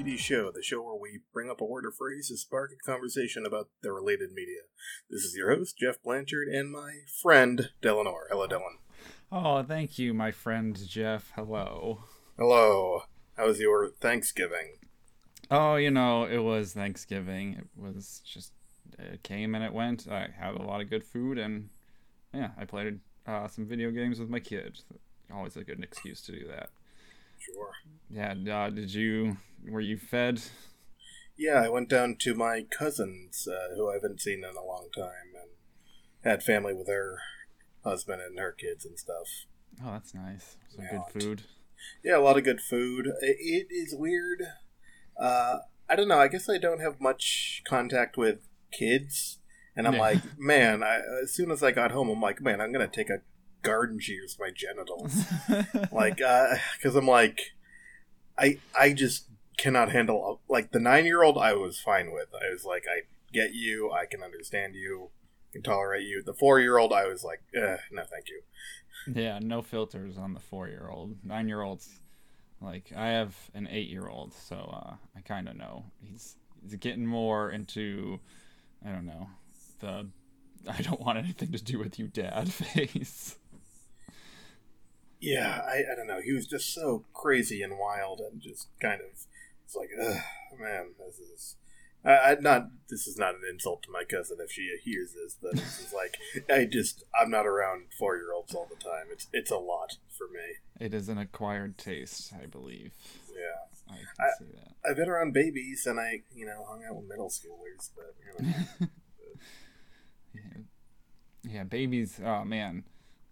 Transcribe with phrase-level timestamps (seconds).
[0.00, 2.90] GD Show, the show where we bring up a word or phrase to spark a
[2.90, 4.62] conversation about the related media.
[5.10, 8.28] This is your host, Geoff Blanchard, and my friend, Delanor.
[8.30, 8.78] Hello, Dylan.
[9.30, 11.32] Oh, thank you, my friend Geoff.
[11.36, 12.04] Hello.
[12.38, 13.02] Hello.
[13.36, 14.78] How was your Thanksgiving?
[15.50, 17.56] Oh, you know, it was Thanksgiving.
[17.58, 18.52] It was just,
[18.98, 20.08] it came and it went.
[20.10, 21.68] I had a lot of good food, and
[22.32, 24.82] yeah, I played uh, some video games with my kids.
[25.30, 26.70] Always a good excuse to do that.
[27.38, 27.72] Sure.
[28.08, 28.34] Yeah.
[28.50, 29.36] Uh, did you?
[29.68, 30.42] Were you fed?
[31.36, 34.88] Yeah, I went down to my cousins, uh, who I haven't seen in a long
[34.94, 35.50] time, and
[36.22, 37.18] had family with her
[37.84, 39.26] husband and her kids and stuff.
[39.82, 40.56] Oh, that's nice.
[40.68, 40.98] Some Yeah.
[41.12, 41.42] good food.
[42.04, 43.06] Yeah, a lot of good food.
[43.22, 44.42] It is weird.
[45.16, 46.18] Uh, I don't know.
[46.18, 49.38] I guess I don't have much contact with kids,
[49.74, 50.00] and I'm Yeah.
[50.00, 50.82] like, man.
[50.82, 53.22] I, as soon as I got home, I'm like, man, I'm gonna take a
[53.62, 55.24] garden shears to my genitals,
[55.92, 57.40] like, because I'm like,
[58.36, 59.29] I I just
[59.60, 61.36] cannot handle like the nine year old.
[61.38, 62.28] I was fine with.
[62.34, 63.90] I was like, I get you.
[63.92, 65.10] I can understand you.
[65.52, 66.22] Can tolerate you.
[66.24, 68.42] The four year old, I was like, eh, no, thank you.
[69.20, 71.16] yeah, no filters on the four-year-old.
[71.24, 71.88] Nine-year-olds,
[72.60, 77.50] like I have an eight-year-old, so uh, I kind of know he's he's getting more
[77.50, 78.20] into,
[78.86, 79.28] I don't know,
[79.80, 80.06] the
[80.70, 83.36] I don't want anything to do with you, Dad face.
[85.20, 86.20] Yeah, I, I don't know.
[86.24, 89.26] He was just so crazy and wild, and just kind of
[89.70, 89.90] it's like,
[90.60, 91.56] man, this is.
[92.04, 92.68] I, I not.
[92.88, 95.92] This is not an insult to my cousin if she hears this, but this is
[95.92, 96.16] like,
[96.50, 99.06] I just, I'm not around four year olds all the time.
[99.12, 100.84] It's, it's a lot for me.
[100.84, 102.92] It is an acquired taste, I believe.
[103.28, 104.72] Yeah, I can I- see that.
[104.88, 108.46] I've been around babies, and I, you know, hung out with middle schoolers, but you
[108.46, 108.88] know,
[110.34, 110.40] yeah.
[111.42, 112.18] yeah, babies.
[112.24, 112.84] Oh man,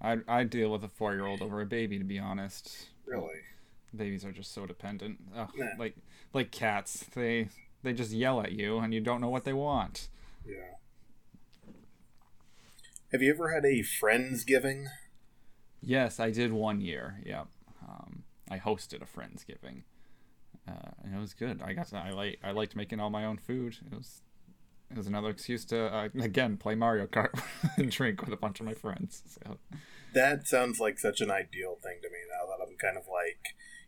[0.03, 1.99] I I deal with a four-year-old over a baby.
[1.99, 3.41] To be honest, really,
[3.95, 5.19] babies are just so dependent.
[5.37, 5.73] Ugh, Yeah.
[5.79, 5.97] Like
[6.33, 7.49] like cats, they
[7.83, 10.09] they just yell at you and you don't know what they want.
[10.47, 10.75] yeah.
[13.13, 14.87] Have you ever had a friendsgiving?
[15.81, 17.21] Yes, I did one year.
[17.25, 17.47] Yep.
[17.89, 19.83] Um, I hosted a friendsgiving,
[20.69, 21.63] uh, and it was good.
[21.63, 23.79] I got to, I like I liked making all my own food.
[23.91, 24.21] It was
[24.91, 27.41] it was another excuse to uh, again play Mario Kart
[27.79, 29.23] and drink with a bunch of my friends.
[29.27, 29.57] So
[30.13, 33.38] That sounds like such an ideal thing to me now that I'm kind of like,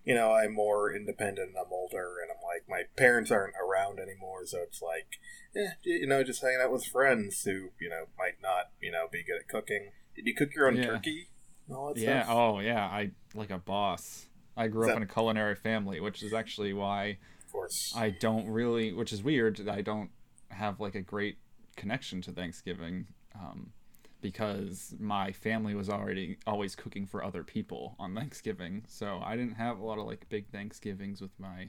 [0.05, 4.47] you know, I'm more independent I'm older and I'm like, my parents aren't around anymore,
[4.47, 5.19] so it's like,
[5.57, 9.07] eh, you know, just hanging out with friends who, you know, might not, you know,
[9.11, 9.93] be good at cooking.
[10.15, 10.87] Did you cook your own Yeah.
[10.87, 11.29] turkey?
[11.69, 12.23] that yeah.
[12.25, 12.35] stuff?
[12.37, 12.85] Oh yeah.
[12.85, 14.27] I like a boss.
[14.57, 17.93] I grew Is up in a culinary family, which is actually why Of course.
[17.97, 19.69] I don't really, which is weird.
[19.69, 20.11] I don't
[20.49, 21.39] have like a great
[21.77, 23.73] connection to Thanksgiving um,
[24.21, 29.55] because my family was already always cooking for other people on Thanksgiving, so I didn't
[29.55, 31.69] have a lot of like big Thanksgivings with my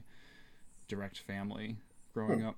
[0.88, 1.76] direct family
[2.12, 2.48] growing hmm.
[2.48, 2.56] up.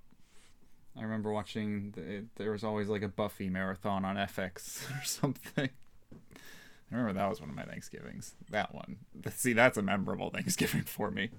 [0.96, 1.92] I remember watching.
[1.92, 5.70] The, there was always like a Buffy marathon on FX or something.
[6.12, 8.34] I remember that was one of my Thanksgivings.
[8.50, 8.98] That one.
[9.30, 11.30] See, that's a memorable Thanksgiving for me.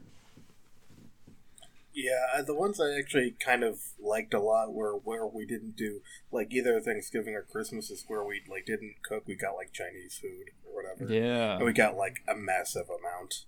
[1.95, 6.01] Yeah, the ones I actually kind of liked a lot were where we didn't do
[6.29, 9.23] like either Thanksgiving or Christmas is where we like didn't cook.
[9.25, 11.11] We got like Chinese food or whatever.
[11.11, 11.55] Yeah.
[11.55, 13.45] And we got like a massive amount.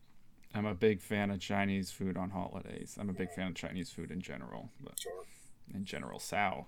[0.56, 2.96] I'm a big fan of Chinese food on holidays.
[2.98, 5.26] I'm a big fan of Chinese food in general, but Sure.
[5.76, 6.68] in general, Sao.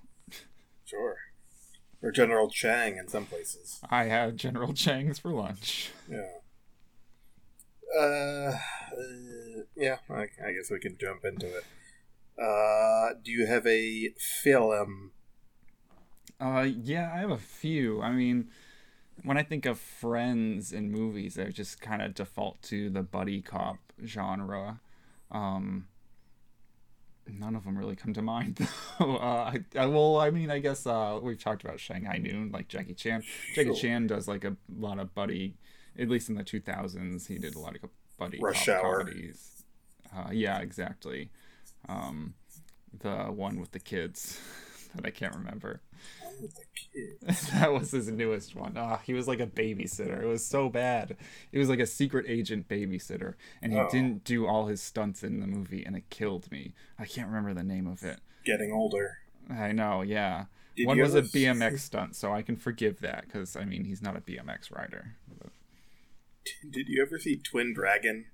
[0.84, 1.16] Sure.
[2.02, 3.80] Or General Chang in some places.
[3.90, 5.92] I had General Chang's for lunch.
[6.10, 6.39] Yeah.
[7.98, 8.54] Uh, uh
[9.76, 11.64] yeah, I, I guess we can jump into it.
[12.42, 15.12] Uh, do you have a film?
[16.40, 18.02] Uh, yeah, I have a few.
[18.02, 18.50] I mean,
[19.24, 23.42] when I think of friends in movies, I just kind of default to the buddy
[23.42, 24.80] cop genre.
[25.32, 25.88] Um,
[27.28, 28.56] none of them really come to mind,
[29.00, 29.18] though.
[29.18, 32.68] uh, I, I, well, I mean, I guess uh, we've talked about Shanghai Noon, like
[32.68, 33.24] Jackie Chan.
[33.54, 35.56] Jackie Chan does like a lot of buddy,
[35.98, 39.00] at least in the 2000s, he did a lot of buddy Rush cop Hour.
[39.04, 39.64] comedies.
[40.16, 41.30] Uh, yeah, exactly.
[41.88, 42.34] Um,
[43.00, 44.40] the one with the kids
[44.96, 45.82] that I can't remember.
[46.42, 47.52] With the kid.
[47.54, 48.74] that was his newest one.
[48.78, 50.22] Ah, he was like a babysitter.
[50.22, 51.18] It was so bad.
[51.52, 53.90] It was like a secret agent babysitter, and he Oh.
[53.92, 56.74] didn't do all his stunts in the movie, and it killed me.
[56.98, 58.20] I can't remember the name of it.
[58.46, 59.18] Getting older.
[59.50, 60.46] I know, yeah.
[60.78, 64.02] Did one was a BMX stunt, so I can forgive that because I mean he's
[64.02, 65.16] not a BMX rider.
[65.38, 65.52] But-
[66.70, 68.26] Did you ever see Twin Dragon?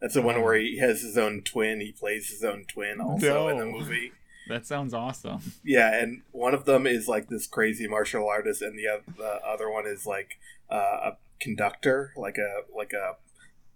[0.00, 1.80] That's the one where he has his own twin.
[1.80, 4.12] He plays his own twin also in the movie.
[4.48, 5.40] That sounds awesome.
[5.64, 9.40] Yeah, and one of them is like this crazy martial artist, and the, oth- the
[9.44, 10.38] other one is like
[10.70, 13.16] uh, a conductor, like a like a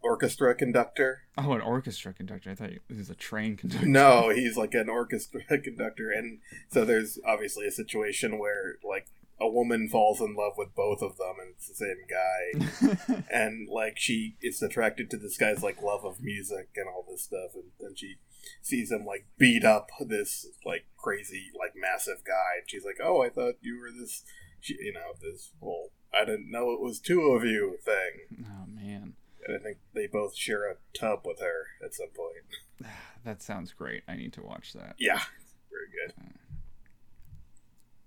[0.00, 1.23] orchestra conductor.
[1.37, 2.50] Oh, an orchestra conductor.
[2.50, 3.87] I thought he was a train conductor.
[3.87, 6.38] No, he's like an orchestra conductor, and
[6.69, 9.09] so there's obviously a situation where like
[9.40, 13.69] a woman falls in love with both of them, and it's the same guy, and
[13.69, 17.54] like she is attracted to this guy's like love of music and all this stuff,
[17.54, 18.16] and then she
[18.62, 23.22] sees him like beat up this like crazy like massive guy, and she's like, "Oh,
[23.22, 24.22] I thought you were this."
[24.62, 28.44] You know, this whole I didn't know it was two of you thing.
[28.44, 29.14] oh man,
[29.46, 32.93] And I think they both share a tub with her at some point.
[33.25, 34.02] that sounds great.
[34.08, 34.96] I need to watch that.
[34.98, 35.22] Yeah,
[35.70, 36.14] very good.
[36.20, 36.39] Uh,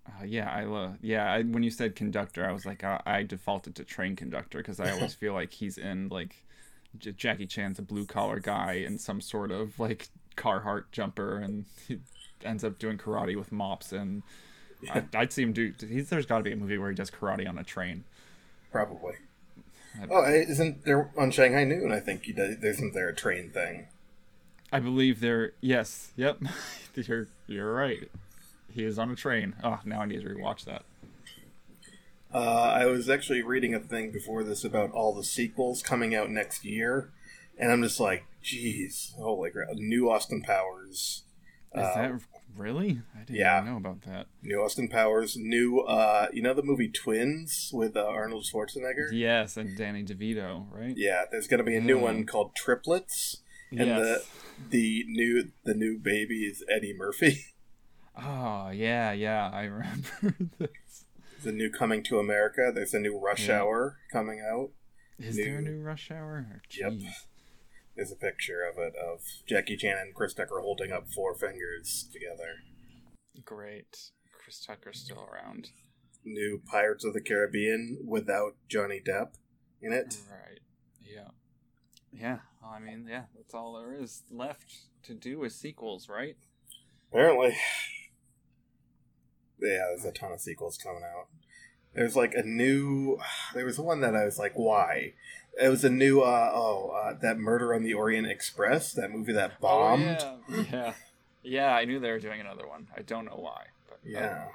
[0.05, 0.97] Uh, yeah, I love.
[1.01, 4.57] Yeah, I, when you said conductor, I was like, I, I defaulted to train conductor
[4.57, 6.43] because I always feel like he's in like
[6.97, 11.65] J- Jackie Chan's a blue collar guy in some sort of like Carhartt jumper, and
[11.87, 11.99] he
[12.43, 13.93] ends up doing karate with mops.
[13.93, 14.23] And
[14.93, 15.73] I, I'd see him do.
[15.79, 18.03] He's, there's got to be a movie where he does karate on a train.
[18.71, 19.13] Probably.
[19.13, 21.91] I- Oh, isn't there on Shanghai Noon?
[21.91, 23.87] I think you did, isn't there a train thing?
[24.71, 25.53] I believe there.
[25.61, 26.11] Yes.
[26.15, 26.39] Yep.
[26.95, 28.09] you're you're right.
[28.73, 29.55] He is on a train.
[29.63, 30.83] Oh, now I need to rewatch that.
[32.33, 36.31] Uh, I was actually reading a thing before this about all the sequels coming out
[36.31, 37.11] next year,
[37.59, 39.75] and I'm just like, jeez, holy crap!
[39.75, 41.23] New Austin Powers,
[41.75, 42.19] Is that
[42.57, 43.01] really?
[43.15, 43.61] I didn't yeah.
[43.63, 44.25] know about that.
[44.41, 49.09] new Austin Powers, new, uh, you know the movie Twins with uh, Arnold Schwarzenegger.
[49.11, 50.95] Yes, and Danny DeVito, right?
[50.97, 52.01] Yeah, there's gonna be a new Mm.
[52.01, 54.27] one called Triplets, and yes.
[54.71, 57.45] the new the new baby is Eddie Murphy.
[58.17, 61.05] Oh yeah, yeah, I remember this.
[61.43, 62.71] the new Coming to America.
[62.73, 63.61] There's a new Rush Yeah.
[63.61, 64.69] Hour coming out.
[65.19, 66.45] Is New- there a new Rush Hour?
[66.51, 66.91] Oh, yep.
[66.93, 67.11] Jeez.
[67.95, 72.07] There's a picture of it of Jackie Chan and Chris Tucker holding up four fingers
[72.11, 72.55] together.
[73.45, 74.09] Great.
[74.31, 75.69] Chris Tucker's still around.
[76.25, 79.33] New Pirates of the Caribbean without Johnny Depp
[79.81, 80.17] in it.
[80.29, 80.59] Right.
[81.01, 81.29] Yeah.
[82.11, 82.39] Yeah.
[82.61, 84.73] Well, I mean, yeah, that's all there is left
[85.03, 86.37] to do with sequels, right?
[87.11, 87.55] Apparently.
[89.63, 91.27] Yeah, there's a ton of sequels coming out.
[91.93, 93.17] There's like a new.
[93.53, 95.13] There was one that I was like, why?
[95.61, 96.21] It was a new.
[96.21, 100.17] uh Oh, uh, that Murder on the Orient Express, that movie that bombed.
[100.21, 100.63] Oh, yeah.
[100.71, 100.93] yeah.
[101.45, 102.87] Yeah, I knew they were doing another one.
[102.97, 104.45] I don't know why, but uh, Yeah.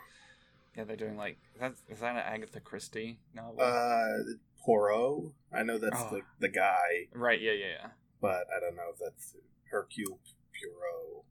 [0.77, 3.61] yeah, they're doing like that's is that an Agatha Christie novel?
[3.61, 4.33] Uh,
[4.65, 5.33] Poirot.
[5.53, 6.09] I know that's Oh.
[6.11, 7.41] the the guy, right.
[7.41, 7.53] Yeah.
[7.53, 7.67] Yeah.
[7.83, 7.87] Yeah.
[8.21, 9.35] but I don't know if that's
[9.71, 10.19] Hercule
[10.55, 11.25] Poirot.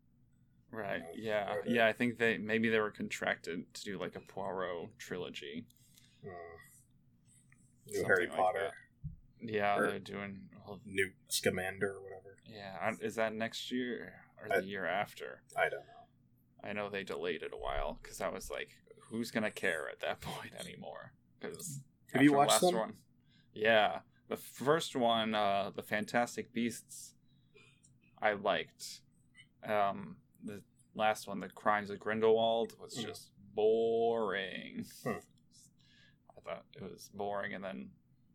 [0.72, 1.02] Right.
[1.16, 1.62] Yeah.
[1.64, 1.88] the- Yeah.
[1.88, 5.66] I think they maybe they were contracted to do like a Poirot trilogy.
[6.24, 6.30] Hmm.
[7.86, 8.72] New Something Harry like Potter,
[9.40, 10.50] Yeah, Or- they're doing.
[10.66, 12.38] Well, new Scamander, or whatever.
[12.46, 15.42] yeah, is that next year or I- the year after?
[15.56, 16.08] I don't know.
[16.64, 18.76] I know they delayed it a while because I was like,
[19.10, 21.14] who's gonna care at that point anymore?
[21.40, 21.82] Because
[22.14, 22.76] Have you watched them?
[22.76, 22.98] One,
[23.54, 27.14] yeah, the first one, uh, the Fantastic Beasts,
[28.22, 29.02] I liked.
[29.64, 30.62] Um, the
[30.96, 33.06] last one, the Crimes of Grindelwald, was Mm.
[33.06, 34.86] just boring.
[35.04, 35.10] Hmm.
[36.38, 37.90] I thought it was boring, and then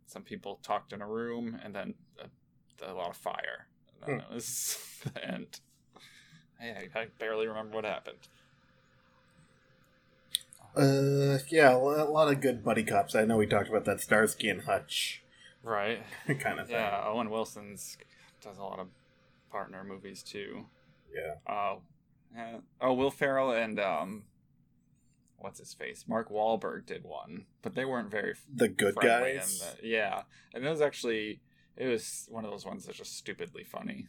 [0.06, 3.66] some people talked in a room, and then a, a lot of fire.
[4.04, 4.20] And Hmm.
[4.20, 5.60] it was the end.
[6.60, 8.28] I, I barely remember what happened.
[10.76, 13.14] Uh, yeah, a lot of good buddy cops.
[13.14, 15.22] I know we talked about that Starsky and Hutch
[15.62, 16.02] Right.
[16.40, 16.76] kind of thing.
[16.76, 17.96] Yeah, Owen Wilson's
[18.40, 18.88] does a lot of
[19.50, 20.66] partner movies too.
[21.14, 21.34] Yeah.
[21.46, 21.76] Uh,
[22.34, 22.56] yeah.
[22.80, 24.24] Oh, Will Ferrell and um,
[25.36, 26.04] what's his face?
[26.08, 29.60] Mark Wahlberg did one, but they weren't very The good guys.
[29.80, 30.22] The, yeah,
[30.54, 31.40] and it was actually
[31.76, 34.06] it was one of those ones that's just stupidly funny.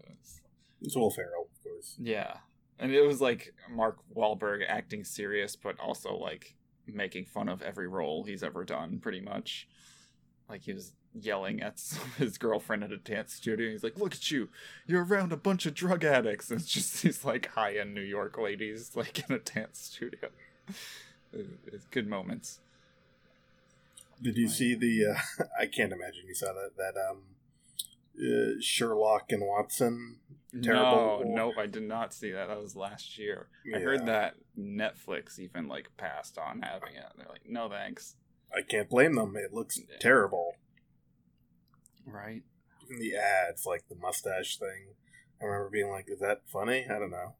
[0.00, 0.40] It was-
[0.82, 1.96] It's Will Ferrell, of course.
[1.98, 2.38] yeah,
[2.78, 6.54] and it was like Mark Wahlberg acting serious, but also like
[6.86, 9.66] making fun of every role he's ever done, pretty much.
[10.48, 11.80] Like he was yelling at
[12.18, 13.70] his girlfriend at a dance studio.
[13.70, 14.48] He's like, "Look at you!
[14.86, 18.38] You're around a bunch of drug addicts." And it's just these like high-end New York
[18.38, 20.28] ladies like in a dance studio.
[21.32, 22.60] It's good moments.
[24.22, 25.06] Did you see the?
[25.14, 26.70] Uh, I can't imagine you saw that.
[26.78, 27.18] That um,
[28.18, 30.16] uh, Sherlock and Watson.
[30.62, 31.22] Terrible.
[31.26, 32.48] No, nope, I did not see that.
[32.48, 33.48] That was last year.
[33.74, 37.04] I heard that Netflix even like passed on having it.
[37.18, 38.16] They're like, no thanks.
[38.56, 39.34] I can't blame them.
[39.36, 39.96] It looks Yeah.
[40.00, 40.54] terrible.
[42.06, 42.42] Right?
[42.84, 44.94] Even the ads, like the mustache thing.
[45.40, 47.34] I remember being like, "Is that funny?" I don't know.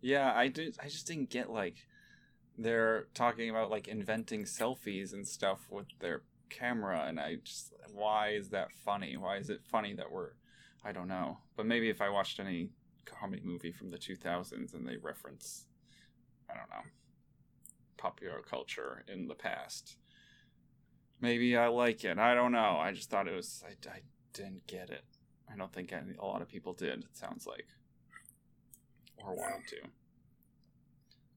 [0.00, 0.76] Yeah, I did.
[0.82, 1.86] I just didn't get like
[2.58, 8.30] they're talking about like inventing selfies and stuff with their camera, and I just why
[8.30, 9.16] is that funny?
[9.16, 10.30] Why is it funny that we're
[10.84, 11.38] I don't know.
[11.56, 12.70] But maybe if I watched any
[13.04, 15.66] comedy movie from the 2000s and they reference
[16.48, 16.90] I don't know
[17.96, 19.96] popular culture in the past,
[21.20, 22.18] maybe I like it.
[22.18, 22.78] I don't know.
[22.78, 24.00] I just thought it was I, I
[24.32, 25.04] didn't get it.
[25.52, 27.00] I don't think any, a lot of people did.
[27.00, 27.66] It sounds like,
[29.16, 29.76] or wanted to.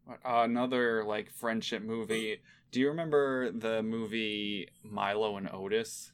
[0.08, 2.42] But, uh, another like friendship movie.
[2.72, 6.12] Do you remember the movie Milo and Otis?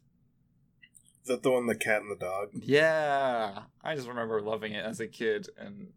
[1.23, 2.49] Is that the one, the cat and the dog?
[2.53, 5.89] Yeah, I just remember loving it as a kid, and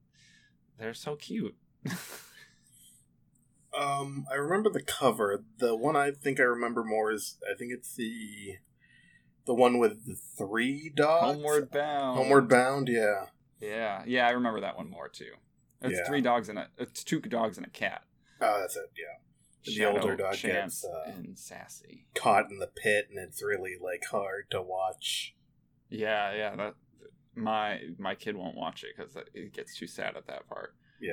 [0.78, 1.56] they're so cute.
[3.74, 5.44] Um, I remember the cover.
[5.58, 8.56] The one I think I remember more is I think it's the
[9.46, 11.24] the one with the three dogs.
[11.34, 12.18] Homeward Bound.
[12.18, 12.88] Homeward Bound.
[12.88, 13.26] Yeah.
[13.60, 15.32] Yeah, yeah, I remember that one more too.
[15.80, 16.06] It's Yeah.
[16.06, 18.02] three dogs and a it's two dogs and a cat.
[18.40, 18.90] Oh, that's it.
[18.96, 19.18] Yeah.
[19.64, 22.06] The older dog gets uh, and Sassy.
[22.16, 25.36] caught in the pit, and it's really like hard to watch.
[25.88, 26.56] Yeah, yeah.
[26.56, 26.74] That
[27.36, 30.74] my my kid won't watch it because it gets too sad at that part.
[31.00, 31.12] Yeah.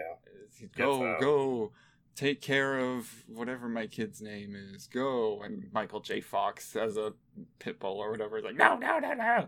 [0.76, 1.72] Go, go,
[2.20, 4.88] take care of whatever my kid's name is.
[4.88, 6.20] Go, and Michael J.
[6.20, 7.14] Fox as a
[7.60, 8.36] pit bull or whatever.
[8.36, 9.48] He's like, no, no, no, no.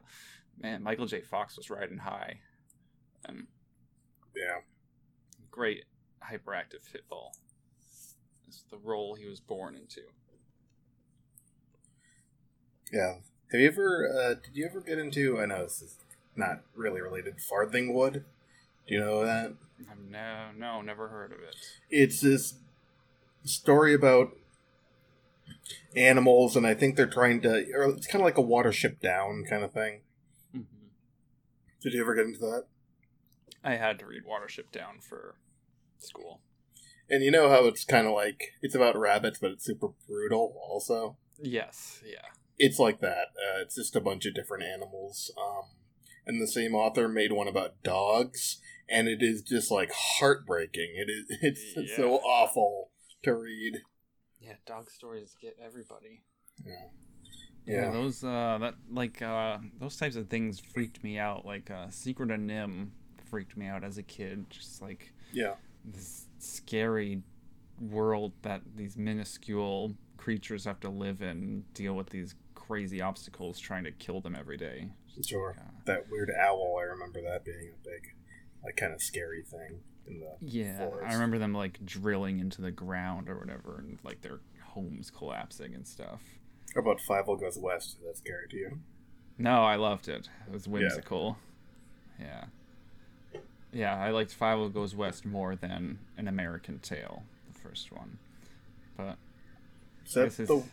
[0.57, 1.19] Man, Michael J.
[1.21, 2.39] Fox was riding high,
[3.25, 3.47] and
[4.35, 4.61] Yeah.
[5.49, 5.83] great
[6.23, 7.33] hyperactive pit bull.
[8.47, 10.01] It's the role he was born into.
[12.91, 13.15] Yeah.
[13.51, 14.09] Have you ever?
[14.09, 15.39] Uh, did you ever get into?
[15.41, 15.97] I know this is
[16.37, 17.35] not really related.
[17.37, 18.13] Farthingwood.
[18.13, 18.23] Do
[18.93, 19.53] you know that?
[19.89, 21.55] I've no, no, never heard of it.
[21.89, 22.55] It's this
[23.43, 24.31] story about
[25.95, 27.55] animals, and I think they're trying to.
[27.57, 30.01] It's kind of like a Watership Down kind of thing.
[30.55, 30.87] Mm-hmm.
[31.81, 32.65] Did you ever get into that?
[33.63, 35.35] I had to read Watership Down for
[35.99, 36.41] school.
[37.09, 40.55] And you know how it's kind of like it's about rabbits, but it's super brutal.
[40.67, 42.29] Also, Yes, yeah.
[42.57, 43.27] it's like that.
[43.35, 45.29] Uh, it's just a bunch of different animals.
[45.37, 45.65] Um,
[46.25, 48.61] and the same author made one about dogs,
[48.91, 50.89] and it is just like heartbreaking.
[50.95, 51.37] It is.
[51.41, 52.91] It's, it's so awful
[53.23, 53.79] to read.
[54.39, 56.23] Yeah, dog stories get everybody.
[56.65, 56.73] Yeah.
[57.65, 57.91] Yeah, Yeah.
[57.91, 61.45] those uh that like uh those types of things freaked me out.
[61.45, 62.89] Like uh Secret of NIMH
[63.29, 64.49] freaked me out as a kid.
[64.49, 65.55] Just like Yeah.
[65.85, 67.21] this scary
[67.79, 73.59] world that these minuscule creatures have to live in and deal with these crazy obstacles
[73.59, 74.89] trying to kill them every day.
[75.25, 75.55] Sure.
[75.59, 76.77] Uh, That weird owl.
[76.79, 78.13] I remember that being a big,
[78.63, 80.31] like, kind of scary thing in the.
[80.39, 81.07] yeah, forest.
[81.09, 84.39] I remember them like drilling into the ground or whatever and like their
[84.69, 86.21] homes collapsing and stuff.
[86.75, 87.97] How about Fievel Goes West?
[88.05, 88.79] That's scary to you?
[89.37, 90.29] No, I loved it.
[90.47, 91.37] It was whimsical.
[92.19, 92.45] Yeah.
[93.73, 98.17] Yeah, I liked Fievel Goes West more than An American Tail, the first one.
[98.97, 99.17] But
[100.05, 100.63] Is that This is- the?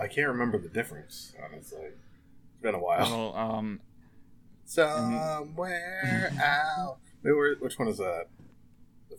[0.00, 1.34] I can't remember the difference.
[1.44, 3.00] Honestly, it's been a while.
[3.32, 3.80] well, um,
[4.64, 6.98] Somewhere out.
[7.22, 8.26] Wait, where, which one is that?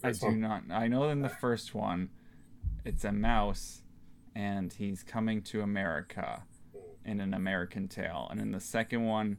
[0.01, 0.39] The I do one.
[0.39, 0.63] not.
[0.71, 2.09] I know in the first one,
[2.85, 3.81] it's a mouse,
[4.35, 6.43] and he's coming to America
[7.05, 9.37] in an American Tail, and in the second one,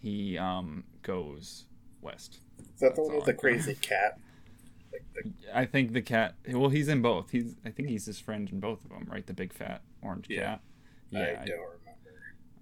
[0.00, 1.66] he um goes
[2.00, 2.40] west.
[2.74, 4.18] Is that the one with the crazy cat?
[4.92, 6.34] Like the, I think the cat.
[6.48, 7.30] Well, he's in both.
[7.30, 7.56] He's.
[7.64, 9.26] I think he's his friend in both of them, right?
[9.26, 10.42] The big fat orange Yeah.
[10.44, 10.60] cat.
[11.14, 11.76] I I, don't remember.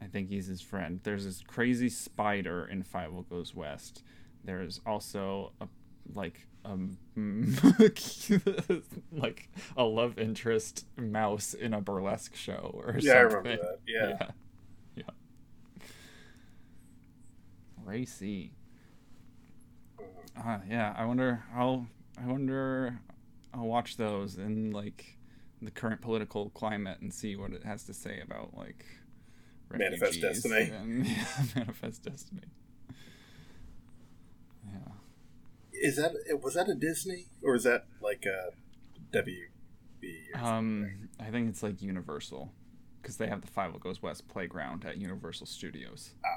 [0.00, 1.00] I think he's his friend.
[1.03, 4.03] There's this crazy spider in Fievel Goes West.
[4.47, 5.67] There's also a
[6.15, 6.97] like um
[9.12, 13.03] like a love interest mouse in a burlesque show or something.
[13.09, 13.79] Yeah, I remember that.
[13.87, 14.09] Yeah.
[14.19, 14.29] yeah,
[14.97, 15.85] yeah.
[17.85, 18.53] Racy.
[20.37, 21.43] Uh, yeah, I wonder.
[21.55, 21.87] I'll.
[22.23, 22.99] I wonder.
[23.55, 25.17] I'll watch those in like
[25.62, 28.85] the current political climate and see what it has to say about like
[29.71, 30.71] Manifest Destiny.
[30.71, 31.25] and- yeah,
[31.55, 32.43] manifest destiny.
[34.71, 34.93] Yeah.
[35.87, 36.12] Is that
[36.43, 38.50] was that a Disney or is that like a
[39.16, 40.35] WB?
[40.35, 40.40] or?
[40.40, 42.52] Um, I think it's like Universal,
[43.00, 46.11] because they have the Fievel Goes West playground at Universal Studios.
[46.25, 46.28] Ah,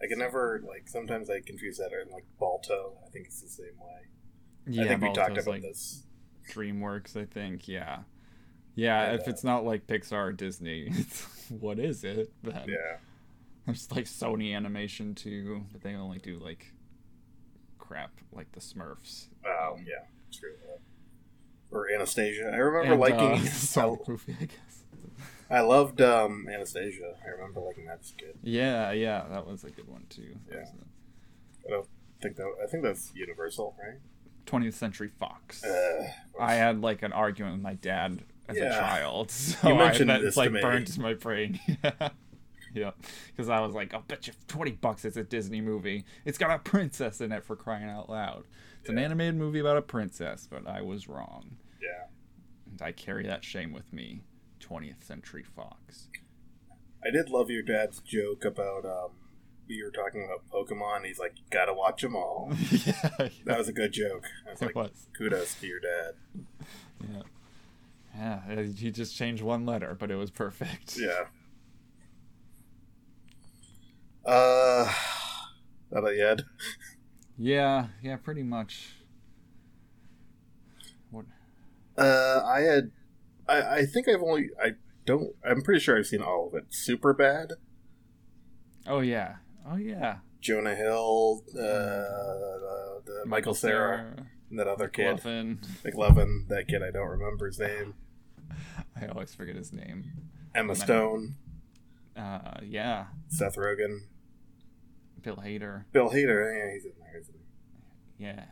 [0.00, 0.86] I can never like.
[0.86, 2.98] Sometimes I confuse that and like Balto.
[3.04, 4.06] I think it's the same way.
[4.68, 6.04] Yeah, I think we talked about like this.
[6.52, 7.16] DreamWorks.
[7.16, 7.66] I think.
[7.66, 8.00] Yeah.
[8.74, 12.68] Yeah, And, if uh, it's not like Pixar or Disney, it's, what is it then?
[12.68, 12.96] Yeah.
[13.66, 16.72] It's like Sony Animation too, but they only do like
[17.92, 19.26] crap like the Smurfs.
[19.46, 20.04] Oh yeah.
[20.30, 20.80] Screw that.
[21.70, 22.50] Or Anastasia.
[22.52, 23.46] I remember And, liking.
[23.46, 24.84] uh, Sonic movie, I guess.
[25.50, 27.14] I loved um, Anastasia.
[27.24, 28.38] I remember liking that as a kid.
[28.42, 30.34] Yeah, yeah, that was a good one too.
[30.48, 30.62] That Yeah.
[30.62, 31.86] a- I don't
[32.22, 32.50] think that.
[32.62, 33.98] I think that's Universal, right?
[34.46, 35.62] 20th Century Fox.
[35.64, 36.08] Uh,
[36.40, 39.30] I had like an argument with my dad as a child.
[39.30, 40.60] So You I, mentioned that's this to like me.
[40.60, 41.60] burned to my brain.
[42.74, 42.82] yeah.
[42.82, 42.90] Yeah.
[43.28, 46.04] Because I was like, I'll bet you 20 bucks it's a Disney movie.
[46.24, 48.44] It's got a princess in it for crying out loud.
[48.80, 51.56] It's an animated movie about a princess, but I was wrong.
[51.80, 52.06] yeah.
[52.70, 54.22] And I carry that shame with me.
[54.60, 56.08] 20th Century Fox.
[57.04, 59.10] I did love your dad's joke about um,
[59.66, 61.04] you were talking about Pokemon.
[61.04, 62.52] He's like, gotta watch them all.
[62.70, 64.24] yeah, That was a good joke.
[64.46, 65.08] I was it like, was.
[65.16, 66.14] kudos to your dad.
[67.12, 67.22] Yeah.
[68.14, 70.96] Yeah, he just changed one letter, but it was perfect.
[70.98, 71.24] Yeah.
[74.24, 74.92] Uh,
[75.90, 76.42] that you, Ed?
[77.36, 78.94] Yeah, yeah, pretty much.
[81.10, 81.26] What?
[81.98, 82.90] Uh, I had,
[83.48, 84.72] I, I think I've only, I
[85.06, 86.70] don't, I'm pretty sure I've seen all of it.
[86.70, 87.52] Superbad.
[88.86, 89.36] Oh yeah.
[89.68, 90.18] Oh yeah.
[90.40, 94.14] Jonah Hill, uh, the, the Michael Cera,
[94.50, 95.58] and that other kid, McLovin.
[95.84, 96.48] McLovin.
[96.48, 97.94] That kid, I don't remember his name.
[99.00, 100.04] I always forget his name.
[100.54, 100.74] Emma Emma.
[100.74, 101.36] Stone,
[102.16, 104.00] Uh, yeah, Seth Rogen,
[105.22, 105.84] Bill Hader.
[105.92, 106.56] Bill Hader.
[106.56, 107.20] Yeah, he's in there.
[107.20, 108.24] Isn't he?
[108.24, 108.44] Yeah,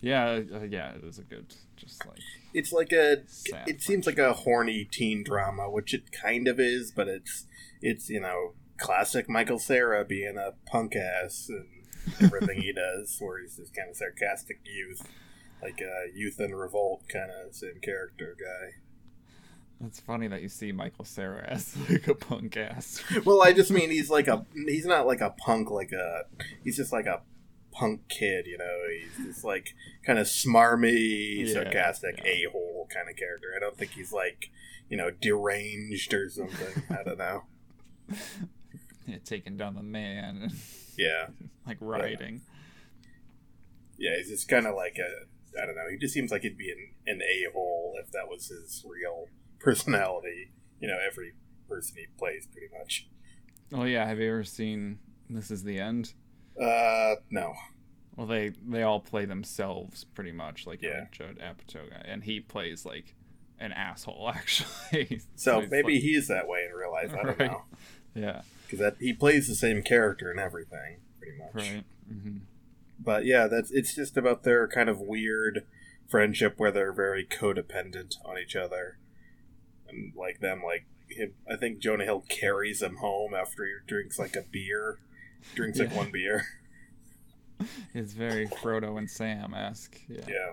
[0.00, 0.92] yeah, uh, yeah.
[0.92, 2.18] It was a good, just like
[2.54, 3.18] It's like a.
[3.26, 7.46] sad It seems like a horny teen drama, which it kind of is, but it's
[7.82, 11.66] it's you know classic Michael Cera being a punk ass and
[12.20, 15.06] everything he does, where he's this kind of sarcastic youth,
[15.62, 18.80] like a youth in revolt kind of same character guy.
[19.86, 23.02] It's funny that you see Michael Cera as like a punk ass.
[23.24, 26.24] Well, I just mean he's like a he's not like a punk like a
[26.62, 27.22] he's just like a
[27.72, 28.76] punk kid, you know.
[29.16, 32.30] He's just like kind of smarmy, Yeah, sarcastic, yeah.
[32.48, 33.48] a hole kind of character.
[33.56, 34.50] I don't think he's like
[34.90, 36.82] you know deranged or something.
[36.90, 37.44] I don't know.
[39.06, 40.52] yeah, taking down the man
[40.98, 41.28] Yeah,
[41.66, 42.42] like riding.
[43.98, 44.16] yeah.
[44.18, 45.88] He's just kind of like a I don't know.
[45.90, 49.26] He just seems like he'd be an, an a hole if that was his real
[49.60, 50.52] personality.
[50.80, 51.34] You know, every
[51.68, 53.08] person he plays pretty much.
[53.72, 56.14] Oh yeah, have you ever seen This Is the End?
[56.60, 57.54] Uh, no.
[58.16, 61.06] Well, they they all play themselves pretty much, like Yeah.
[61.12, 63.14] Judd Apatow and he plays like
[63.58, 65.20] an asshole actually.
[65.36, 67.12] So he's maybe like- he's that way in real life.
[67.12, 67.50] I don't Right.
[67.50, 67.62] know
[68.14, 71.54] yeah, because that he plays the same character and everything pretty much.
[71.54, 71.84] right.
[72.08, 72.38] hmm
[72.98, 75.64] But yeah, that's it's just about their kind of weird
[76.08, 78.98] friendship where they're very codependent on each other,
[79.92, 81.32] and like them, like him.
[81.50, 84.98] I think Jonah Hill carries him home after he drinks like a beer,
[85.54, 86.44] drinks like one beer.
[87.92, 90.00] It's very Frodo and Sam esque.
[90.08, 90.20] Yeah.
[90.26, 90.52] Yeah.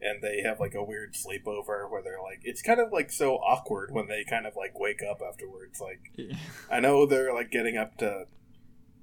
[0.00, 3.34] And they have like a weird sleepover where they're like, it's kind of like so
[3.36, 5.80] awkward when they kind of like wake up afterwards.
[5.82, 6.34] Like, Yeah.
[6.70, 8.24] I know they're like getting up to,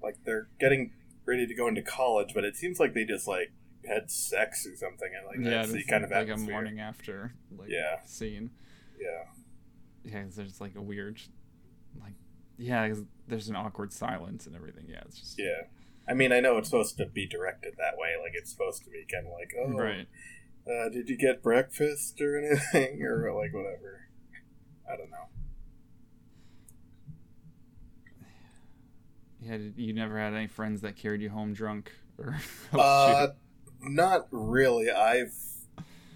[0.02, 0.94] like, they're getting
[1.26, 3.52] ready to go into college, but it seems like they just like
[3.88, 5.10] had sex or something.
[5.16, 7.98] And like, yeah, that's the kind of like a morning after like Yeah.
[8.06, 8.50] scene.
[9.06, 10.12] Yeah.
[10.12, 11.20] Yeah, 'cause there's like a weird,
[12.02, 12.14] like,
[12.58, 14.86] yeah, 'cause there's an awkward silence and everything.
[14.88, 15.64] Yeah, it's just Yeah.
[16.08, 18.14] I mean, I know it's supposed to be directed that way.
[18.22, 20.08] Like, it's supposed to be kind of like, oh, right.
[20.68, 23.02] uh, did you get breakfast or anything?
[23.08, 24.08] or like whatever.
[24.92, 25.26] I don't know.
[29.42, 32.38] Yeah, you never had any friends that carried you home drunk or
[32.74, 33.28] Uh,
[33.82, 34.90] not really.
[34.90, 35.34] I've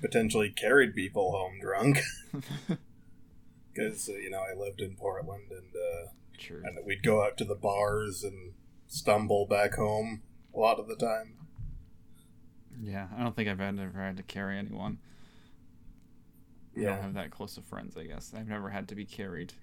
[0.01, 1.99] potentially carried people home drunk
[3.73, 6.61] because uh, you know I lived in Portland and uh, True.
[6.63, 8.53] and we'd go out to the bars and
[8.87, 10.21] stumble back home
[10.55, 11.35] a lot of the time.
[12.81, 14.99] Yeah, I don't think I've ever had to carry anyone.
[16.75, 16.89] I Yeah.
[16.95, 18.33] don't have that close of friends, I guess.
[18.35, 19.53] I've never had to be carried.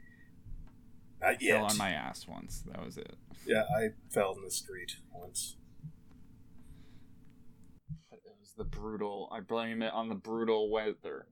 [1.23, 2.63] Not Fell on my ass once.
[2.71, 3.15] That was it.
[3.47, 5.57] Yeah, I fell in the street once.
[8.57, 9.29] The brutal.
[9.33, 11.27] I blame it on the brutal weather.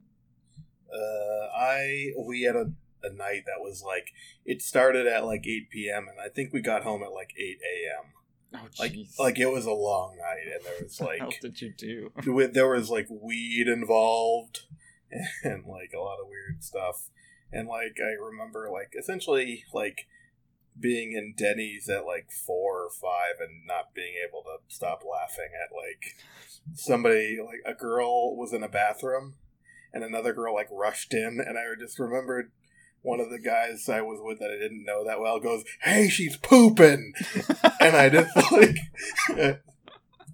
[0.93, 4.09] Uh, I we had a, a night that was like
[4.45, 6.07] it started at like eight p.m.
[6.09, 8.13] and I think we got home at like eight a.m.
[8.55, 11.73] Oh, Like like it was a long night and there was like what did you
[11.77, 12.11] do?
[12.53, 14.61] there was like weed involved
[15.43, 17.09] and like a lot of weird stuff
[17.53, 20.07] and like i remember like essentially like
[20.79, 25.51] being in denny's at like four or five and not being able to stop laughing
[25.55, 26.17] at like
[26.75, 29.35] somebody like a girl was in a bathroom
[29.93, 31.41] and another girl like rushed in.
[31.45, 32.51] And i just remembered
[33.03, 36.09] one of the guys i was with that i didn't know that well goes hey
[36.09, 37.13] she's pooping.
[37.81, 38.77] And I just like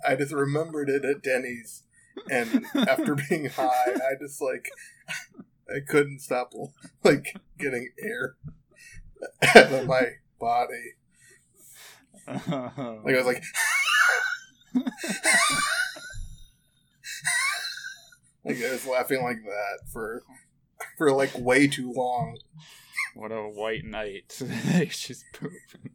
[0.07, 1.83] I just remembered it at Denny's,
[2.31, 4.70] and after being high, I just like
[5.68, 6.53] I couldn't stop
[7.03, 8.37] like getting air
[9.55, 10.94] out of my body.
[13.05, 13.42] Like I was like.
[18.44, 20.22] like I was laughing like that for
[20.96, 22.38] for like way too long.
[23.14, 24.40] what a white knight.
[24.90, 25.90] She's pooping.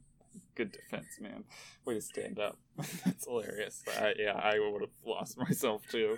[0.56, 1.44] Good defense, man.
[1.86, 2.58] Way to stand up.
[2.78, 3.84] That's hilarious.
[4.00, 6.18] I, yeah, I would have lost myself too.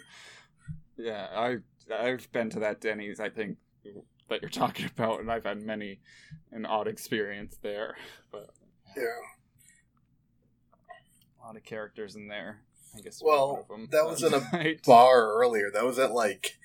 [0.97, 1.57] Yeah, I
[1.93, 3.19] I've been to that Denny's.
[3.19, 3.57] I think
[4.29, 5.99] that you're talking about, and I've had many
[6.51, 7.95] an odd experience there.
[8.31, 8.49] But
[8.95, 9.03] Yeah.
[11.41, 12.61] A lot of characters in there.
[12.97, 13.21] I guess.
[13.23, 13.87] Well, one of them.
[13.91, 15.69] that was in a bar earlier.
[15.71, 16.57] That was at like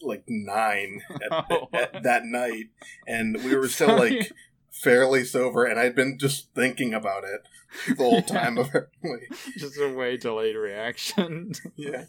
[0.00, 1.68] like nine at, Oh.
[1.72, 2.66] at that night,
[3.06, 4.32] and we were still like
[4.70, 7.42] fairly sober, and I'd been just thinking about it
[7.88, 8.56] the whole time.
[8.58, 11.52] Apparently, just a way delayed reaction.
[11.76, 12.04] yeah.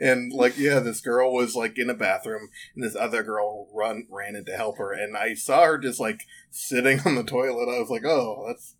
[0.00, 4.06] And like, yeah, this girl was like in a bathroom, and this other girl run
[4.10, 7.74] ran in to help her, and I saw her just like sitting on the toilet.
[7.74, 8.74] I was like, oh, that's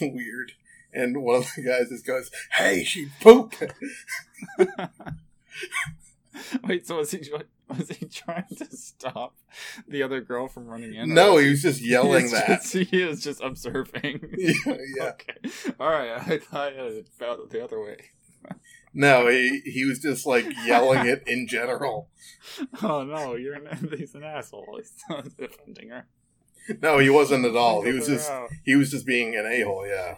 [0.00, 0.52] weird.
[0.92, 3.62] And one of the guys just goes, "Hey, she pooped."
[6.64, 7.20] Wait, so was he
[7.68, 9.34] was he trying to stop
[9.88, 11.14] the other girl from running in?
[11.14, 12.62] No, he was just he yelling that.
[12.62, 14.34] Just, he is just observing.
[14.38, 14.52] yeah,
[14.96, 15.04] yeah.
[15.04, 15.34] Okay.
[15.80, 16.10] All right.
[16.10, 17.96] I thought it felt the other way.
[18.94, 22.08] No, he he was just like yelling it in general.
[22.82, 24.76] Oh no, you're an he's an asshole.
[24.76, 26.08] He's not defending her.
[26.82, 27.82] No, he wasn't at all.
[27.82, 28.48] He was just out.
[28.64, 29.86] he was just being an a hole.
[29.86, 30.16] Yeah.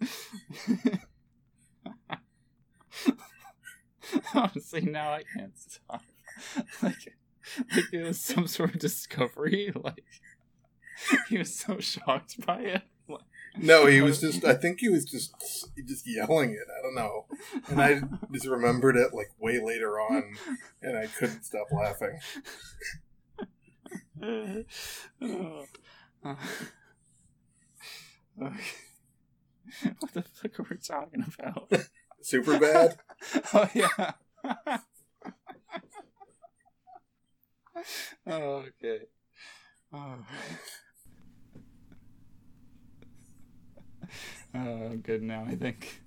[4.34, 6.02] Honestly, now I can't stop.
[6.82, 6.94] like,
[7.74, 9.72] like it was some sort of discovery.
[9.74, 10.04] Like
[11.28, 12.82] he was so shocked by it.
[13.58, 14.44] No, he was just.
[14.44, 15.34] I think he was just
[15.86, 16.66] just yelling it.
[16.78, 17.26] I don't know.
[17.68, 18.00] And I
[18.32, 20.36] just remembered it like way later on,
[20.82, 22.18] and I couldn't stop laughing.
[24.22, 24.62] Uh,
[28.42, 28.56] okay.
[30.00, 31.70] What the fuck are we talking about?
[32.24, 32.96] Superbad.
[33.52, 34.12] oh yeah.
[38.26, 39.00] oh, okay.
[39.92, 40.16] Oh.
[44.54, 45.46] I'm oh, good now.
[45.48, 46.00] I think.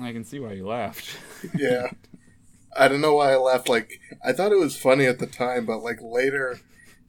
[0.00, 1.18] I can see why you laughed.
[1.56, 1.90] Yeah.
[2.76, 3.68] I don't know why I laughed.
[3.68, 6.60] Like I thought it was funny at the time, but like later,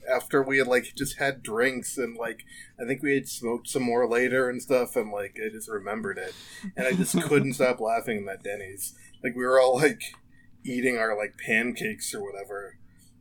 [0.10, 2.45] after we had like just had drinks and like
[2.82, 6.17] I think we had smoked some more later and stuff, and like I just remembered
[6.17, 6.34] it,
[6.75, 8.95] and I just couldn't stop laughing at Denny's.
[9.23, 10.02] Like we were all like
[10.63, 12.78] eating our like pancakes or whatever,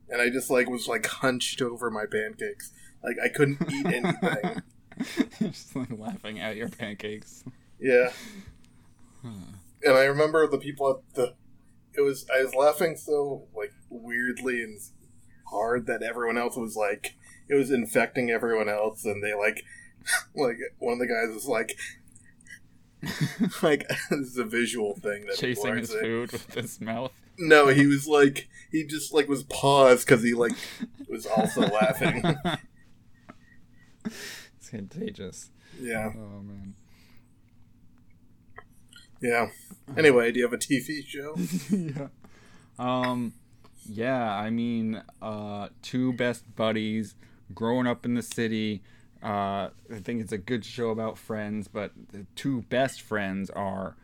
[0.08, 4.62] and I just like was like hunched over my pancakes, like I couldn't eat anything.
[5.38, 7.44] Just like laughing at your pancakes.
[7.80, 8.10] yeah,
[9.22, 11.34] and I remember the people at the.
[11.96, 14.78] It was I was laughing so like weirdly and
[15.50, 17.16] hard that everyone else was like
[17.48, 19.64] it was infecting everyone else, and they like
[20.34, 21.78] like one of the guys was like.
[23.62, 26.02] like this is a visual thing that Chasing his saying.
[26.02, 27.12] food with his mouth.
[27.38, 30.56] No, he was like he just like was paused because he like
[31.08, 32.24] was also laughing.
[34.68, 35.50] It's contagious.
[35.80, 36.74] Yeah, Oh man.
[39.20, 39.48] yeah.
[39.96, 41.36] Anyway, do you have a TV show?
[41.70, 42.08] yeah.
[42.78, 43.34] Um
[43.90, 47.14] yeah, I mean, uh two best buddies
[47.54, 48.82] growing up in the city.
[49.22, 53.96] Uh I think it's a good show about friends, but the two best friends are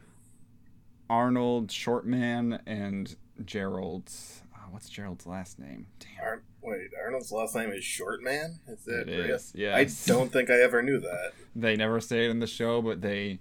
[1.08, 5.86] Arnold Shortman and Gerald's Uh, what's Gerald's last name?
[6.00, 6.40] Damn.
[6.64, 8.58] Wait, Arnold's last name is Short Man?
[8.68, 9.08] Is it?
[9.08, 9.30] It really?
[9.30, 11.32] is, I don't think I ever knew that.
[11.54, 13.38] They never say it in the show, but they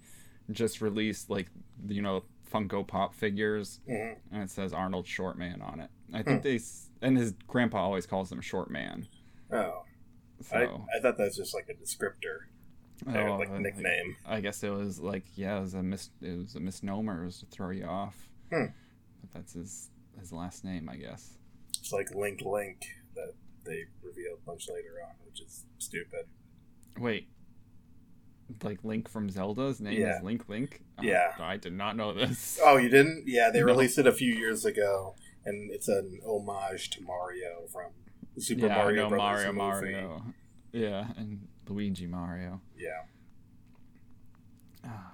[0.52, 1.48] just released like
[1.88, 4.18] you know Funko Pop figures Mhm.
[4.32, 5.90] and it says Arnold Short Man on it.
[6.14, 6.60] I think they
[7.02, 9.08] and his grandpa always calls him Short Man.
[9.52, 9.84] Oh,
[10.42, 12.48] So I, I thought that's just like a descriptor,
[13.08, 14.18] oh, like I- nickname.
[14.28, 17.22] I guess it was like yeah, it was a mis it was a misnomer.
[17.24, 18.16] It was to throw you off.
[18.52, 18.66] Hmm.
[19.22, 21.38] But that's his his last name, I guess.
[21.80, 23.03] It's like Link Link that
[23.66, 26.26] they revealed much later on, which is stupid.
[27.00, 27.28] Wait.
[28.62, 30.18] Like Link from Zelda's name Yeah.
[30.18, 30.84] is Link Link?
[31.00, 31.34] Oh, Yeah.
[31.40, 32.60] I did not know this.
[32.64, 33.24] Oh, you didn't?
[33.28, 33.66] Yeah, they No.
[33.66, 37.92] released it a few years ago, and it's an homage to Mario from
[38.38, 39.94] Super yeah, Mario Brothers Mario movie.
[39.94, 40.24] Mario.
[40.72, 42.62] Yeah, and Luigi Mario.
[42.78, 43.04] Yeah.
[44.84, 45.10] Ah,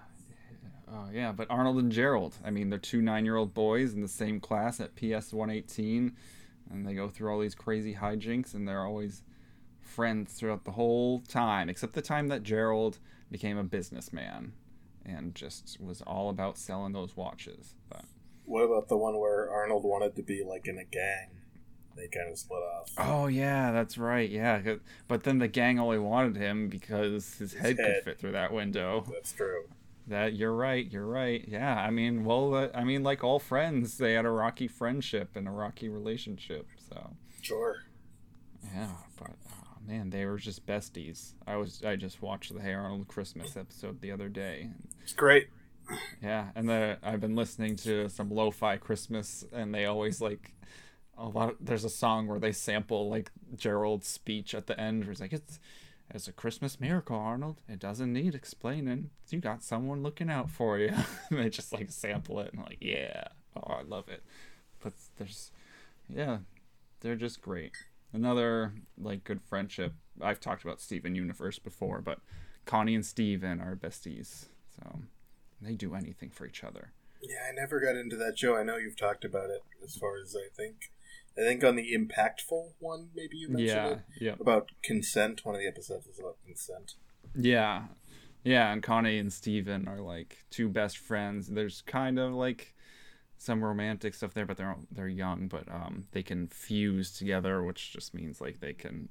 [0.91, 2.35] Oh yeah, but Arnold and Gerald.
[2.43, 6.15] I mean, they're two nine-year-old boys in the same class at PS 118,
[6.69, 9.23] and they go through all these crazy hijinks, and they're always
[9.81, 12.99] friends throughout the whole time, except the time that Gerald
[13.31, 14.53] became a businessman
[15.05, 17.73] and just was all about selling those watches.
[17.89, 18.05] But
[18.45, 21.29] What about the one where Arnold wanted to be like in a gang?
[21.95, 22.91] They kind of split off.
[22.97, 24.29] oh yeah, that's right.
[24.29, 24.75] Yeah,
[25.07, 27.95] but then the gang only wanted him because his head, head.
[27.95, 29.03] could fit through that window.
[29.11, 29.63] That's true.
[30.09, 30.91] That you're right.
[30.91, 31.45] You're right.
[31.47, 31.75] Yeah.
[31.79, 35.47] I mean, well, uh, I mean, like all friends, they had a rocky friendship and
[35.47, 36.67] a rocky relationship.
[36.89, 37.83] So Sure.
[38.73, 41.33] yeah, but oh, man, they were just besties.
[41.47, 44.71] I was I just watched the Hey Arnold Christmas episode the other day.
[45.03, 45.49] It's great.
[46.21, 50.53] Yeah, and the I've been listening to some lo-fi Christmas, and they always like
[51.17, 51.49] a lot.
[51.49, 55.21] Of, there's a song where they sample like Gerald's speech at the end, where he's
[55.21, 55.59] like, "It's
[56.11, 57.61] It's a Christmas miracle, Arnold.
[57.67, 59.11] It doesn't need explaining.
[59.29, 60.91] You got someone looking out for you.
[61.31, 63.25] they just like sample it and like, yeah.
[63.55, 64.23] Oh, I love it.
[64.81, 65.51] But there's,
[66.07, 66.39] yeah,
[67.01, 67.73] they're just great.
[68.11, 69.93] Another like good friendship.
[70.19, 72.19] I've talked about Steven Universe before, but
[72.65, 74.45] Connie and Steven are besties.
[74.75, 75.01] So
[75.61, 76.91] they do anything for each other.
[77.21, 78.55] Yeah, I never got into that show.
[78.55, 80.91] I know you've talked about it as far as I think.
[81.39, 84.35] I think on the impactful one, maybe you mentioned Yeah, it yeah.
[84.39, 85.45] about consent.
[85.45, 86.95] One of the episodes was about consent.
[87.35, 87.83] Yeah.
[88.43, 91.47] Yeah, and Connie and Steven are like two best friends.
[91.47, 92.73] There's kind of like
[93.37, 97.93] some romantic stuff there, but they're they're young, but um they can fuse together, which
[97.93, 99.09] just means like they can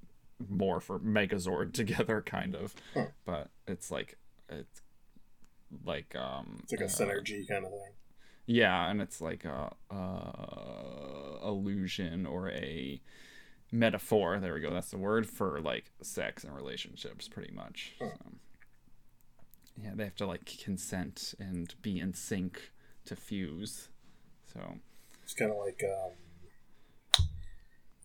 [0.53, 2.75] morph or megazord together kind of.
[2.95, 3.07] Huh.
[3.25, 4.17] But it's like
[4.49, 4.83] it's
[5.85, 7.93] like um It's like a uh, synergy kind of thing.
[8.51, 12.99] Yeah, and it's like a, a illusion or a
[13.71, 14.39] metaphor.
[14.41, 14.73] There we go.
[14.73, 17.93] That's the word for like sex and relationships, pretty much.
[17.99, 18.11] So,
[19.77, 22.73] yeah, they have to like consent and be in sync
[23.05, 23.91] to fuse.
[24.51, 24.61] So
[25.23, 27.25] It's kind of like um,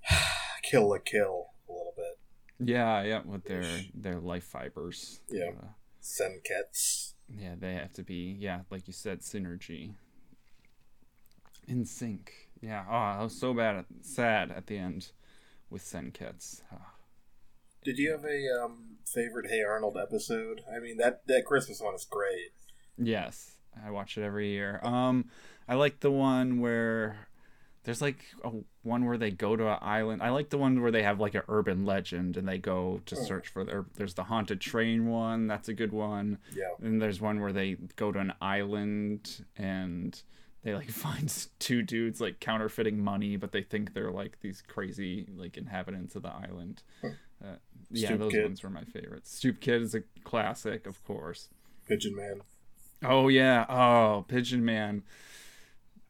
[0.64, 2.20] Kill la Kill a little bit.
[2.70, 5.22] yeah, yeah, with their their life fibers.
[5.30, 5.52] Yeah.
[5.58, 5.68] Uh,
[6.02, 7.14] Senketsu.
[7.30, 9.94] yeah, they have to be yeah, like you said, synergy.
[11.68, 12.32] In sync.
[12.62, 12.86] Yeah.
[12.90, 15.12] Oh, I was so bad, at, sad at the end
[15.70, 16.62] with Senketsu.
[16.72, 16.94] Ah.
[17.84, 20.62] Did you have a um, favorite Hey Arnold episode?
[20.74, 22.52] I mean that that Christmas one is great.
[22.98, 24.80] Yes, I watch it every year.
[24.84, 25.26] Um,
[25.68, 27.28] I like the one where
[27.84, 28.52] there's like a
[28.84, 30.22] one where they go to an island.
[30.24, 33.18] I like the one where they have like an urban legend and they go to
[33.18, 33.24] Oh.
[33.24, 33.66] search for.
[33.66, 35.48] Their, there's the haunted train one.
[35.48, 36.38] That's a good one.
[36.56, 36.72] Yeah.
[36.82, 40.22] And there's one where they go to an island and
[40.64, 45.28] they like finds two dudes like counterfeiting money, but they think they're like these crazy
[45.36, 46.84] like inhabitants of the island.
[47.04, 47.56] Uh,
[47.92, 48.44] yeah, Stoop those Kid.
[48.44, 49.36] ones were my favorites.
[49.36, 51.50] Stoop Kid is a classic, of course.
[51.88, 52.42] Pigeon Man.
[53.04, 53.66] Oh yeah.
[53.70, 55.04] Oh, Pigeon Man.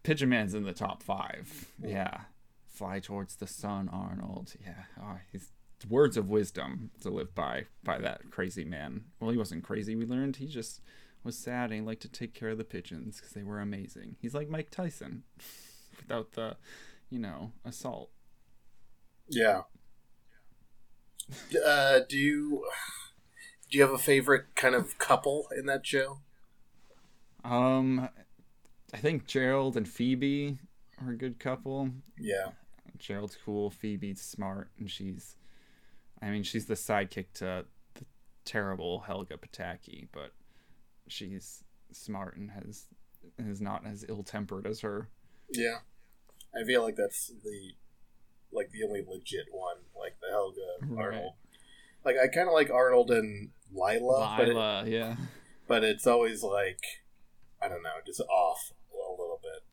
[0.03, 1.71] Pigeon Man's in the top five.
[1.81, 2.21] Yeah.
[2.67, 4.53] Fly towards the sun, Arnold.
[4.63, 4.83] Yeah.
[5.01, 5.49] Oh, he's
[5.89, 9.03] words of wisdom to live by by that crazy man.
[9.19, 9.95] Well, he wasn't crazy.
[9.95, 10.81] We learned he just
[11.23, 14.15] was sad and he liked to take care of the pigeons because they were amazing.
[14.21, 15.23] He's like Mike Tyson,
[15.97, 16.57] without the,
[17.09, 18.09] you know, assault.
[19.29, 19.61] Yeah.
[21.65, 22.65] Uh, do you
[23.69, 26.19] do you have a favorite kind of couple in that show?
[27.43, 28.09] Um,
[28.93, 30.59] I think Gerald and Phoebe
[31.01, 31.89] are a good couple.
[32.19, 32.49] Yeah.
[32.99, 35.35] Gerald's cool, Phoebe's smart, and she's,
[36.21, 38.05] I mean, she's the sidekick to the
[38.45, 40.31] terrible Helga Pataki, but
[41.07, 42.87] she's smart and has
[43.37, 45.09] is not as ill tempered as her.
[45.49, 45.79] Yeah.
[46.55, 47.73] I feel like that's the
[48.51, 51.05] like the only legit one, like the Helga Right.
[51.05, 51.33] Arnold.
[52.05, 55.15] Like I kind of like Arnold and Lila, but it, yeah,
[55.67, 56.83] but it's always like
[57.61, 59.63] I don't know, just off a little bit.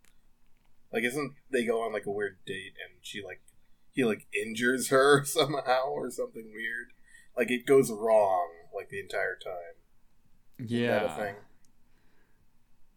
[0.92, 3.40] Like, isn't they go on like a weird date and she like
[3.92, 6.92] he like injures her somehow or something weird?
[7.36, 9.79] Like it goes wrong like the entire time.
[10.66, 11.34] Yeah,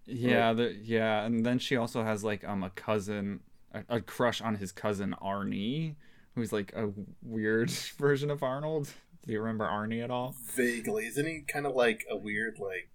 [0.05, 3.39] yeah, the, yeah, and then she also has like um a cousin,
[3.73, 5.95] a, a crush on his cousin Arnie,
[6.35, 6.89] who's like a
[7.21, 8.89] weird version of Arnold.
[9.25, 10.35] Do you remember Arnie at all?
[10.53, 12.89] Vaguely, isn't he kind of like a weird like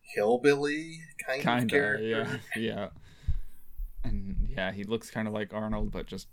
[0.00, 2.40] hillbilly kind of Kinda, character?
[2.56, 2.88] yeah, yeah.
[4.04, 6.28] And yeah, he looks kind of like Arnold, but just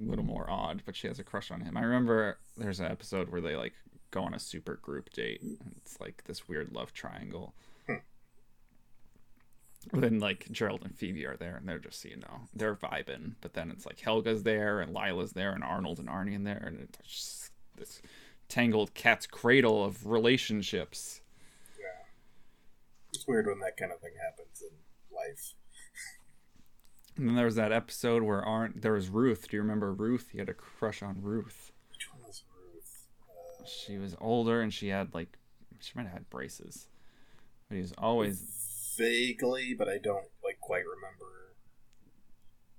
[0.00, 0.82] a little more odd.
[0.86, 1.76] But she has a crush on him.
[1.76, 3.72] I remember there's an episode where they like
[4.14, 5.42] go on a super group date.
[5.76, 7.54] It's like this weird love triangle.
[7.86, 7.96] Hmm.
[9.92, 13.34] Then like Gerald and Phoebe are there, and they're just you know they're vibing.
[13.40, 16.62] But then it's like Helga's there, and Lila's there, and Arnold and Arnie in there,
[16.66, 18.00] and it's just this
[18.48, 21.20] tangled cat's cradle of relationships.
[21.78, 22.04] Yeah.
[23.12, 24.70] It's weird when that kind of thing happens in
[25.14, 25.54] life.
[27.16, 29.48] And then there was that episode where Arn there was Ruth.
[29.48, 30.30] Do you remember Ruth?
[30.32, 31.70] He had a crush on Ruth.
[31.90, 33.06] Which one was Ruth?
[33.28, 35.38] Uh, She was older and she had like
[35.80, 36.88] she might have had braces.
[37.68, 41.54] But he was always vaguely, but I don't like quite remember.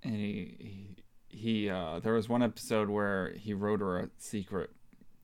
[0.04, 0.96] and he
[1.30, 4.70] he, he uh there was one episode where he wrote her a secret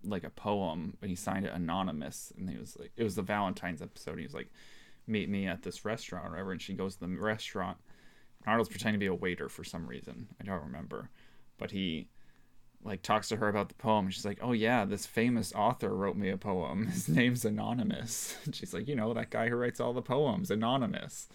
[0.04, 3.22] like a poem but he signed it anonymous and he was like it was the
[3.22, 4.18] Valentine's episode.
[4.18, 4.52] He was like,
[5.08, 7.78] Meet me at this restaurant or whatever and she goes to the restaurant.
[8.48, 10.28] Arnold's pretending to be a waiter for some reason.
[10.40, 11.10] I don't remember.
[11.60, 12.08] But he
[12.84, 14.10] like talks to her about the poem.
[14.10, 16.88] She's like, "Oh yeah, this famous author wrote me a poem.
[16.92, 20.50] His name's Anonymous." And she's like, "You know that guy who writes all the poems,
[20.52, 21.28] Anonymous."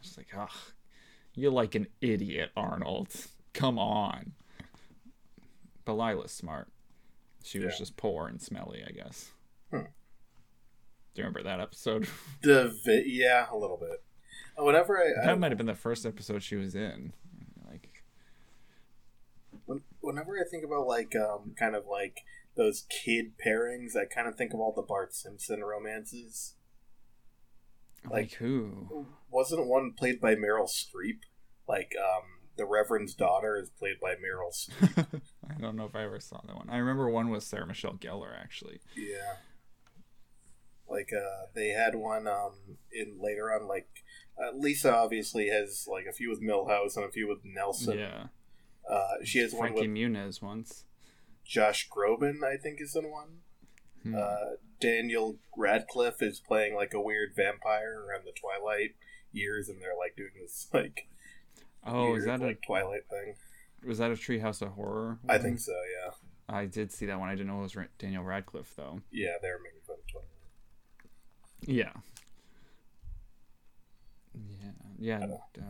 [0.00, 0.50] She's like, "Ugh,
[1.34, 3.08] you're like an idiot, Arnold.
[3.52, 4.32] Come on."
[5.84, 6.68] But Lila's smart.
[7.42, 9.32] She was just poor and smelly, I guess.
[9.70, 9.80] Hmm.
[11.14, 12.08] Do you remember that episode?
[12.42, 14.02] The vi- yeah, a little bit.
[14.56, 17.12] Whenever I, I that might have been the first episode she was in.
[20.04, 22.18] Whenever I think about like um kind of like
[22.56, 26.54] those kid pairings, I kind of think of all the Bart Simpson romances.
[28.04, 29.06] like, Like- who?
[29.30, 31.20] Wasn't one played by Meryl Streep?
[31.66, 32.22] Like um
[32.56, 34.52] the Reverend's daughter is played by Meryl.
[34.54, 35.22] Streep.
[35.50, 36.70] I don't know if I ever saw that one.
[36.70, 38.80] I remember one was Sarah Michelle Gellar actually.
[38.96, 39.36] Yeah.
[40.88, 43.88] Like uh they had one um in later on like
[44.36, 47.98] uh, Lisa obviously has like a few with Milhouse and a few with Nelson.
[47.98, 48.24] yeah,
[48.90, 50.84] Uh, she has one Frankie with Muniz once.
[51.44, 53.38] Josh Groban, I think, is in one.
[54.02, 54.14] Hmm.
[54.14, 58.96] Uh, Daniel Radcliffe is playing like a weird vampire around the Twilight
[59.32, 61.08] years, and they're like doing this like
[61.86, 63.34] oh, weird, is that a Twilight thing?
[63.86, 65.18] was that a Treehouse of Horror?
[65.28, 65.72] I think so.
[65.72, 66.10] Yeah,
[66.48, 67.28] I did see that one.
[67.28, 69.00] I didn't know it was Daniel Radcliffe though.
[69.10, 70.28] yeah, they're making fun of Twilight.
[71.60, 71.92] Yeah.
[74.98, 75.26] Yeah.
[75.56, 75.64] Yeah.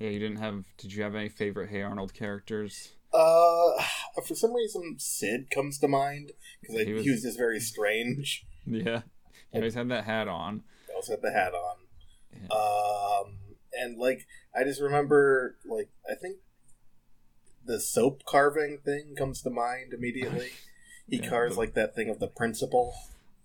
[0.00, 0.08] Yeah.
[0.10, 0.64] You didn't have?
[0.78, 2.92] Did you have any favorite Hey Arnold characters?
[3.12, 3.72] Uh,
[4.26, 8.44] for some reason, Sid comes to mind because He he, was- was just very strange.
[8.66, 9.02] Yeah.
[9.52, 10.62] He always had that hat on.
[10.86, 11.76] He also had the hat on.
[12.32, 12.48] Yeah.
[12.56, 13.36] Um,
[13.72, 16.36] and like I just remember, like I think
[17.64, 20.50] the soap carving thing comes to mind immediately.
[21.08, 22.94] He Yeah, carves the- like that thing of the principal,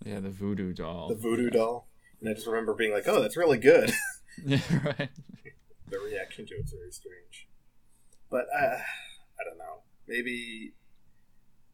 [0.04, 1.08] Yeah, the voodoo doll.
[1.08, 1.50] the voodoo Yeah.
[1.50, 1.88] doll,
[2.20, 3.90] and I just remember being like, "Oh, that's really good."
[4.46, 5.08] Yeah, right.
[5.88, 7.48] The reaction to it's very strange,
[8.30, 8.78] but uh,
[9.38, 9.82] I don't know.
[10.08, 10.72] Maybe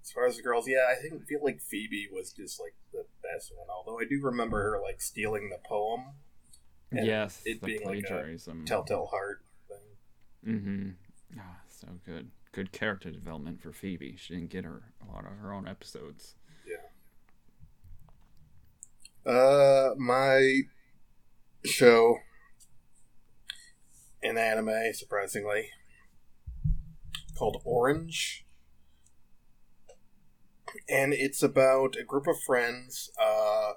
[0.03, 2.75] as far as the girls, yeah, I think I feel like Phoebe was just like
[2.92, 3.66] the best one.
[3.75, 6.14] Although I do remember her like stealing the poem,
[6.92, 8.37] yes, it the being like a.
[8.66, 10.55] Telltale Heart thing.
[10.55, 10.90] Mm-hmm.
[11.40, 12.31] Ah, so good.
[12.53, 14.16] Good character development for Phoebe.
[14.18, 16.35] She didn't get her a lot of her own episodes.
[16.66, 16.77] Yeah.
[19.33, 20.62] Uh, my
[21.64, 22.18] show
[24.23, 25.71] in anime, surprisingly,
[27.37, 28.45] called Orange.
[30.89, 33.73] And it's about a group of friends, uh,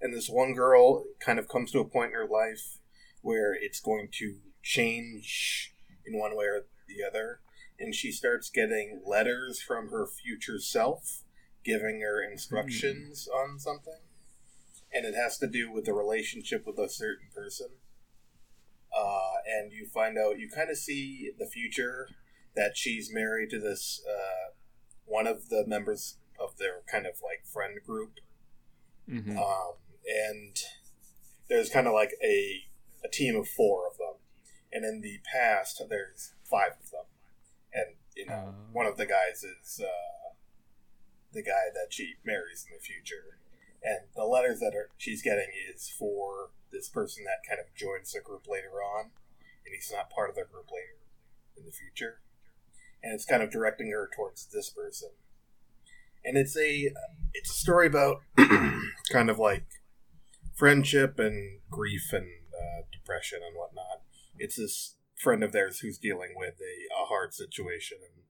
[0.00, 2.78] and this one girl kind of comes to a point in her life
[3.22, 7.40] where it's going to change in one way or the other.
[7.78, 11.22] And she starts getting letters from her future self
[11.64, 13.98] giving her instructions on something
[14.96, 17.68] and it has to do with the relationship with a certain person.
[18.98, 22.08] Uh, and you find out, you kind of see the future
[22.54, 24.52] that she's married to this uh,
[25.04, 28.14] one of the members of their kind of like friend group.
[29.08, 29.36] Mm-hmm.
[29.38, 29.74] Um,
[30.06, 30.56] and
[31.48, 32.62] there's kind of like a,
[33.04, 34.14] a team of four of them.
[34.72, 37.04] And in the past, there's five of them.
[37.72, 38.72] And, you know, Oh.
[38.72, 40.32] one of the guys is uh,
[41.32, 43.38] the guy that she marries in the future.
[43.86, 48.12] And the letters that are, she's getting is for this person that kind of joins
[48.12, 49.12] the group later on.
[49.64, 50.98] And he's not part of the group later
[51.56, 52.18] in the future.
[53.00, 55.10] And it's kind of directing her towards this person.
[56.24, 56.90] And it's a
[57.32, 58.22] it's a story about
[59.12, 59.66] kind of like
[60.56, 64.02] friendship and grief and uh, depression and whatnot.
[64.36, 68.24] It's this friend of theirs who's dealing with a, a hard situation and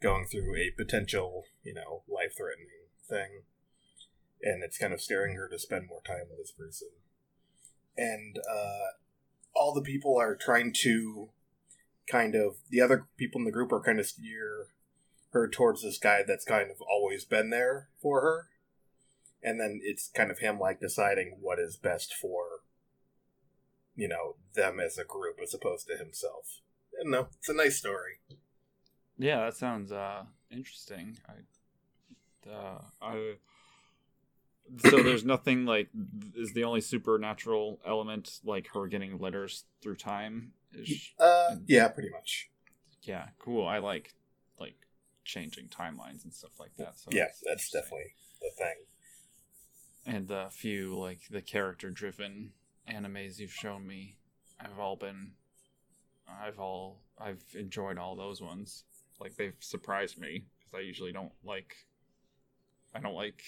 [0.00, 3.42] going through a potential, you know, life threatening thing.
[4.44, 6.88] And it's kind of steering her to spend more time with this person.
[7.96, 8.98] And uh,
[9.56, 11.30] all the people are trying to
[12.06, 14.68] kind of, the other people in the group are kind of steer
[15.30, 18.48] her towards this guy that's kind of always been there for her
[19.42, 22.60] and then it's kind of him like deciding what is best for
[23.96, 26.60] you know them as a group as opposed to himself
[27.02, 28.20] know it's a nice story
[29.16, 31.16] Yeah, that sounds uh interesting.
[31.28, 33.34] I uh I
[34.78, 35.88] so there's nothing like
[36.36, 42.10] is the only supernatural element like her getting letters through time is uh yeah pretty
[42.10, 42.50] much.
[43.02, 43.66] Yeah cool.
[43.66, 44.14] I like
[44.58, 44.76] like
[45.24, 48.74] changing timelines and stuff like that so yeah that's definitely the thing.
[50.06, 52.52] And the few like the character driven
[52.90, 54.16] animes you've shown me
[54.60, 55.30] i've all been
[56.42, 58.84] i've all i've enjoyed all those ones.
[59.20, 61.76] Like they've surprised me because i usually don't like
[62.94, 63.42] i don't like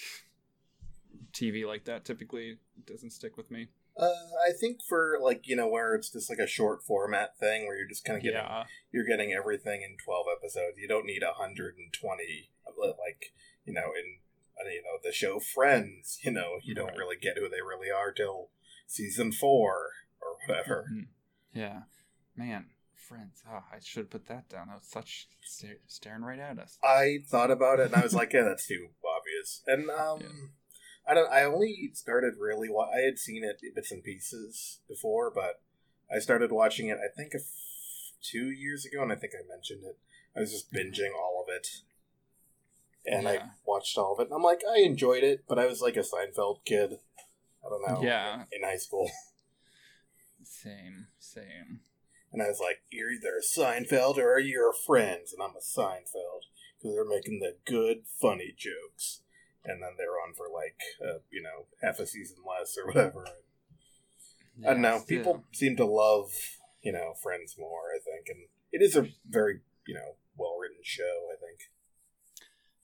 [1.33, 3.69] tv like that typically doesn't stick with me.
[3.97, 4.11] Uh
[4.49, 7.77] i think for like you know where it's just like a short format thing where
[7.77, 8.65] you're just kind of getting yeah.
[8.93, 12.51] you're getting everything in 12 episodes you don't need 120
[12.99, 13.33] like
[13.65, 14.19] you know in
[14.61, 17.91] uh, you know the show friends you know you don't really get who they really
[17.91, 18.51] are till
[18.87, 19.91] season four
[20.21, 20.87] or whatever.
[20.93, 21.07] Mhm.
[21.53, 21.83] yeah.
[22.37, 22.67] Man
[23.09, 23.43] friends.
[23.49, 24.69] Oh i should put that down.
[24.69, 26.79] That was such sta- staring right at us.
[26.83, 29.63] I thought about it and i was like yeah that's too obvious.
[29.67, 30.27] And um Yeah.
[31.07, 31.31] I don't.
[31.33, 32.69] I only started really.
[32.69, 35.61] Wa- I had seen it bits and pieces before, but
[36.15, 36.99] I started watching it.
[36.99, 39.99] I think a f- two years ago, and I think I mentioned it.
[40.37, 41.67] I was just binging all of it,
[43.07, 44.25] and I watched all of it.
[44.29, 46.99] And I'm like, I enjoyed it, but I was like a Seinfeld kid.
[47.65, 48.03] I don't know.
[48.03, 48.43] Yeah.
[48.53, 49.11] In high school,
[50.45, 51.81] Same, same.
[52.33, 55.61] and I was like, you're either a Seinfeld or you're a friends, and I'm a
[55.61, 56.47] Seinfeld
[56.79, 59.23] because they're making the good, funny jokes.
[59.67, 63.27] And then they're on for like, uh, you know, half a season less or whatever.
[64.65, 64.97] I don't know.
[64.97, 66.31] Yeah, People seem to love,
[66.83, 67.91] you know, Friends more.
[67.95, 71.29] I think, and it is a very, you know, well written show.
[71.33, 71.61] I think.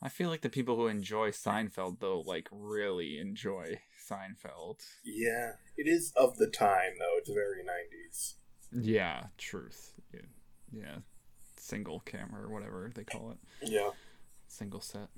[0.05, 3.81] I feel like the people who enjoy Seinfeld though, like really enjoy
[4.11, 4.81] Seinfeld.
[5.05, 7.19] Yeah, it is of the time though.
[7.19, 8.35] It's very nineties.
[8.73, 9.93] Yeah, truth.
[10.13, 10.21] Yeah,
[10.73, 10.97] yeah.
[11.57, 13.39] Single camera or whatever they call it.
[13.63, 13.91] Yeah,
[14.49, 15.09] Single set.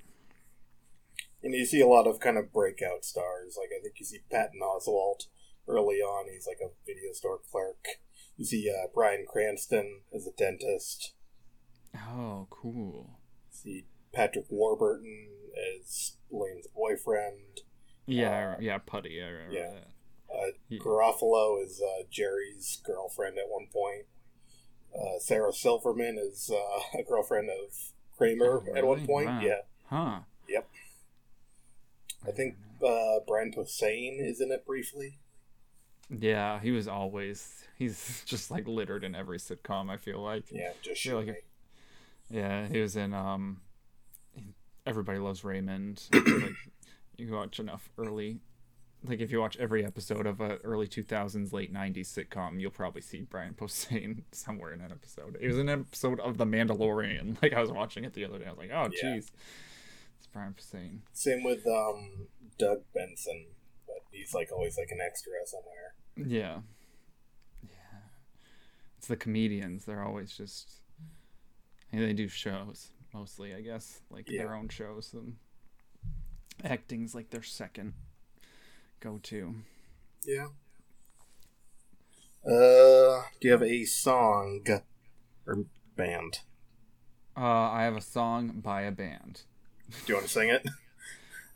[1.45, 3.55] And you see a lot of kind of breakout stars.
[3.57, 5.27] Like I think you see Patton Oswalt
[5.67, 6.25] early on.
[6.33, 7.85] He's like a video store clerk.
[8.35, 11.13] You see uh, Bryan Cranston as a dentist.
[11.95, 13.19] Oh, cool.
[13.51, 15.27] see Patrick Warburton
[15.77, 17.61] as Lane's boyfriend.
[18.07, 19.21] Yeah, yeah, Putty.
[19.21, 19.69] I remember yeah.
[19.71, 20.35] that.
[20.35, 20.79] Uh, Yeah.
[20.79, 24.07] Garofalo is uh, Jerry's girlfriend at one point.
[24.93, 27.75] Uh, Sarah Silverman is uh, a girlfriend of
[28.17, 29.27] Kramer Oh, at one point.
[29.27, 29.41] Wow.
[29.41, 30.19] Yeah, Huh.
[32.27, 32.55] I think
[32.85, 35.19] uh, Brian Posehn is in it briefly.
[36.09, 37.63] Yeah, he was always.
[37.77, 39.89] He's just like littered in every sitcom.
[39.89, 40.45] I feel like.
[40.51, 41.45] Yeah, just Yeah, like.
[42.29, 43.61] Yeah, he was in um
[44.85, 46.03] Everybody Loves Raymond.
[46.13, 46.53] like
[47.17, 48.39] you watch enough early
[49.07, 53.01] like if you watch every episode of a early 2000s late 90s sitcom, you'll probably
[53.01, 55.37] see Brian Posehn somewhere in an episode.
[55.39, 57.37] It was an episode of The Mandalorian.
[57.41, 58.45] Like I was watching it the other day.
[58.45, 59.31] I was like, "Oh, jeez." It's
[60.35, 60.99] Brian Posehn.
[61.13, 62.27] Same with um,
[62.59, 63.45] Doug Benson,
[63.87, 65.93] but he's like always like an extra somewhere.
[66.17, 66.59] Yeah.
[67.63, 67.99] Yeah.
[68.97, 69.85] It's the comedians.
[69.85, 70.81] They're always just
[71.93, 74.43] and they do shows mostly, I guess, like Yeah.
[74.43, 75.37] their own shows and
[76.65, 77.93] acting's like their second
[78.99, 79.55] go to.
[80.25, 80.47] Yeah.
[82.45, 84.65] Uh, do you have a song
[85.47, 85.59] or
[85.95, 86.39] band?
[87.37, 87.39] Uh
[87.71, 89.43] I have a song by a band.
[89.89, 90.65] Do you want to sing it?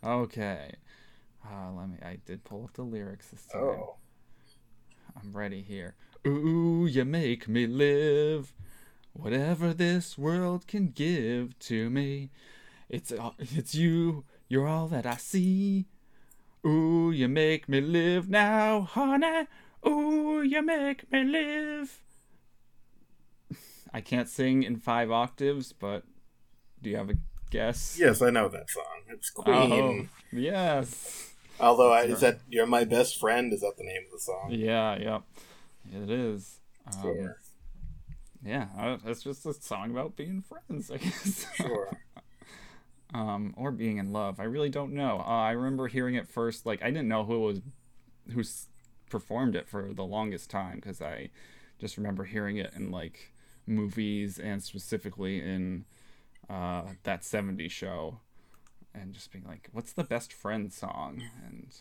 [0.03, 0.73] Okay.
[1.45, 3.61] Uh let me I did pull up the lyrics this time.
[3.61, 3.95] Oh,
[5.19, 5.95] I'm ready here.
[6.27, 8.53] Ooh, you make me live.
[9.13, 12.29] Whatever this world can give to me,
[12.89, 14.23] it's all- it's you.
[14.47, 15.87] You're all that I see.
[16.65, 19.47] Ooh, you make me live now, honey.
[19.87, 22.01] Ooh, you make me live.
[23.93, 26.03] I can't sing in five octaves, but
[26.81, 27.17] do you have a
[27.49, 27.97] guess?
[27.99, 28.83] yes, I know that song.
[29.09, 30.09] It's Queen.
[30.11, 31.31] Oh, yes.
[31.59, 33.51] Although, I, is that "You're My Best Friend"?
[33.53, 34.47] Is that the name of the song?
[34.51, 35.23] Yeah, yep.
[35.91, 36.59] It is.
[36.87, 37.37] Um, Sure,
[38.43, 41.45] Yeah, it's just a song about being friends, I guess.
[41.55, 41.89] sure.
[43.13, 44.39] um, or being in love.
[44.39, 45.19] I really don't know.
[45.19, 46.65] Uh, I remember hearing it first.
[46.65, 47.61] Like I didn't know who was
[48.33, 48.43] who
[49.09, 51.29] performed it for the longest time because I
[51.79, 53.33] just remember hearing it in like
[53.65, 55.85] movies and specifically in
[56.49, 58.19] uh, that '70s show,
[58.93, 61.75] and just being like, "What's the best friend song?" And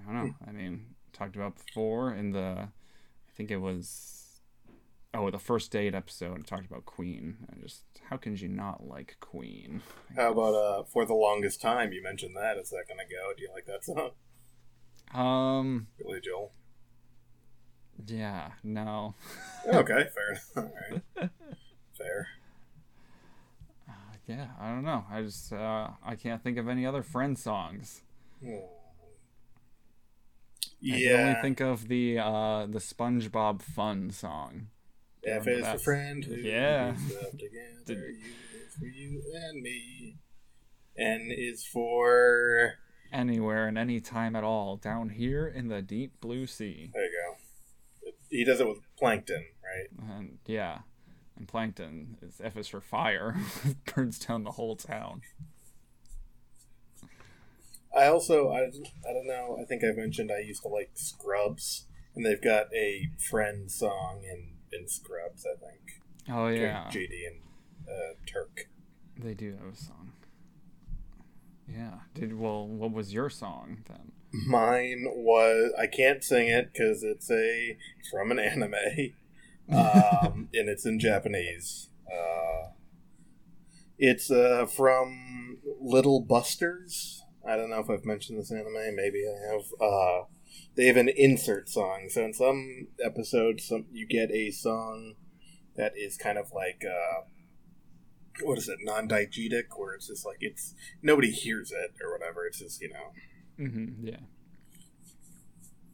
[0.00, 0.34] I don't know.
[0.46, 4.12] I mean, talked about before in the, I think it was.
[5.14, 7.38] Oh, the first date episode it talked about Queen.
[7.50, 9.80] And just how can you not like Queen?
[10.14, 11.92] How about uh, "For the Longest Time"?
[11.92, 12.58] You mentioned that.
[12.58, 13.32] Is that gonna go?
[13.34, 14.10] Do you like that song,
[15.14, 16.52] Um, Billy Joel?
[18.06, 19.14] yeah, no.
[19.66, 20.40] Okay, fair.
[20.56, 20.70] All
[21.18, 21.30] right,
[21.96, 22.28] fair.
[24.26, 25.04] Yeah, I don't know.
[25.10, 28.02] I just uh, I can't think of any other friend songs.
[28.40, 28.60] Yeah.
[30.84, 34.68] I can only think of the uh the SpongeBob Fun song.
[35.24, 36.94] F is for friend who Yeah.
[37.32, 37.50] together.
[37.86, 38.14] Did- U
[38.66, 40.16] is for you and me.
[40.98, 42.74] N is for
[43.12, 46.90] Anywhere and any time at all, down here in the deep blue sea.
[46.92, 47.10] there you
[48.04, 48.10] go.
[48.30, 50.16] He does it with plankton, right?
[50.16, 50.80] And yeah,
[51.36, 53.36] and Plankton is F is for fire,
[53.94, 55.22] burns down the whole town.
[57.96, 58.60] I also I,
[59.08, 59.58] I don't know.
[59.60, 64.22] I think I mentioned I used to like Scrubs, and they've got a friend song
[64.22, 65.46] in in Scrubs.
[65.46, 67.40] I think Oh yeah, JD and
[67.88, 68.68] uh, Turk.
[69.16, 70.12] they do have a song.
[71.68, 72.00] Yeah.
[72.14, 72.66] Did well?
[72.66, 74.12] What was your song then?
[74.46, 78.74] Mine was I can't sing it because it's a it's from an anime,
[79.70, 81.88] um, and it's in Japanese.
[82.06, 82.70] Uh,
[83.98, 87.24] it's uh, from Little Busters.
[87.48, 88.94] I don't know if I've mentioned this anime.
[88.94, 89.64] Maybe I have.
[89.80, 90.24] Uh,
[90.74, 92.08] they have an insert song.
[92.10, 95.14] So in some episodes, some you get a song
[95.76, 97.22] that is kind of like uh,
[98.42, 102.46] what is it, non-diegetic, where it's just like it's nobody hears it or whatever.
[102.46, 103.12] It's just you know,
[103.58, 104.06] Mm-hmm.
[104.06, 104.16] Yeah.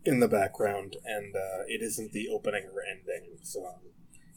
[0.04, 3.80] In the background, and uh, it isn't the opening or ending song.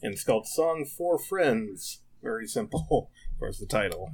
[0.02, 4.10] And it's called "Song for Friends." Very simple, of course, the title.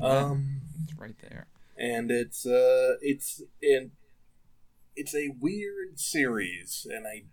[0.00, 1.46] Um, it's right there.
[1.76, 3.92] and it's uh, it's in,
[4.96, 7.24] it's a weird series, and I,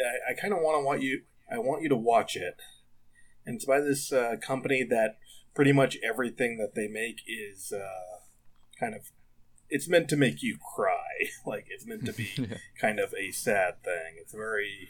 [0.00, 2.56] I, I kind of want to want you, I want you to watch it.
[3.46, 5.18] And it's by this uh, company that
[5.54, 8.20] pretty much everything that they make is uh,
[8.78, 9.10] kind of,
[9.74, 11.26] it's meant to make you cry.
[11.46, 12.58] like it's meant to be yeah.
[12.80, 14.14] kind of a sad thing.
[14.20, 14.88] It's very,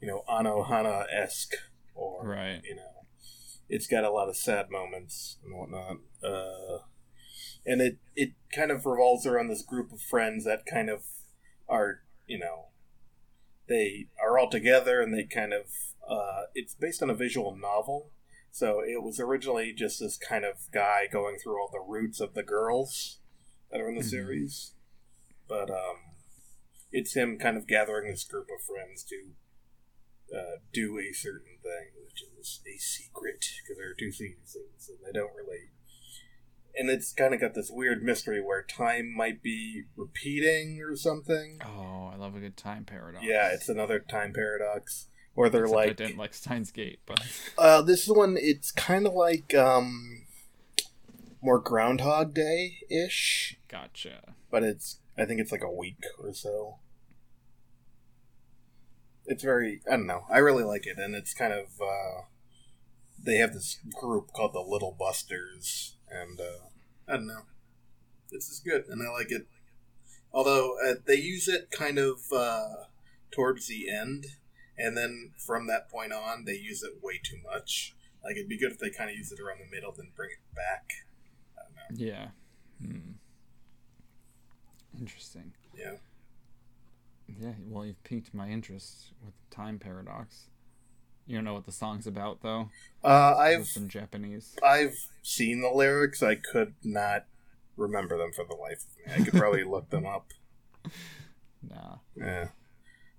[0.00, 1.54] you know, Anohana esque,
[1.92, 2.60] or Right.
[2.62, 3.06] you know,
[3.68, 5.96] it's got a lot of sad moments and whatnot.
[6.22, 6.84] Uh,
[7.66, 11.02] and it it kind of revolves around this group of friends that kind of
[11.68, 12.66] are, you know,
[13.68, 15.64] they are all together and they kind of.
[16.08, 18.10] Uh, it's based on a visual novel,
[18.52, 22.34] so it was originally just this kind of guy going through all the routes of
[22.34, 23.20] the girls
[23.72, 24.10] that are in the Mhm.
[24.10, 24.74] series,
[25.48, 25.96] but um,
[26.92, 29.32] it's him kind of gathering this group of friends to
[30.34, 34.56] uh, do a certain thing, which is a secret because there are two seasons
[34.88, 35.68] and they don't relate.
[36.74, 41.60] And it's kind of got this weird mystery where time might be repeating or something.
[41.62, 43.22] Oh, I love a good time paradox.
[43.26, 45.08] Yeah, it's another time paradox.
[45.34, 47.20] Or they're Except I like, didn't like Steins Gate, but
[47.58, 50.21] uh, this one, it's kind of like um,
[51.42, 54.34] more Groundhog Day ish, gotcha.
[54.50, 56.78] but it's I think it's like a week or so.
[59.26, 60.24] It's very I don't know.
[60.30, 62.22] I really like it, and it's kind of uh,
[63.22, 66.66] they have this group called the Little Busters, and uh,
[67.08, 67.42] I don't know.
[68.30, 69.46] This is good, and I like it.
[70.32, 72.86] Although uh, they use it kind of uh,
[73.30, 74.26] towards the end,
[74.78, 77.94] and then from that point on, they use it way too much.
[78.24, 80.30] Like it'd be good if they kind of use it around the middle, then bring
[80.30, 80.84] it back.
[81.92, 82.12] I don't know.
[82.12, 82.26] Yeah.
[82.80, 82.98] Hmm.
[84.98, 85.52] Interesting.
[85.76, 85.94] Yeah.
[87.40, 90.48] Yeah, well, you've piqued my interest with time paradox.
[91.26, 92.68] You don't know what the song's about, though.
[93.02, 94.56] Uh, I've in Japanese.
[94.62, 96.22] I've seen the lyrics.
[96.22, 97.26] I could not
[97.76, 99.22] remember them for the life of me.
[99.22, 100.32] I could probably look them up.
[101.70, 101.98] Nah.
[102.16, 102.48] Yeah.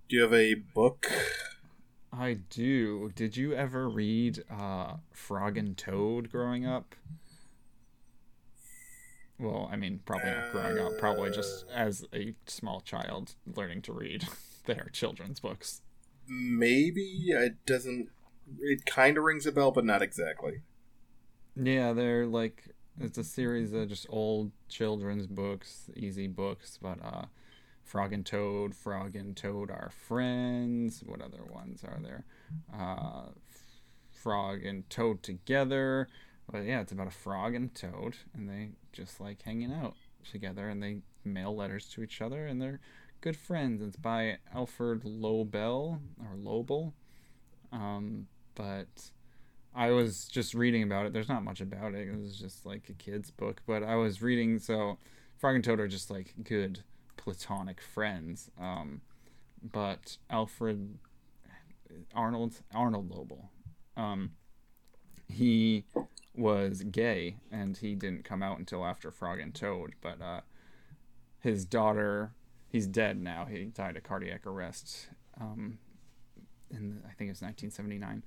[0.10, 1.10] Do you have a book?
[2.12, 3.10] I do.
[3.16, 6.94] Did you ever read uh, Frog and Toad growing up?
[9.44, 10.98] Well, I mean, probably not growing up.
[10.98, 14.26] Probably just as a small child learning to read.
[14.66, 15.82] they are children's books.
[16.28, 18.08] Maybe it doesn't.
[18.62, 20.62] It kind of rings a bell, but not exactly.
[21.58, 27.26] Yeah, they're like it's a series of just old children's books, easy books, but uh
[27.84, 31.04] Frog and Toad, Frog and Toad are friends.
[31.06, 32.24] What other ones are there?
[32.74, 33.32] Uh
[34.10, 36.08] Frog and Toad together.
[36.52, 39.96] But yeah, it's about a frog and a toad and they just like hanging out
[40.30, 42.80] together and they mail letters to each other and they're
[43.22, 43.82] good friends.
[43.82, 46.94] It's by Alfred Lobel or Lobel.
[47.72, 49.12] Um but
[49.76, 51.14] I was just reading about it.
[51.14, 52.08] There's not much about it.
[52.08, 54.60] It was just like a kid's book, but I was reading.
[54.60, 55.00] So,
[55.40, 56.84] Frog and Toad are just like good
[57.18, 58.52] platonic friends.
[58.60, 59.02] Um,
[59.64, 61.00] but Alfred
[62.14, 63.50] Arnold Arnold Lobel,
[63.98, 64.32] um,
[65.28, 65.86] he
[66.36, 69.94] was gay and he didn't come out until after Frog and Toad.
[70.02, 70.42] But uh,
[71.40, 72.32] his daughter,
[72.68, 73.46] he's dead now.
[73.46, 75.10] He died of cardiac arrest.
[75.40, 75.80] Um,
[76.72, 78.24] in I think it was 1979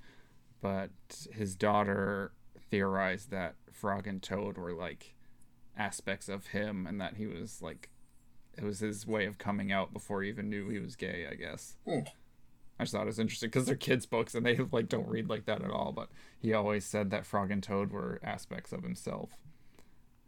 [0.61, 0.89] but
[1.31, 2.31] his daughter
[2.69, 5.15] theorized that Frog and Toad were like
[5.77, 7.89] aspects of him and that he was like
[8.57, 11.35] it was his way of coming out before he even knew he was gay, I
[11.35, 11.75] guess.
[11.85, 11.99] Hmm.
[12.79, 15.29] I just thought it was interesting because they're kids' books and they like don't read
[15.29, 15.91] like that at all.
[15.91, 16.09] But
[16.39, 19.31] he always said that Frog and Toad were aspects of himself.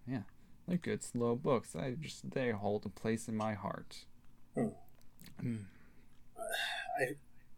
[0.07, 0.23] Yeah,
[0.67, 1.75] they're good slow books.
[1.75, 4.05] I just they hold a place in my heart.
[4.55, 4.69] Hmm.
[5.43, 5.65] Mm.
[6.99, 7.03] I,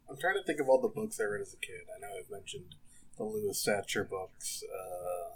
[0.09, 1.81] I'm trying to think of all the books I read as a kid.
[1.95, 2.75] I know I've mentioned
[3.17, 5.29] the Louis Sachar books, uh,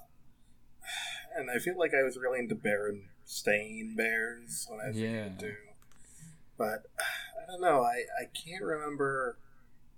[1.40, 5.00] and I feel like I was really into Baron Stain bears when I was a
[5.00, 5.24] Yeah.
[5.30, 5.56] kid too.
[6.58, 7.82] But I don't know.
[7.84, 9.38] I I can't remember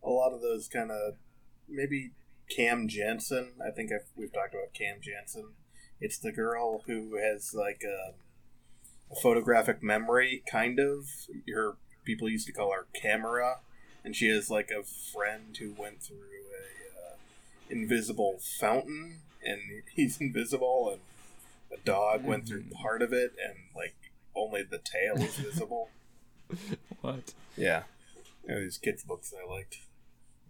[0.03, 1.15] a lot of those kind of
[1.67, 2.11] maybe
[2.49, 3.53] Cam Jansen.
[3.65, 5.49] I think I've, we've talked about Cam Jansen.
[5.99, 8.13] It's the girl who has like a,
[9.11, 11.07] a photographic memory, kind of.
[11.53, 11.73] Her
[12.05, 13.57] people used to call her Camera,
[14.03, 17.15] and she has like a friend who went through a uh,
[17.69, 19.59] invisible fountain, and
[19.95, 21.01] he's invisible, and
[21.77, 22.71] a dog went through Mhm.
[22.81, 23.95] part of it, and like
[24.35, 25.89] only the tail is visible.
[27.01, 27.33] what?
[27.57, 27.83] Yeah.
[28.47, 29.79] You know, these kids' books I liked.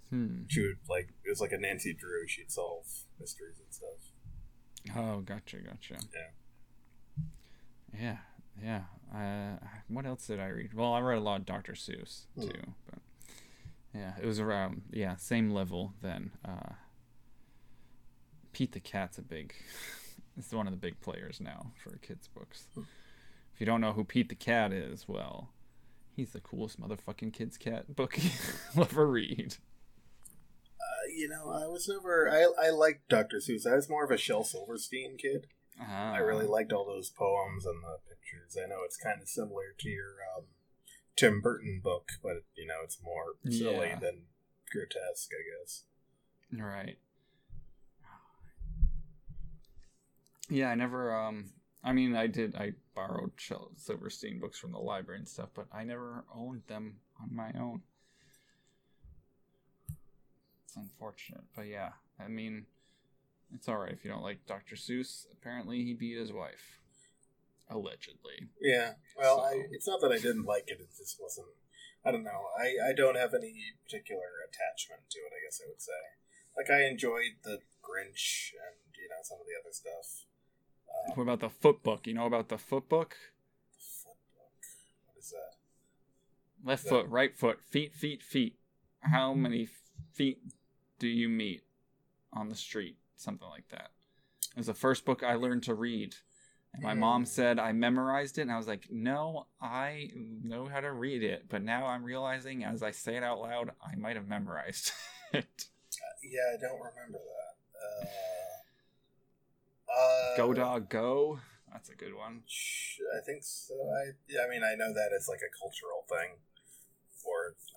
[0.10, 0.44] Hmm.
[0.48, 2.28] She would like it was like a Nancy Drew.
[2.28, 2.86] She'd solve
[3.20, 4.96] mysteries and stuff.
[4.96, 5.96] Oh, gotcha, gotcha.
[7.94, 8.18] Yeah.
[8.62, 8.84] Yeah,
[9.14, 9.58] yeah.
[9.62, 10.74] Uh, what else did I read?
[10.74, 11.74] Well, I read a lot of Dr.
[11.74, 12.42] Seuss Hmm.
[12.42, 13.00] too, but
[13.94, 16.32] yeah, it was around yeah same level then.
[16.46, 16.74] Uh,
[18.54, 19.54] Pete the Cat's a big.
[20.40, 22.68] It's one of the big players now for kids' books.
[22.76, 22.82] Hmm.
[23.56, 25.50] If you don't know who Pete the Cat is, well,
[26.16, 28.20] he's the coolest motherfucking kids' cat book
[28.76, 29.56] you'll ever read.
[31.18, 32.30] You know, I was never.
[32.30, 33.38] I I liked Dr.
[33.38, 33.66] Seuss.
[33.66, 35.48] I was more of a Shel Silverstein kid.
[35.80, 38.56] I really liked all those poems and the pictures.
[38.56, 40.46] I know it's kind of similar to your um,
[41.16, 44.00] Tim Burton book, but you know it's more silly Yeah.
[44.00, 44.24] than
[44.72, 45.84] grotesque, I guess.
[46.54, 46.98] Right.
[50.50, 51.16] Yeah, I never.
[51.16, 51.52] Um,
[51.84, 52.56] I mean, I did.
[52.56, 56.98] I borrowed Shel Silverstein books from the library and stuff, but I never owned them
[57.22, 57.82] on my own.
[60.80, 61.92] Unfortunate, but yeah.
[62.20, 62.66] I mean,
[63.54, 64.76] it's all right if you don't like Dr.
[64.76, 65.26] Seuss.
[65.32, 66.80] Apparently, he beat his wife,
[67.70, 68.50] allegedly.
[68.62, 68.94] Yeah.
[69.18, 70.80] Well, I, it's not that I didn't like it.
[70.80, 71.48] It just wasn't.
[72.06, 72.48] I don't know.
[72.58, 73.54] I, I don't have any
[73.84, 75.32] particular attachment to it.
[75.36, 75.92] I guess I would say.
[76.56, 80.26] Like I enjoyed the Grinch and you know some of the other stuff.
[80.90, 82.08] Um, What about the foot book?
[82.08, 83.16] You know about the foot book?
[83.74, 84.64] the foot book.
[85.06, 86.68] What is that?
[86.68, 88.56] Left The- foot, right foot, feet, feet, feet.
[89.02, 89.68] How many
[90.14, 90.40] feet
[91.00, 91.64] do you meet
[92.34, 92.98] on the street?
[93.16, 93.92] Something like that.
[94.52, 96.16] It was the first book I learned to read.
[96.74, 97.28] And my mom Mm.
[97.28, 101.48] said I memorized it, and I was like, no, I know how to read it.
[101.50, 104.92] But now I'm realizing as I say it out loud, I might have memorized
[105.34, 105.66] it.
[106.24, 107.56] Yeah, I don't remember that.
[107.80, 108.06] Uh,
[109.92, 111.40] uh, Go, dog, go.
[111.72, 112.44] That's a good one.
[113.18, 113.74] I think so.
[113.74, 116.38] I yeah, I mean, I know that it's like a cultural thing.
[117.28, 117.54] Uh,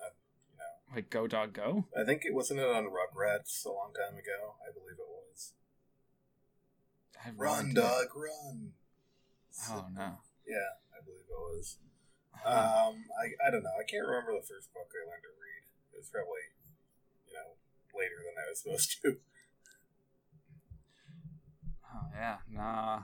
[0.93, 1.85] Like, go, dog, go?
[1.97, 4.55] I think it wasn't it on Rugrats a long time ago.
[4.61, 5.53] I believe it was.
[7.19, 8.73] I have Run, dog, run.
[9.69, 10.19] Oh, no.
[10.45, 11.77] Yeah, I believe it was.
[12.43, 13.77] Um, I I don't know.
[13.79, 15.63] I can't remember the first book I learned to read.
[15.93, 16.49] It was probably,
[17.27, 17.53] you know,
[17.93, 19.17] later than I was supposed to.
[21.93, 23.01] Oh yeah, nah.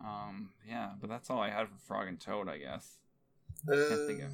[0.00, 2.98] Um, yeah, but that's all I had for Frog and Toad, I guess.
[3.66, 4.30] Can't think of.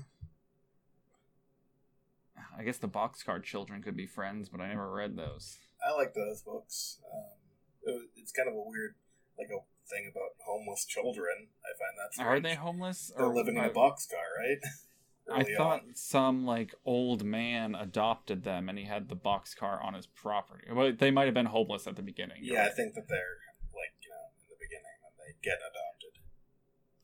[2.56, 5.58] I guess the Boxcar Children could be friends, but I never read those.
[5.86, 6.98] I like those books.
[7.12, 7.38] Um,
[7.82, 8.94] it it's kind of a weird,
[9.38, 11.48] like a thing about homeless children.
[11.64, 13.12] I find that's Are they homeless?
[13.16, 14.58] They're living in a boxcar, right?
[15.32, 15.94] I thought on.
[15.94, 20.66] some like old man adopted them, and he had the boxcar on his property.
[20.70, 22.38] Well, they might have been homeless at the beginning.
[22.42, 23.40] Yeah, I think that they're
[23.72, 26.20] like you know in the beginning when they get adopted.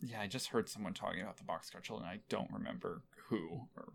[0.03, 2.09] Yeah, I just heard someone talking about the Boxcar Children.
[2.09, 3.93] I don't remember who, or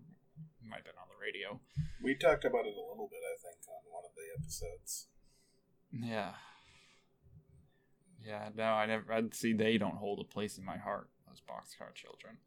[0.64, 1.60] might have been on the radio.
[2.04, 5.08] We talked about it a little bit, I think, on one of the episodes.
[5.92, 6.34] Yeah.
[8.24, 9.12] Yeah, no, I never.
[9.12, 11.10] I'd see they don't hold a place in my heart.
[11.28, 12.38] Those boxcar children.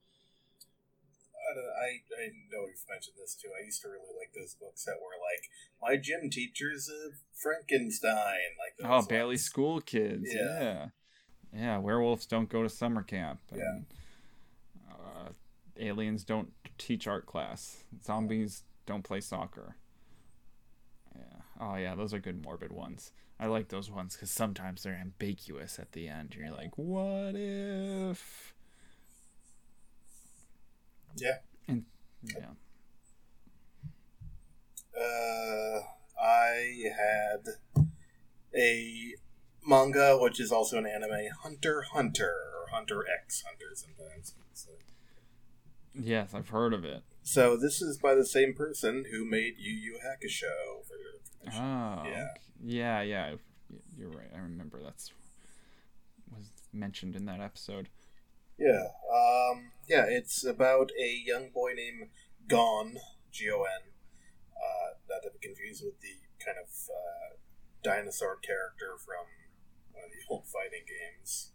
[1.39, 3.49] I, don't, I know we've mentioned this too.
[3.59, 5.49] I used to really like those books that were like
[5.81, 9.37] my gym teacher's a Frankenstein, like those Oh, Bailey.
[9.37, 10.27] School Kids.
[10.27, 10.61] Yeah.
[10.61, 10.87] Yeah.
[11.55, 11.79] yeah.
[11.79, 13.41] werewolves don't go to summer camp.
[13.55, 13.63] Yeah.
[13.63, 13.87] and,
[15.79, 17.85] aliens don't teach art class.
[18.05, 19.77] Zombies don't play soccer.
[21.15, 21.41] Yeah.
[21.61, 21.95] Oh, yeah.
[21.95, 23.13] Those are good morbid ones.
[23.41, 26.35] I like those ones because sometimes they're ambiguous at the end.
[26.37, 28.55] You're like, what if?
[31.17, 31.39] Yeah.
[31.67, 31.85] And
[32.23, 32.51] Yeah.
[35.01, 35.81] Uh,
[36.21, 37.47] I had
[38.55, 39.15] a
[39.65, 44.35] manga, which is also an anime, Hunter x Hunter or Hunter X Hunter sometimes.
[44.53, 44.71] So,
[45.95, 47.03] Yes, I've heard of it.
[47.23, 50.85] so this is by the same person who made Yu Yu Hakusho.
[50.87, 51.55] For your.
[51.63, 52.27] Oh, Yeah.
[52.63, 53.35] yeah, yeah.
[53.97, 54.31] You're right.
[54.35, 55.13] I remember that's
[56.37, 57.89] was mentioned in that episode.
[58.59, 62.09] Yeah, um, yeah, it's about a young boy named
[62.49, 62.97] Gon,
[63.31, 63.91] G O N.
[64.57, 67.37] Uh, not to be confused with the kind of uh,
[67.83, 69.27] dinosaur character from
[69.93, 71.53] one of the old fighting games.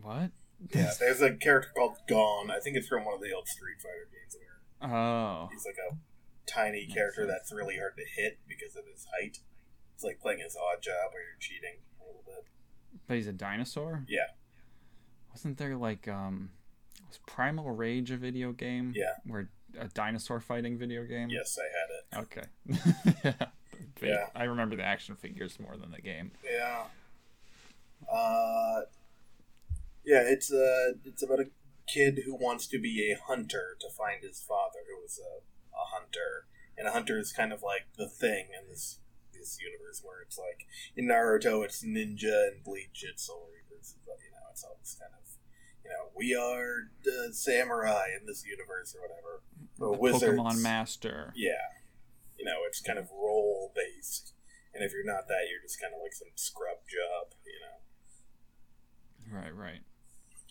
[0.00, 0.30] What?
[0.72, 2.50] Yeah, there's a character called Gon.
[2.50, 4.36] I think it's from one of the old Street Fighter games
[4.80, 5.96] where Oh, he's like a
[6.46, 7.32] tiny Makes character sense.
[7.32, 9.38] that's really hard to hit because of his height.
[9.94, 12.44] It's like playing his Oddjob where you're cheating a little bit.
[13.06, 14.04] but he's a dinosaur.
[14.08, 14.26] Yeah.
[15.32, 16.50] Wasn't there like um,
[17.08, 18.92] was Primal Rage a video game?
[18.96, 19.12] Yeah.
[19.26, 19.48] Where
[19.78, 21.28] a dinosaur fighting video game?
[21.30, 22.84] Yes, I had it.
[22.84, 23.20] Okay.
[23.24, 23.46] yeah.
[24.02, 24.26] Yeah.
[24.34, 26.30] I remember the action figures more than the game.
[26.44, 26.84] Yeah.
[28.12, 28.80] Uh,
[30.04, 31.50] Yeah, it's uh, it's about a
[31.86, 35.40] kid who wants to be a hunter to find his father, who was a,
[35.74, 36.46] a hunter,
[36.76, 39.00] and a hunter is kind of like the thing in this
[39.32, 44.16] this universe where it's like in Naruto it's ninja and bleach it's soul reapers, but
[44.24, 45.24] you know it's all this kind of
[45.84, 49.42] you know we are the samurai in this universe or whatever
[49.80, 50.38] or The wizards.
[50.38, 51.32] Pokemon Master.
[51.36, 51.68] Yeah,
[52.38, 54.32] you know it's kind of role based,
[54.72, 57.80] and if you're not that, you're just kind of like some scrub job, you know.
[59.40, 59.80] Right, right.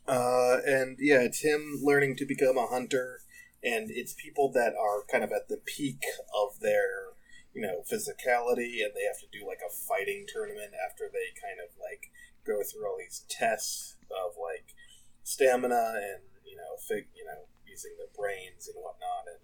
[0.08, 3.20] Uh, and yeah, it's him learning to become a hunter,
[3.64, 6.04] and it's people that are kind of at the peak
[6.36, 7.16] of their,
[7.54, 11.60] you know, physicality, and they have to do like a fighting tournament after they kind
[11.64, 12.12] of like
[12.46, 14.76] go through all these tests of like
[15.24, 19.42] stamina and you know, fig, you know, using their brains and whatnot, and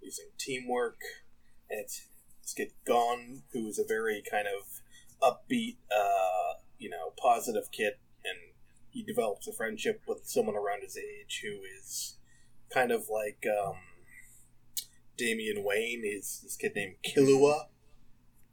[0.00, 1.00] using teamwork.
[1.68, 2.06] And it's
[2.42, 4.80] this kid Gon, who is a very kind of
[5.20, 7.94] upbeat, uh, you know, positive kid,
[8.94, 12.16] he develops a friendship with someone around his age who is
[12.72, 13.74] kind of like um,
[15.18, 16.02] Damian Wayne.
[16.04, 17.66] Is this kid named Killua,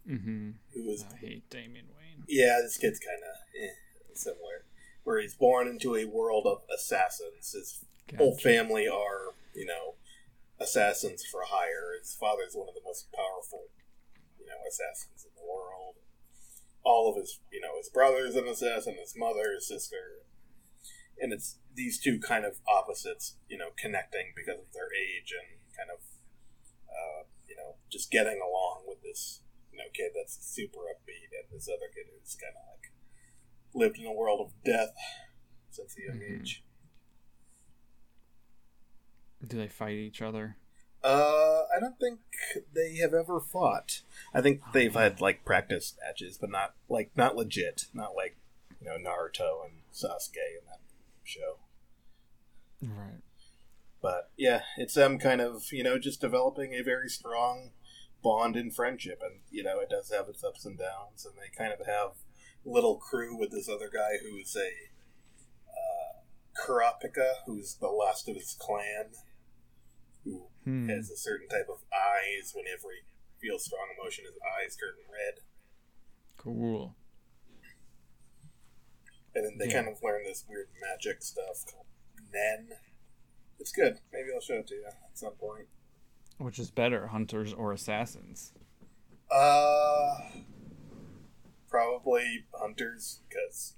[0.09, 0.49] Mm-hmm.
[0.73, 2.23] who is I hate Damian Wayne.
[2.27, 3.75] yeah, this kid's kind of eh,
[4.15, 4.65] similar.
[5.03, 7.51] Where he's born into a world of assassins.
[7.53, 7.85] His
[8.17, 9.93] whole family are, you know,
[10.59, 11.97] assassins for hire.
[11.99, 13.65] His father's one of the most powerful,
[14.39, 15.95] you know, assassins in the world.
[16.83, 20.25] All of his, you know, his brother's an assassin, his mother, his sister,
[21.22, 25.59] and it's these two kind of opposites, you know, connecting because of their age and
[25.78, 26.01] kind of,
[26.89, 29.41] uh, you know, just getting along with this,
[29.72, 32.91] you know, kid that's super upbeat and this other kid who's kind of like
[33.74, 34.95] lived in a world of death
[35.69, 36.41] since a young Mhm.
[36.41, 36.63] age.
[39.45, 40.57] Do they fight each other?
[41.03, 42.19] Uh, I don't think
[42.74, 44.01] they have ever fought.
[44.34, 48.38] I think they've had like practice matches, but not like not legit, not like
[48.80, 50.80] you know Naruto and Sasuke and that
[51.32, 51.59] show.
[52.82, 53.21] Right.
[54.01, 57.71] But yeah, it's them kind of you know just developing a very strong
[58.23, 61.49] bond in friendship, and you know it does have its ups and downs, and they
[61.55, 62.11] kind of have
[62.65, 64.69] little crew with this other guy who's a
[65.69, 66.21] uh,
[66.65, 69.11] Kurapika, who's the last of his clan,
[70.23, 70.89] who Hmm.
[70.89, 72.53] has a certain type of eyes.
[72.55, 73.01] Whenever he
[73.47, 75.41] feels strong emotion, his eyes turn red.
[76.38, 76.95] Cool.
[79.34, 79.84] And then they Yeah.
[79.84, 81.86] kind of learn this weird magic stuff called
[82.34, 82.69] Nen.
[83.59, 83.99] It's good.
[84.11, 85.67] Maybe I'll show it to you at some point.
[86.38, 88.53] Which is better, hunters or assassins?
[89.29, 90.17] Uh,
[91.69, 93.75] probably hunters, because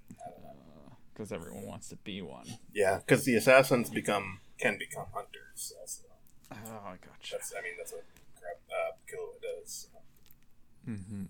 [1.14, 2.47] Because everyone wants to be one.
[2.74, 5.74] yeah, because the assassins become can become hunters.
[5.80, 6.04] Also.
[6.51, 7.34] Oh, I gotcha.
[7.36, 8.04] That's I mean that's what
[8.39, 9.89] crap, uh, Killua does.
[10.88, 11.24] Mm-hmm.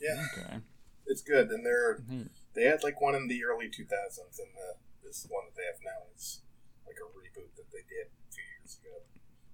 [0.00, 0.58] Yeah, Okay.
[1.06, 1.50] it's good.
[1.50, 2.30] And they're Neat.
[2.56, 5.78] They had like one in the early 2000s, and the, this one that they have
[5.84, 6.40] now is
[6.86, 9.04] like a reboot that they did a few years ago.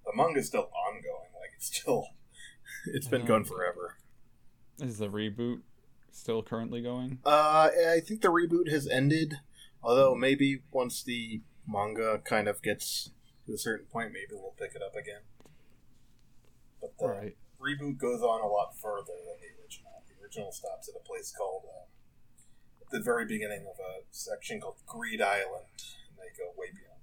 [0.05, 2.07] The manga's still ongoing, like it's still,
[2.87, 3.97] it's been going forever.
[4.79, 5.61] Is the reboot
[6.11, 7.19] still currently going?
[7.25, 9.35] Uh, I think the reboot has ended,
[9.83, 13.11] although maybe once the manga kind of gets
[13.45, 15.21] to a certain point, maybe we'll pick it up again.
[16.79, 17.37] But the Right.
[17.59, 20.03] reboot goes on a lot further than the original.
[20.07, 21.92] The original stops at a place called uh, at
[22.93, 27.01] the very beginning of a section called Greed Island, and they go way beyond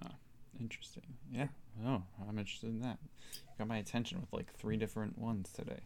[0.00, 0.04] that.
[0.04, 0.14] Huh.
[0.60, 1.04] Interesting.
[1.32, 1.48] Yeah.
[1.84, 2.98] Oh, I'm interested in that.
[3.56, 5.80] Got my attention with like three different ones today.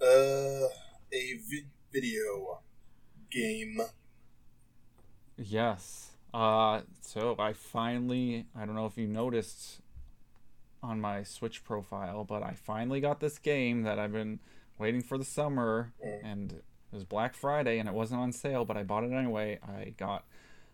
[0.00, 0.68] Uh,
[1.12, 2.60] a vi- video
[3.30, 3.80] game.
[5.36, 6.12] Yes.
[6.32, 9.80] Uh, so I finally, I don't know if you noticed
[10.82, 14.40] on my Switch profile, but I finally got this game that I've been
[14.82, 16.20] waiting for the summer, Mm.
[16.24, 19.58] and it was Black Friday, and it wasn't on sale, but I bought it anyway.
[19.62, 20.24] I got,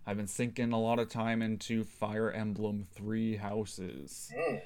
[0.07, 4.63] I've been sinking a lot of time into Fire Emblem Three Houses, Mm.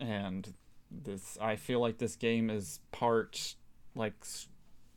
[0.00, 0.54] and
[0.90, 3.54] this, I feel like this game is part
[3.94, 4.48] like s-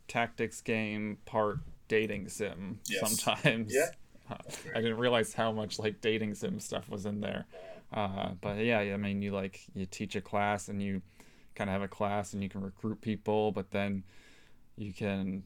[0.08, 2.99] tactics game, part dating sim Yes.
[3.16, 3.74] sometimes.
[3.74, 3.89] Yeah.
[4.30, 4.38] Uh,
[4.76, 7.45] I didn't realize how much like dating sim stuff was in there.
[7.93, 11.01] Uh, but yeah, I mean, you like you teach a class and you
[11.56, 14.03] kind of have a class and you can recruit people, but then
[14.78, 15.43] you can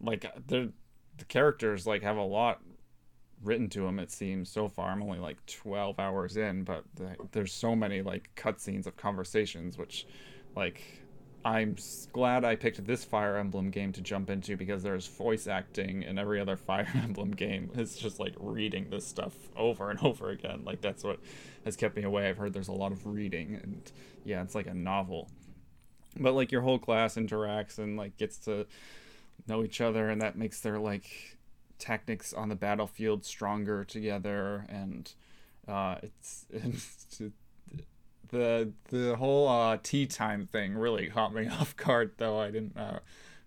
[0.00, 0.72] like uh, the
[1.18, 2.60] the characters like have a lot
[3.42, 3.98] written to them.
[3.98, 4.90] It seems so far.
[4.90, 9.78] I'm only like 12 hours in, but the, there's so many like cutscenes of conversations,
[9.78, 10.06] which
[10.54, 10.82] like
[11.44, 11.76] I'm
[12.12, 16.18] glad I picked this Fire Emblem game to jump into because there's voice acting in
[16.18, 17.70] every other Fire Emblem game.
[17.74, 20.62] It's just like reading this stuff over and over again.
[20.64, 21.20] Like that's what
[21.64, 22.28] has kept me away.
[22.28, 23.92] I've heard there's a lot of reading and
[24.24, 25.28] yeah, it's like a novel.
[26.18, 28.66] But like your whole class interacts and like gets to
[29.46, 31.38] know each other, and that makes their like
[31.78, 35.12] tactics on the battlefield stronger together, and
[35.68, 37.22] uh, it's, it's
[38.28, 42.12] the the whole uh, tea time thing really caught me off guard.
[42.16, 43.00] Though I didn't uh,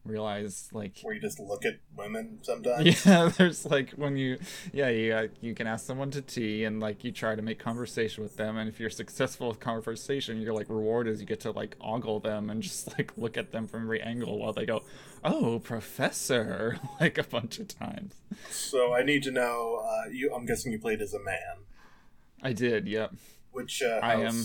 [0.06, 3.06] realize like where you just look at women sometimes.
[3.06, 4.38] Yeah, there's like when you
[4.72, 7.60] yeah you uh, you can ask someone to tea and like you try to make
[7.60, 11.40] conversation with them, and if you're successful with conversation, your like reward is you get
[11.42, 14.66] to like ogle them and just like look at them from every angle while they
[14.66, 14.84] go,
[15.24, 18.16] "Oh, professor," like a bunch of times.
[18.50, 19.84] So I need to know.
[19.84, 21.66] Uh, you, I'm guessing you played as a man.
[22.42, 22.88] I did.
[22.88, 23.14] Yep.
[23.52, 24.44] Which uh, I am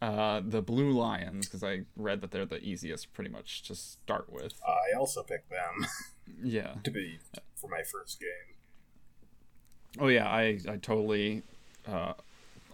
[0.00, 4.32] uh, the Blue Lions because I read that they're the easiest, pretty much to start
[4.32, 4.54] with.
[4.66, 5.86] I also picked them.
[6.42, 6.74] yeah.
[6.84, 7.18] To be
[7.56, 8.56] for my first game.
[9.98, 11.42] Oh yeah, I I totally.
[11.86, 12.14] Uh,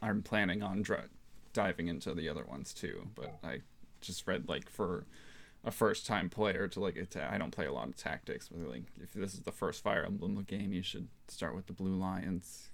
[0.03, 1.09] I'm planning on dr-
[1.53, 3.61] diving into the other ones too, but I
[4.01, 5.07] just read like for
[5.65, 8.69] a first time player to like atta- I don't play a lot of tactics, but
[8.69, 11.97] like if this is the first Fire Emblem game, you should start with the Blue
[11.97, 12.69] Lions.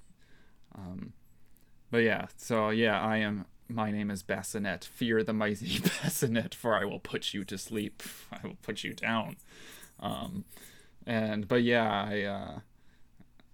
[0.75, 1.13] Um,
[1.91, 3.47] but yeah, so yeah, I am.
[3.69, 4.85] My name is Bassinet.
[4.85, 8.03] Fear the mighty Bassinet, for I will put you to sleep.
[8.33, 9.37] I will put you down.
[10.01, 10.45] Um,
[11.07, 12.59] and but yeah, I uh,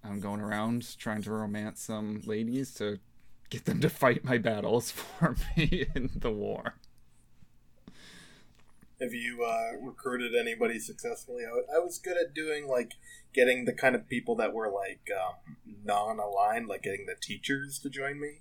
[0.04, 2.98] I'm going around trying to romance some ladies to
[3.50, 6.74] get them to fight my battles for me in the war.
[9.00, 11.44] Have you uh, recruited anybody successfully?
[11.44, 12.92] I, was good at doing like
[13.32, 17.88] getting the kind of people that were like um, non-aligned, like getting the teachers to
[17.88, 18.40] join me.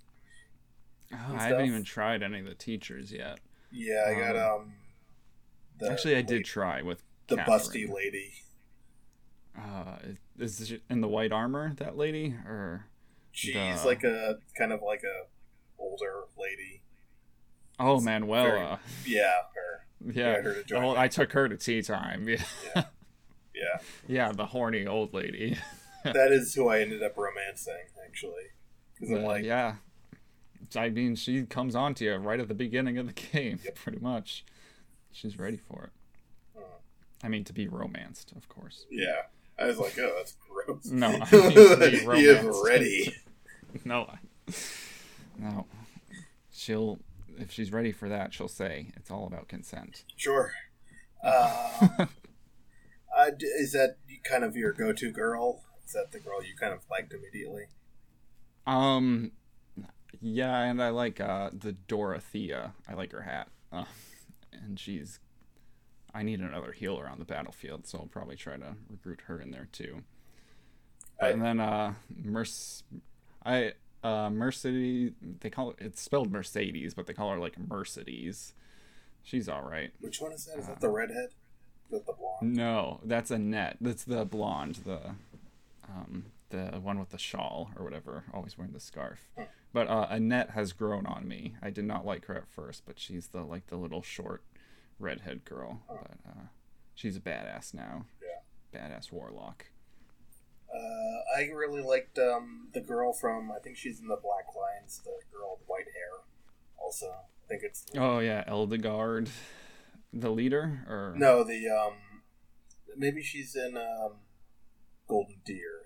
[1.12, 3.40] Oh, I haven't even tried any of the teachers yet.
[3.72, 4.72] Yeah, I got um.
[5.82, 7.58] um actually, I did try with the Catherine.
[7.58, 8.32] busty lady.
[9.58, 9.96] Uh,
[10.38, 12.86] is this in the white armor that lady or?
[13.32, 13.82] She's the...
[13.84, 15.26] like a kind of like a
[15.78, 16.82] older lady.
[17.78, 18.80] Oh, Manuela.
[19.04, 20.12] Very, yeah, her.
[20.12, 22.28] Yeah, her well, I took her to tea time.
[22.28, 22.44] Yeah.
[22.74, 22.84] yeah.
[23.54, 23.78] Yeah.
[24.06, 25.56] Yeah, the horny old lady.
[26.04, 28.32] that is who I ended up romancing, actually.
[29.00, 29.76] Yeah, like, yeah.
[30.76, 33.98] I mean, she comes on to you right at the beginning of the game, pretty
[33.98, 34.44] much.
[35.12, 35.90] She's ready for it.
[37.22, 38.86] I mean, to be romanced, of course.
[38.90, 39.22] Yeah.
[39.58, 40.86] I was like, oh, that's gross.
[40.86, 42.16] No, I mean to be romanced.
[42.16, 43.14] he is ready.
[43.84, 44.10] no.
[45.38, 45.66] No.
[46.50, 46.98] She'll
[47.38, 50.04] if she's ready for that, she'll say it's all about consent.
[50.16, 50.52] Sure.
[51.22, 52.06] Uh,
[53.16, 55.62] uh, is that kind of your go-to girl?
[55.86, 57.64] Is that the girl you kind of liked immediately?
[58.66, 59.32] Um,
[60.20, 62.72] yeah, and I like uh, the Dorothea.
[62.88, 63.84] I like her hat, uh,
[64.52, 65.20] and she's.
[66.12, 69.52] I need another healer on the battlefield, so I'll probably try to recruit her in
[69.52, 70.02] there too.
[71.20, 71.94] I, and then uh,
[72.24, 72.48] Merc,
[73.44, 75.12] I uh, Mercedes.
[75.40, 75.76] They call it.
[75.78, 78.54] It's spelled Mercedes, but they call her like Mercedes.
[79.22, 79.92] She's all right.
[80.00, 80.58] Which one is that?
[80.58, 81.28] Is uh, that the redhead?
[81.86, 82.56] Is that the blonde?
[82.56, 83.76] No, that's Annette.
[83.80, 84.80] That's the blonde.
[84.84, 85.00] The
[85.88, 89.30] um, the one with the shawl or whatever, always wearing the scarf.
[89.72, 91.54] But uh, Annette has grown on me.
[91.62, 94.42] I did not like her at first, but she's the like the little short
[94.98, 95.82] redhead girl.
[95.88, 96.46] But uh,
[96.94, 98.06] she's a badass now.
[98.20, 98.78] Yeah.
[98.78, 99.66] Badass warlock.
[100.72, 105.00] Uh, I really liked um, the girl from I think she's in the Black Lines,
[105.04, 106.24] the girl with white hair.
[106.78, 107.86] Also, I think it's.
[107.96, 109.28] Oh yeah, Eldegard,
[110.12, 111.94] the leader, or no, the um,
[112.96, 114.14] maybe she's in um,
[115.08, 115.82] Golden Deer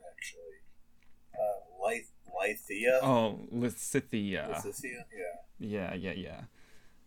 [1.84, 3.00] Lyth- Lythia.
[3.02, 4.50] Oh, Lysithea.
[4.50, 5.34] Lysithea, yeah.
[5.58, 6.40] Yeah, yeah, yeah.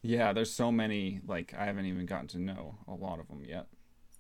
[0.02, 1.20] Yeah, there's so many.
[1.28, 3.68] Like I haven't even gotten to know a lot of them yet.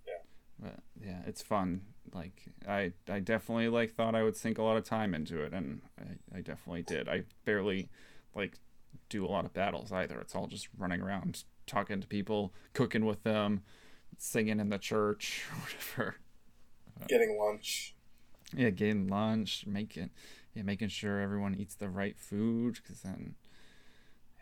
[0.07, 0.13] Yeah.
[0.59, 1.81] But yeah, it's fun
[2.13, 5.53] like I I definitely like thought I would sink a lot of time into it,
[5.53, 7.07] and I, I definitely did.
[7.07, 7.89] I barely
[8.35, 8.57] like
[9.09, 10.19] do a lot of battles either.
[10.19, 13.61] It's all just running around talking to people, cooking with them,
[14.17, 16.15] singing in the church, whatever.
[17.07, 17.93] Getting lunch.
[18.55, 20.09] Yeah, getting lunch, making
[20.57, 23.35] yeah, making sure everyone eats the right food, because then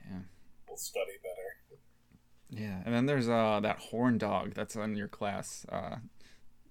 [0.09, 0.19] yeah,
[0.65, 2.61] we'll study better.
[2.63, 5.65] Yeah, and then there's uh that horn dog that's on your class.
[5.69, 5.97] Uh,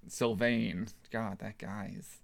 [0.08, 0.88] Sylvain.
[1.10, 2.16] God, that guy is.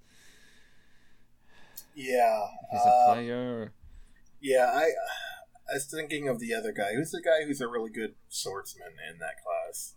[1.95, 3.73] Yeah, he's a uh, player.
[4.41, 4.85] Yeah, I
[5.71, 6.95] I was thinking of the other guy.
[6.95, 9.95] Who's the guy who's a really good swordsman in that class?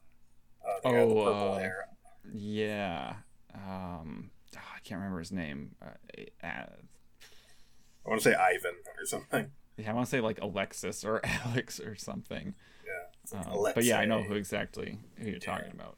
[0.61, 1.88] Uh, the oh, guy with the purple uh, hair.
[2.34, 3.13] Yeah.
[3.53, 5.76] Um, oh, I can't remember his name.
[5.82, 6.65] Uh, uh,
[8.06, 9.51] I want to say Ivan or something.
[9.78, 12.56] Yeah, I want to say like Alexis or Alex or something.
[12.86, 13.39] Yeah.
[13.39, 15.82] Um, but yeah, I know who exactly who you're talking yeah.
[15.82, 15.97] about.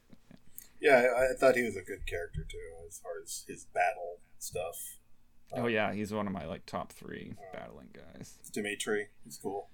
[0.80, 4.20] Yeah, I, I, thought he was a good character too, as far as his battle
[4.38, 4.98] stuff.
[5.52, 8.38] Um, oh yeah, he's one of my like top three uh, battling guys.
[8.52, 9.70] Dimitri, he's cool.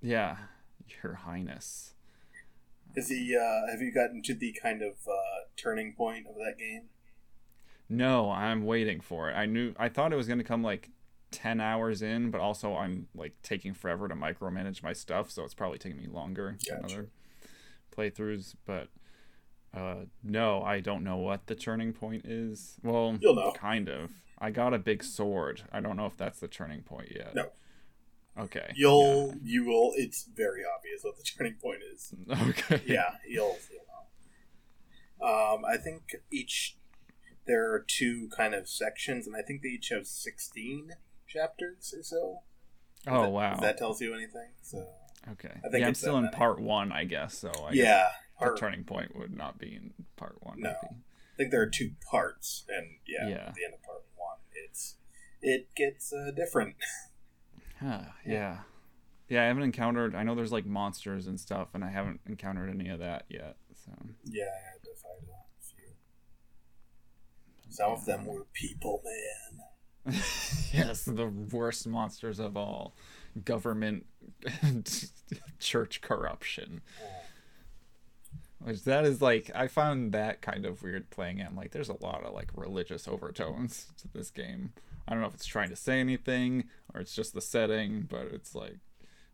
[0.00, 0.36] Yeah,
[1.02, 1.94] Your Highness.
[2.94, 3.36] Is he?
[3.36, 6.88] Uh, have you gotten to the kind of uh, turning point of that game?
[7.88, 9.34] No, I'm waiting for it.
[9.34, 10.90] I knew I thought it was gonna come like
[11.30, 15.54] ten hours in, but also I'm like taking forever to micromanage my stuff, so it's
[15.54, 16.94] probably taking me longer than Gotcha.
[16.94, 17.08] other
[17.96, 18.54] playthroughs.
[18.64, 18.88] But
[19.74, 22.76] uh, no, I don't know what the turning point is.
[22.82, 23.52] Well, You'll know.
[23.52, 24.10] kind of.
[24.38, 25.62] I got a big sword.
[25.72, 27.34] I don't know if that's the turning point yet.
[27.34, 27.46] No.
[28.38, 28.70] Okay.
[28.76, 29.92] You'll, you will.
[29.96, 32.14] It's very obvious what the turning point is.
[32.26, 32.44] Yeah.
[32.48, 32.82] Okay.
[32.86, 35.26] Yeah, you'll, you'll know.
[35.26, 36.76] Um, I think each
[37.46, 40.90] there are two kind of sections, and I think they each have sixteen
[41.36, 42.40] chapters or so.
[43.06, 43.54] Oh That- wow.
[43.54, 44.86] If that tells you anything, so
[45.32, 45.52] okay.
[45.64, 46.36] I think yeah, I'm still in many.
[46.36, 47.38] part one, I guess.
[47.38, 48.08] So I guess yeah,
[48.40, 50.60] the turning point would not be in part one.
[50.60, 50.70] No.
[50.82, 50.94] maybe.
[51.34, 53.34] I think there are two parts, and yeah, Yeah.
[53.48, 54.96] at the end of part one, it's
[55.42, 56.76] it gets uh, different.
[57.78, 58.60] Huh, yeah.
[59.28, 62.70] Yeah, I haven't encountered I know there's like monsters and stuff and I haven't encountered
[62.70, 63.56] any of that yet.
[63.84, 63.92] So
[64.24, 65.92] Yeah, I had to fight a few.
[67.68, 69.60] Some of them were people, man.
[70.72, 72.94] Yes, the worst monsters of all.
[73.44, 74.06] Government
[74.62, 75.10] and
[75.58, 76.82] church corruption.
[78.58, 81.46] Which that is like I found that kind of weird playing it.
[81.46, 84.72] I'm like there's a lot of like religious overtones to this game.
[85.06, 88.26] I don't know if it's trying to say anything or it's just the setting, but
[88.32, 88.78] it's like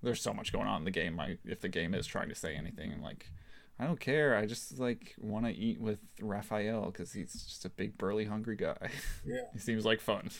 [0.03, 1.19] there's so much going on in the game.
[1.19, 3.31] I if the game is trying to say anything, I'm like
[3.79, 4.37] I don't care.
[4.37, 8.57] I just like want to eat with Raphael because he's just a big burly hungry
[8.57, 8.91] guy.
[9.25, 9.43] Yeah.
[9.53, 10.31] he seems like fun.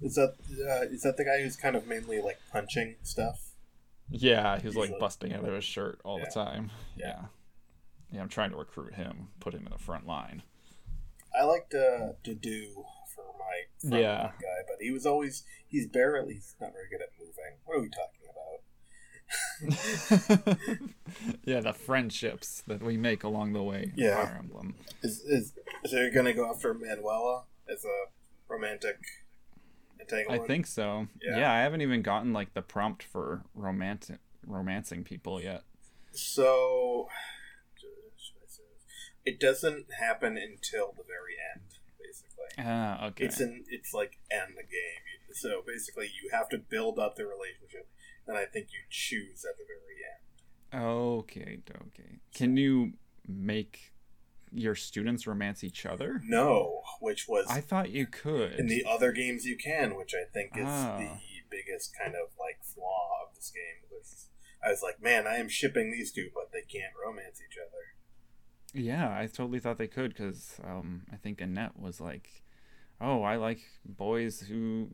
[0.00, 0.34] Is that
[0.68, 3.52] uh, is that the guy who's kind of mainly like punching stuff?
[4.10, 5.00] Yeah, he's, was like Usually.
[5.00, 6.24] busting out of his shirt all Yeah.
[6.26, 6.70] the time.
[6.96, 7.06] Yeah.
[7.06, 7.24] Yeah.
[8.12, 10.42] Yeah, I'm trying to recruit him, put him in the front line.
[11.38, 12.84] I liked uh, to do
[13.14, 14.18] for my front Yeah.
[14.24, 17.58] line guy, but he was always he's barely he's not very good at moving.
[17.64, 18.60] What are we talking about?
[21.44, 23.92] yeah, the friendships that we make along the way.
[23.96, 24.22] Yeah.
[24.24, 24.74] Fire Emblem.
[25.02, 25.54] Is is
[25.86, 28.04] so you're gonna go after Manuela as a
[28.48, 28.98] romantic
[30.12, 30.46] I entanglement?
[30.46, 31.06] think so.
[31.22, 31.38] Yeah.
[31.38, 31.52] Yeah.
[31.52, 35.62] I haven't even gotten like the prompt for romantic romancing people yet.
[36.12, 37.08] So
[37.76, 37.88] should
[38.42, 38.62] I say
[39.24, 42.64] it doesn't happen until the very end, basically.
[42.64, 43.24] Ah, okay.
[43.24, 45.04] It's in it's like end the game.
[45.32, 47.88] So basically, you have to build up the relationship,
[48.26, 50.84] and I think you choose at the very end.
[50.84, 52.20] Okay, okay.
[52.32, 52.92] Can you
[53.26, 53.93] make
[54.54, 56.20] your students romance each other?
[56.24, 58.52] No, which was I thought you could.
[58.54, 60.96] in the other games you can, which I think is Ah.
[60.98, 61.18] the
[61.50, 63.88] biggest kind of like flaw of this game.
[63.90, 64.28] Was
[64.64, 68.80] I was like, man, I am shipping these two, but they can't romance each other.
[68.82, 72.42] Yeah, I totally thought they could because um, I think Annette was like,
[73.00, 74.88] "Oh, I like boys who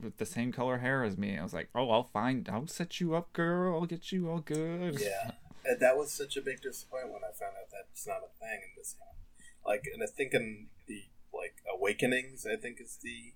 [0.00, 3.00] with the same color hair as me." I was like, "Oh, I'll find, I'll set
[3.00, 3.74] you up, girl.
[3.80, 5.32] I'll get you all good." Yeah,
[5.64, 8.60] and that was such a big disappointment when I found out that's not a thing
[8.62, 9.18] in this game.
[9.64, 13.34] Like, and I think in the like Awakenings, I think is the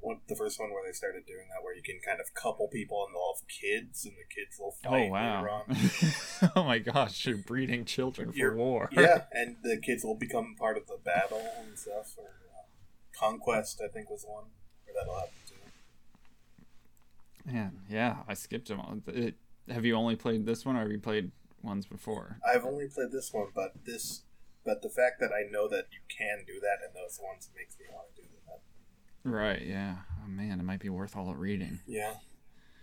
[0.00, 2.68] one, the first one where they started doing that, where you can kind of couple
[2.68, 5.64] people and they'll have kids, and the kids will Oh fight later wow!
[6.56, 8.88] oh my gosh, you're breeding children for You're- war.
[8.92, 12.14] yeah, and the kids will become part of the battle and stuff.
[12.16, 14.44] Or uh, conquest, I think was one
[14.84, 15.54] where that'll happen too.
[17.52, 18.98] Man, yeah, I skipped them all.
[19.08, 19.34] It,
[19.68, 21.30] have you only played this one, or have you played
[21.66, 22.38] ones before?
[22.48, 24.22] I've only played this one, but this,
[24.64, 27.76] but the fact that I know that you can do that in those ones makes
[27.78, 29.28] me want to do that.
[29.28, 29.62] Right.
[29.66, 29.96] Yeah.
[30.24, 31.80] Oh man, it might be worth all the reading.
[31.86, 32.14] Yeah.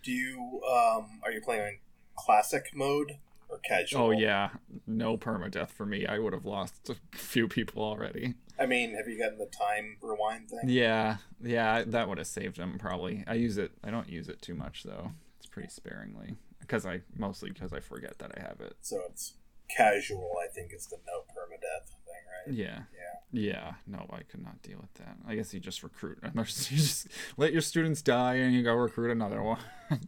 [0.03, 1.77] Do you um are you playing in
[2.15, 3.17] classic mode
[3.49, 4.01] or casual?
[4.01, 4.49] Oh yeah,
[4.85, 6.05] no permadeath for me.
[6.05, 8.35] I would have lost a few people already.
[8.59, 10.69] I mean, have you gotten the time rewind thing?
[10.69, 13.23] Yeah, yeah, that would have saved them probably.
[13.25, 13.71] I use it.
[13.83, 15.11] I don't use it too much though.
[15.39, 18.75] It's pretty sparingly because I mostly because I forget that I have it.
[18.81, 19.33] So it's
[19.75, 20.33] casual.
[20.43, 22.55] I think is the no permadeath thing, right?
[22.55, 23.51] Yeah, Yeah.
[23.53, 23.73] yeah.
[23.87, 25.15] No, I could not deal with that.
[25.27, 26.19] I guess you just recruit.
[26.35, 27.07] You just
[27.37, 29.59] let your students die and you go recruit another one.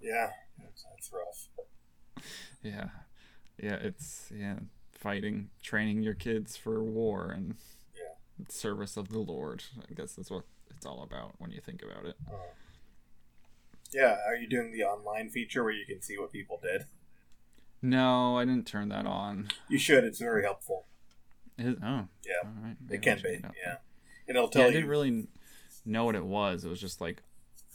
[0.00, 0.30] Yeah.
[0.58, 1.48] That's, rough.
[2.62, 2.88] yeah,
[3.62, 3.74] yeah.
[3.76, 4.56] It's yeah,
[4.92, 7.54] fighting, training your kids for war and
[7.94, 8.44] Yeah.
[8.48, 9.62] service of the Lord.
[9.88, 12.16] I guess that's what it's all about when you think about it.
[12.28, 12.32] Uh,
[13.92, 14.16] yeah.
[14.26, 16.86] Are you doing the online feature where you can see what people did?
[17.80, 19.48] No, I didn't turn that on.
[19.68, 20.04] You should.
[20.04, 20.86] It's very helpful.
[21.58, 22.48] Is, oh, Yeah.
[22.62, 22.76] right.
[22.90, 23.28] It can be.
[23.30, 23.44] it.
[23.64, 23.76] Yeah.
[24.28, 25.26] And it'll Yeah, tell I didn't really
[25.84, 26.64] know what it was.
[26.64, 27.22] It was just like,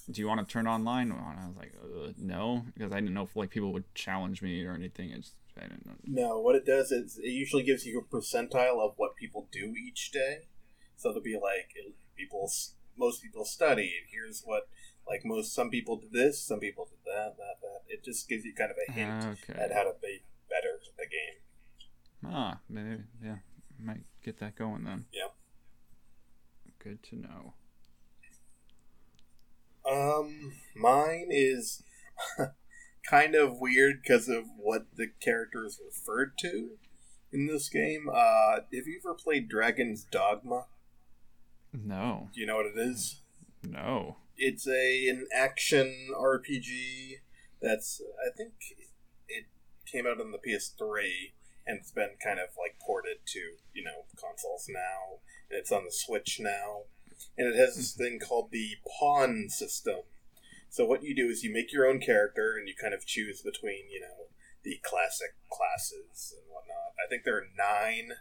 [0.10, 1.12] do you want to turn online?
[1.12, 4.42] And I was like, uh, no, because I didn't know if like people would challenge
[4.42, 5.10] me or anything.
[5.12, 5.94] It's I didn't know.
[6.06, 9.74] No, what it does is it usually gives you a percentile of what people do
[9.76, 10.44] each day.
[10.96, 12.50] So it'll be like it- people,
[12.98, 13.94] most people study.
[14.00, 14.70] and Here's what
[15.10, 17.82] like most some people did this, some people did that, that, that.
[17.94, 19.60] It just gives you kind of a hint Okay.
[19.60, 22.34] at how to be better at the game.
[22.34, 23.38] Ah, maybe yeah,
[23.80, 25.06] might get that going then.
[25.14, 25.28] Yeah.
[26.80, 27.54] Good to know.
[29.90, 31.84] Um, mine is
[33.10, 36.72] kind of weird because of what the character is referred to
[37.32, 38.08] in this game.
[38.14, 40.66] Uh, have you ever played Dragon's Dogma?
[41.74, 43.22] No, Do you know what it is?
[43.64, 44.18] no.
[44.38, 47.22] It's a an action RPG
[47.60, 48.54] that's I think
[49.28, 49.46] it
[49.92, 51.34] came out on the PS3
[51.66, 53.40] and it's been kind of like ported to
[53.74, 55.20] you know consoles now.
[55.50, 56.84] It's on the Switch now,
[57.38, 60.02] and it has this thing called the pawn system.
[60.70, 63.42] So what you do is you make your own character and you kind of choose
[63.42, 64.30] between you know
[64.64, 66.94] the classic classes and whatnot.
[67.04, 68.12] I think there are nine,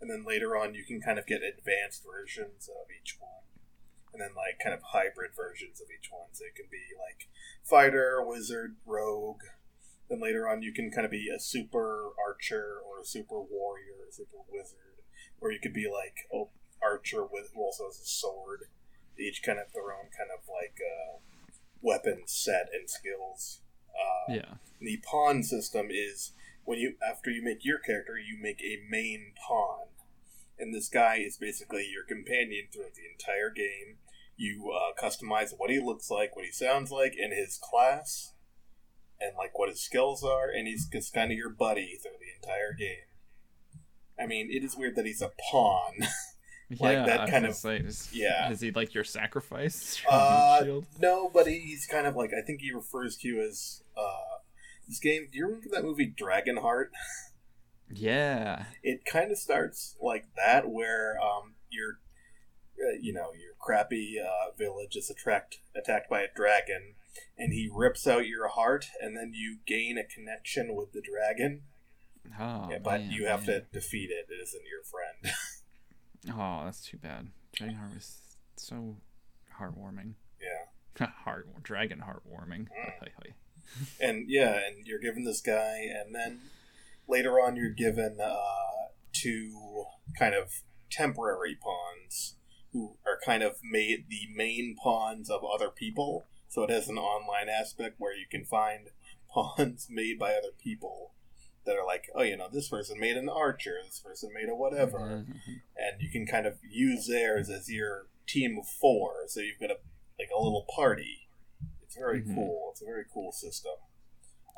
[0.00, 3.45] and then later on you can kind of get advanced versions of each one
[4.16, 6.32] and then like kind of hybrid versions of each one.
[6.32, 7.28] So it can be like
[7.62, 9.44] fighter, wizard, rogue.
[10.08, 14.08] Then later on, you can kind of be a super archer or a super warrior,
[14.08, 15.04] a super wizard,
[15.40, 16.44] or you could be like a
[16.82, 18.72] archer with who also has a sword.
[19.18, 21.18] They each kind of their own kind of like uh,
[21.82, 23.60] weapon set and skills.
[23.92, 24.54] Uh, Yeah.
[24.80, 26.32] the pawn system is
[26.64, 29.88] when you after you make your character, you make a main pawn,
[30.58, 33.98] and this guy is basically your companion throughout the entire game.
[34.36, 38.32] You uh, customize what he looks like, what he sounds like, and his class,
[39.20, 42.34] and like what his skills are, and he's just kind of your buddy through the
[42.46, 43.04] entire game.
[44.18, 45.94] I mean, it is weird that he's a pawn.
[46.80, 48.50] Like yeah, that kind of- say, is, yeah.
[48.50, 50.02] Is he like your sacrifice?
[50.10, 54.38] Uh, no, but he's kind of like I think he refers to you as uh,
[54.88, 55.28] this game.
[55.30, 56.86] Do you remember that movie Dragonheart?
[57.94, 58.64] Yeah.
[58.82, 62.00] it kind of starts like that where um, your
[62.80, 66.94] uh, you know your crappy uh, village is attract attacked by a dragon
[67.38, 71.62] and he rips out your heart and then you gain a connection with the dragon
[72.40, 73.60] Oh, yeah, but man, you have man.
[73.60, 75.34] to defeat it it isn't your friend
[76.28, 77.28] Oh, that's too bad.
[77.54, 78.18] Dragon heart was
[78.56, 78.96] so
[79.60, 80.14] heartwarming.
[80.40, 82.66] yeah Heart dragon heartwarming.
[82.68, 83.32] Mm.
[84.00, 86.40] and yeah and you're given this guy and then
[87.08, 89.84] later on you're given uh, two
[90.18, 92.35] kind of temporary pawns
[92.76, 96.98] who are kind of made the main pawns of other people so it has an
[96.98, 98.88] online aspect where you can find
[99.30, 101.12] pawns made by other people
[101.64, 104.54] that are like oh you know this person made an archer this person made a
[104.54, 105.26] whatever Mhm.
[105.76, 109.22] and you can kind of use theirs as your team of four.
[109.28, 109.78] So you've got a
[110.18, 111.28] like a little party.
[111.82, 112.34] It's very Mhm.
[112.34, 112.68] cool.
[112.72, 113.72] It's a very cool system.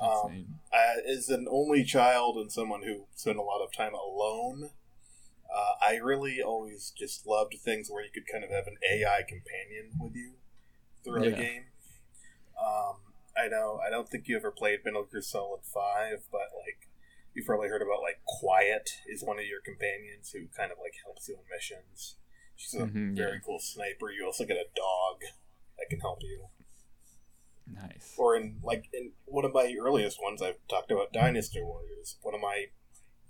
[0.01, 0.61] Um.
[0.73, 4.71] I, as an only child and someone who spent a lot of time alone,
[5.55, 9.23] uh, I really always just loved things where you could kind of have an AI
[9.27, 10.35] companion with you
[11.05, 11.37] throughout a Yeah.
[11.37, 11.65] game.
[12.61, 12.97] Um,
[13.37, 13.81] I know.
[13.85, 16.89] I don't think you ever played Metal Gear Solid Five, but like
[17.35, 20.95] you've probably heard about like Quiet is one of your companions who kind of like
[21.05, 22.17] helps you on missions.
[22.57, 23.41] She's a Mhm, very yeah.
[23.45, 24.11] cool sniper.
[24.11, 25.23] You also get a dog
[25.79, 26.49] that can help you.
[27.67, 28.15] Nice.
[28.17, 32.17] Or in like in one of my earliest ones, I've talked about Dynasty Warriors.
[32.23, 32.67] One of my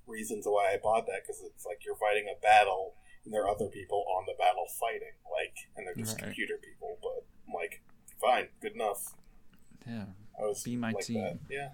[0.08, 2.94] reasons why I bought that because it's like you're fighting a battle
[3.24, 6.24] and there are other people on the battle fighting, like, and they're just Right.
[6.24, 6.98] computer people.
[7.02, 7.82] But I'm like,
[8.20, 9.14] fine, good enough.
[9.86, 10.06] Yeah.
[10.38, 11.20] I was Be my like team.
[11.22, 11.38] that.
[11.50, 11.70] Yeah.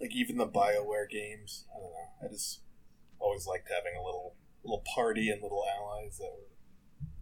[0.00, 2.08] Like even the Bioware games, I don't know.
[2.22, 2.60] I just
[3.20, 4.34] always liked having a little
[4.64, 6.48] little party and little allies that were,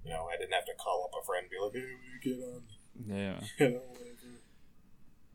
[0.04, 2.06] you know, I didn't have to call up a friend and be like, "Hey, will
[2.06, 2.62] you get on?"
[3.06, 3.40] Yeah.
[3.58, 3.82] You know,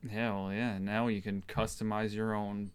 [0.04, 0.54] whatever.
[0.54, 0.78] Yeah.
[0.78, 2.72] Now you can customize your own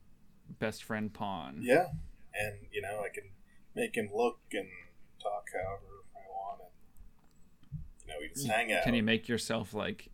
[0.59, 1.59] best friend pawn.
[1.61, 1.87] Yeah,
[2.35, 3.31] and you know, I can
[3.75, 4.69] make him look and
[5.23, 6.61] talk however I want,
[7.71, 8.85] and you know, we just hang out.
[8.85, 10.09] Can you make yourself like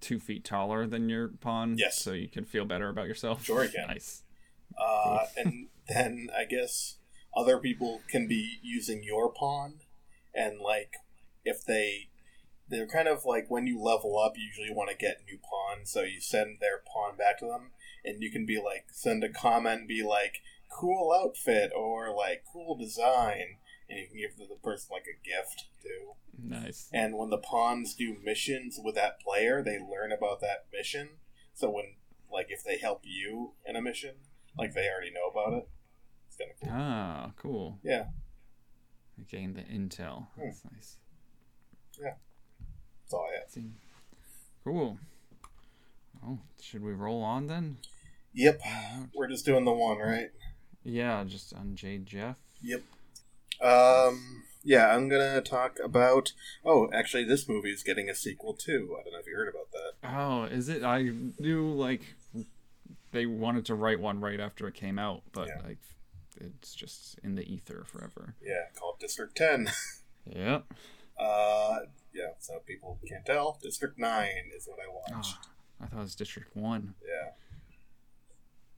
[0.00, 1.76] two feet taller than your pawn?
[1.78, 1.98] Yes.
[1.98, 3.44] So you can feel better about yourself.
[3.44, 3.86] Sure can.
[3.88, 4.22] Nice.
[4.80, 6.96] Uh, and then I guess
[7.36, 9.80] other people can be using your pawn,
[10.34, 10.92] and like
[11.44, 12.08] if they
[12.68, 15.90] they're kind of like when you level up, you usually want to get new pawns,
[15.90, 17.70] so you send their pawn back to them,
[18.04, 22.76] and you can be like send a comment, be like cool outfit or like cool
[22.76, 23.58] design,
[23.88, 26.12] and you can give the person like a gift too.
[26.38, 26.88] Nice.
[26.92, 31.10] And when the pawns do missions with that player, they learn about that mission.
[31.54, 31.84] So when,
[32.32, 34.14] like, if they help you in a mission,
[34.56, 35.68] like they already know about it.
[36.28, 36.70] It's kind of cool.
[36.72, 37.78] Ah, cool.
[37.82, 38.04] Yeah,
[39.30, 40.28] Gain the intel.
[40.34, 40.44] Hmm.
[40.44, 40.96] That's nice.
[42.00, 43.64] that's all I have.
[44.64, 44.98] Cool.
[46.24, 47.78] Oh, should we roll on then?
[48.34, 48.60] Yep,
[49.14, 50.30] we're just doing the one, right?
[50.84, 52.36] Yeah, just Unjade Geoff.
[52.62, 52.82] Yep.
[53.60, 54.44] Um.
[54.64, 56.32] Yeah, I'm gonna talk about.
[56.64, 58.96] Oh, actually, this movie is getting a sequel too.
[58.98, 60.16] I don't know if you heard about that.
[60.16, 60.82] Oh, is it?
[60.84, 62.02] I knew like
[63.10, 65.60] they wanted to write one right after it came out, but Yeah.
[65.66, 65.76] I
[66.40, 68.34] it's just in the ether forever.
[68.42, 69.70] Yeah, called District 10.
[70.24, 70.64] Yep.
[71.18, 71.78] Uh,
[72.14, 73.58] yeah, so people can't tell.
[73.60, 75.36] District 9 is what I watched.
[75.42, 76.94] Oh, I thought it was District One.
[77.04, 77.30] Yeah.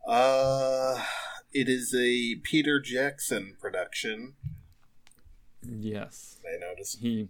[0.07, 1.03] Uh,
[1.53, 4.35] it is a Peter Jackson production.
[5.63, 6.39] Yes.
[6.45, 6.99] I noticed.
[6.99, 7.29] He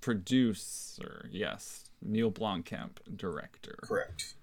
[0.00, 1.84] producer, yes.
[2.02, 3.76] Neil Blomkamp, director.
[3.82, 4.34] Correct.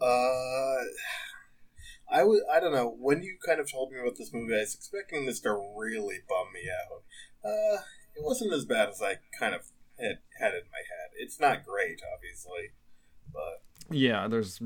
[0.00, 0.84] Uh,
[2.10, 4.60] I was I don't know when you kind of told me about this movie, I
[4.60, 7.02] was expecting this to really bum me out.
[7.44, 7.82] Uh,
[8.14, 9.62] it wasn't as bad as I kind of
[9.98, 11.10] had had in my head.
[11.18, 12.70] It's not great, obviously,
[13.32, 13.62] but
[13.94, 14.60] Yeah, there's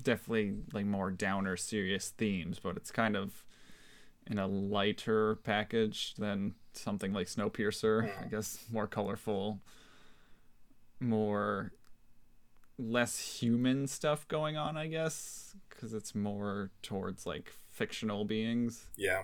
[0.00, 3.44] definitely like more downer, serious themes, but it's kind of
[4.26, 8.10] in a lighter package than something like Snowpiercer.
[8.22, 9.60] I guess more colorful,
[11.00, 11.72] more
[12.78, 14.76] less human stuff going on.
[14.76, 18.86] I guess because it's more towards like fictional beings.
[18.96, 19.22] yeah,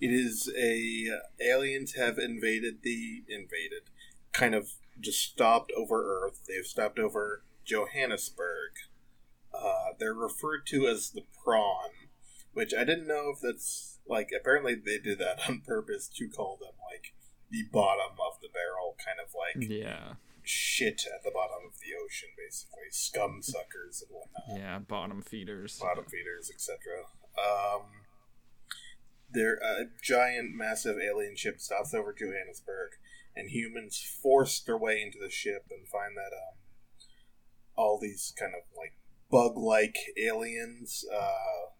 [0.00, 3.82] it is a uh, aliens have invaded the invaded,
[4.32, 6.40] kind of just stopped over Earth.
[6.48, 8.72] They've stopped over Johannesburg.
[9.52, 11.90] Uh, they're referred to as the prawn,
[12.52, 14.30] which I didn't know if that's like.
[14.38, 17.14] Apparently, they did that on purpose to call them like
[17.50, 21.92] the bottom of the barrel, kind of like Yeah, shit at the bottom of the
[22.04, 25.78] ocean, basically scum suckers and whatnot, yeah, bottom feeders.
[25.80, 26.78] bottom feeders, etc.
[27.38, 27.82] Um,
[29.32, 32.92] their a giant, massive alien ship stops over Johannesburg,
[33.36, 36.56] and humans force their way into the ship and find that um,
[37.76, 38.94] all these kind of like
[39.30, 41.70] bug-like aliens, uh,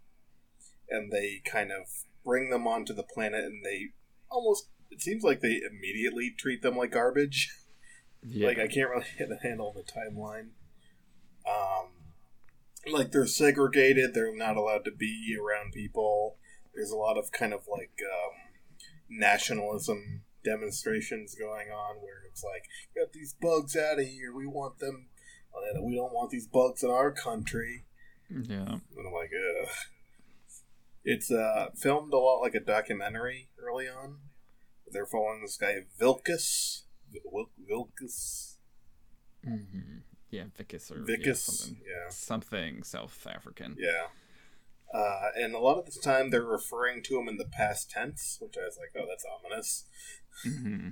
[0.89, 1.87] and they kind of
[2.25, 3.91] bring them onto the planet, and they
[4.31, 4.69] almost.
[4.91, 7.55] It seems like they immediately treat them like garbage.
[8.23, 9.07] Yeah, Like I can't really
[9.43, 10.51] handle the timeline.
[11.49, 11.89] Um,
[12.93, 14.13] like they're segregated.
[14.13, 16.37] They're not allowed to be around people.
[16.75, 18.35] There's a lot of kind of like um,
[19.09, 22.65] nationalism demonstrations going on where it's like,
[22.95, 24.35] get these bugs out of here.
[24.35, 25.09] We want them.
[25.55, 27.85] Uh, We don't want these bugs in our country.
[28.31, 28.65] yeah.
[28.97, 29.69] And I'm like, ugh.
[31.05, 34.19] It's uh, filmed a lot like a documentary early on.
[34.93, 36.83] They're following this guy Vilkus.
[37.11, 38.57] Vil- Vilkus.
[39.45, 39.99] hmm
[40.31, 41.81] Yeah, Vicus or yeah, something.
[41.87, 42.11] Yeah.
[42.11, 43.77] something South African.
[43.79, 44.09] Yeah.
[44.93, 48.39] Uh, and a lot of the time they're referring to him in the past tense,
[48.41, 49.87] which I was like, oh, that's ominous.
[50.45, 50.89] hmm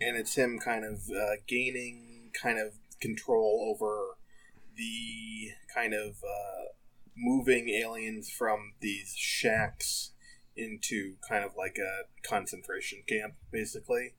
[0.00, 4.16] And it's him kind of uh, gaining kind of control over
[4.76, 6.72] the kind of uh,
[7.16, 10.12] moving aliens from these shacks
[10.56, 14.14] into kind of like a concentration camp, basically.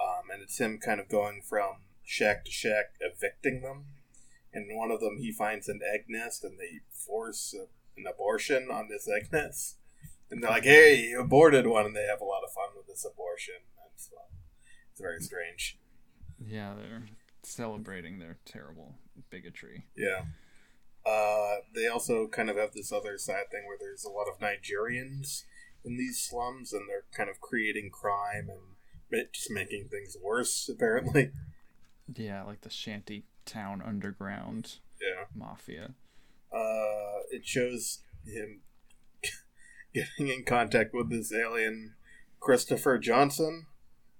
[0.00, 3.86] Um, and it's him kind of going from shack to shack, evicting them.
[4.52, 7.66] And one of them, he finds an egg nest, and they force a,
[7.98, 9.76] an abortion on this egg nest.
[10.30, 12.86] And they're like, "Hey, you aborted one," and they have a lot of fun with
[12.86, 13.54] this abortion.
[13.94, 14.39] It's fun.
[15.00, 15.78] It's very strange.
[16.44, 17.06] Yeah, they're
[17.42, 18.96] celebrating their terrible
[19.30, 19.86] bigotry.
[19.96, 20.24] Yeah.
[21.06, 24.38] Uh, they also kind of have this other side thing where there's a lot of
[24.40, 25.44] Nigerians
[25.84, 30.68] in these slums, and they're kind of creating crime and just making things worse.
[30.74, 31.30] Apparently,
[32.14, 35.24] Yeah, like the shanty town underground yeah.
[35.34, 35.94] mafia.
[36.52, 38.60] Uh, it shows him
[39.94, 41.94] getting in contact with this alien,
[42.38, 43.66] Christopher Johnson,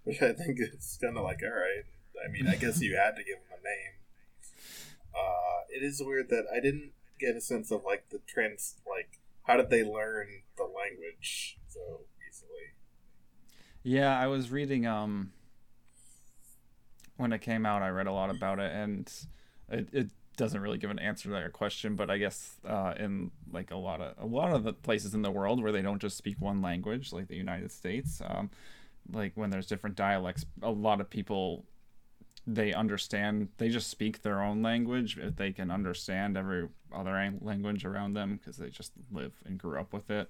[0.05, 1.85] which I think is kind of like, all right.
[2.25, 3.95] I mean, I guess you had to give him a name.
[5.15, 9.21] Uh, it is weird that I didn't get a sense of like the trans, like
[9.45, 12.75] how did they learn the language so easily?
[13.83, 15.33] Yeah, I was reading um
[17.17, 19.13] when it came out I read a lot about it and
[19.69, 20.11] it, it
[20.41, 23.77] doesn't really give an answer to that question, but I guess uh, in like a
[23.77, 26.41] lot of a lot of the places in the world where they don't just speak
[26.41, 28.51] one language, like the United States, um,
[29.13, 31.65] like when there's different dialects, a lot of people
[32.47, 37.85] they understand they just speak their own language if they can understand every other language
[37.85, 40.29] around them because they just live and grew up with it.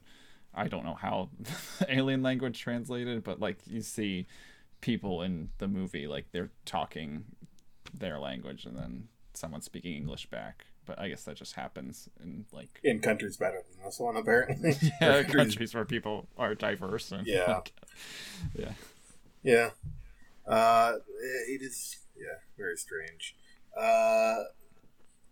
[0.52, 1.30] I don't know how
[1.88, 4.26] alien language translated but like you see
[4.80, 7.24] people in the movie like they're talking
[7.94, 12.44] their language and then someone speaking english back but i guess that just happens in
[12.52, 14.72] like In countries better than this one, apparently.
[14.82, 14.90] yeah,
[15.22, 17.46] Countries- countries where people are diverse and Yeah.
[17.54, 17.72] like,
[18.54, 18.72] yeah
[19.42, 19.70] Yeah.
[20.46, 20.94] Uh,
[21.48, 23.36] it is, yeah, very strange.
[23.78, 24.44] Uh,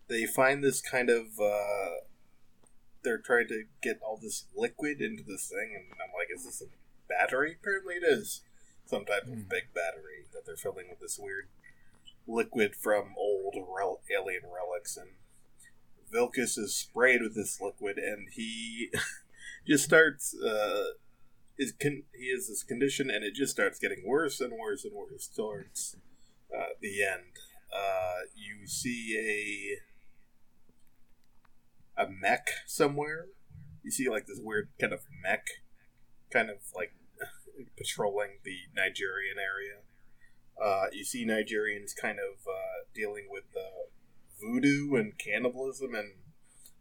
[0.07, 1.89] they find this kind of, uh,
[3.03, 6.61] they're trying to get all this liquid into this thing, and I'm like, is this
[6.61, 6.65] a
[7.09, 7.57] battery?
[7.59, 8.41] Apparently it is.
[8.85, 11.49] Some type of big battery that they're filling with this weird
[12.27, 15.09] liquid from old rel- alien relics, and
[16.13, 18.91] Vilkus is sprayed with this liquid, and he
[19.67, 20.35] just starts.
[20.35, 20.83] Uh,
[21.57, 24.93] is con- he has this condition, and it just starts getting worse and worse and
[24.95, 25.97] worse towards
[26.57, 27.35] uh, the end.
[27.71, 29.77] Uh, you see
[31.97, 33.27] a a mech somewhere.
[33.83, 35.45] You see like this weird kind of mech,
[36.31, 36.93] kind of like
[37.77, 39.81] patrolling the Nigerian area.
[40.61, 43.89] Uh, you see Nigerians kind of uh, dealing with uh,
[44.41, 46.13] voodoo and cannibalism, and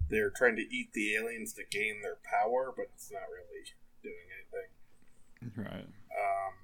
[0.09, 3.65] they're trying to eat the aliens to gain their power, but it's not really
[4.03, 5.65] doing anything.
[5.65, 5.85] Right.
[5.85, 6.55] Um,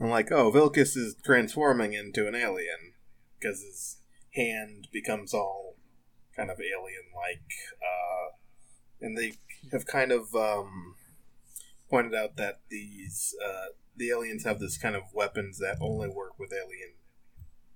[0.00, 2.94] I'm like, oh, Vilcus is transforming into an alien
[3.38, 3.98] because his
[4.34, 5.76] hand becomes all
[6.36, 7.50] kind of alien-like,
[7.82, 8.36] uh,
[9.00, 9.34] and they
[9.72, 10.94] have kind of um,
[11.90, 16.38] pointed out that these uh, the aliens have this kind of weapons that only work
[16.38, 16.94] with alien,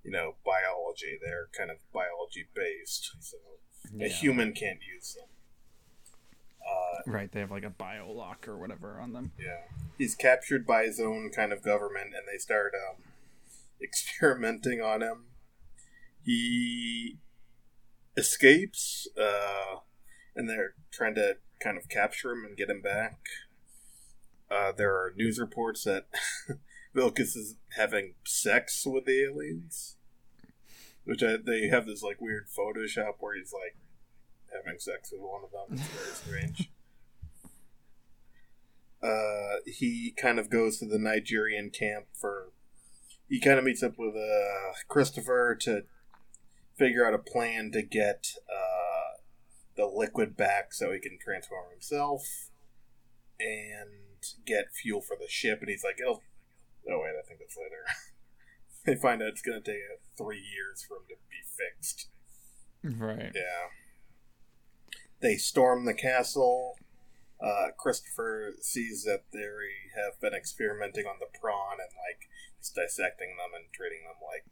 [0.03, 1.17] you know, biology.
[1.23, 3.37] They're kind of biology based, so
[4.01, 5.27] a human can't use them.
[6.65, 7.31] Uh, Right.
[7.31, 9.31] They have like a bio lock or whatever on them.
[9.37, 9.63] Yeah.
[9.97, 13.03] He's captured by his own kind of government and they start um,
[13.81, 15.25] experimenting on him.
[16.23, 17.17] He
[18.15, 19.79] escapes, uh,
[20.35, 23.19] and they're trying to kind of capture him and get him back.
[24.49, 26.05] Uh, there are news reports that
[26.95, 29.97] Vilcus is having sex with the aliens.
[31.05, 33.75] Which I, they have this like weird Photoshop where he's like
[34.53, 35.77] having sex with one of them.
[35.77, 36.69] It's very strange
[39.03, 42.49] uh, he kind of goes to the Nigerian camp for.
[43.27, 45.83] He kind of meets up with uh, Christopher to
[46.77, 49.17] figure out a plan to get uh,
[49.75, 52.49] the liquid back so he can transform himself
[53.39, 53.89] and
[54.45, 55.59] get fuel for the ship.
[55.61, 56.21] And he's like, "It'll."
[56.89, 57.83] Oh wait, I think that's later.
[58.85, 62.09] they find out it's going to take uh, three years for him to be fixed.
[62.83, 63.31] Right.
[63.33, 63.71] Yeah.
[65.21, 66.75] They storm the castle.
[67.41, 69.39] Uh, Christopher sees that they
[69.95, 72.27] have been experimenting on the prawn and like
[72.59, 74.45] just dissecting them and treating them like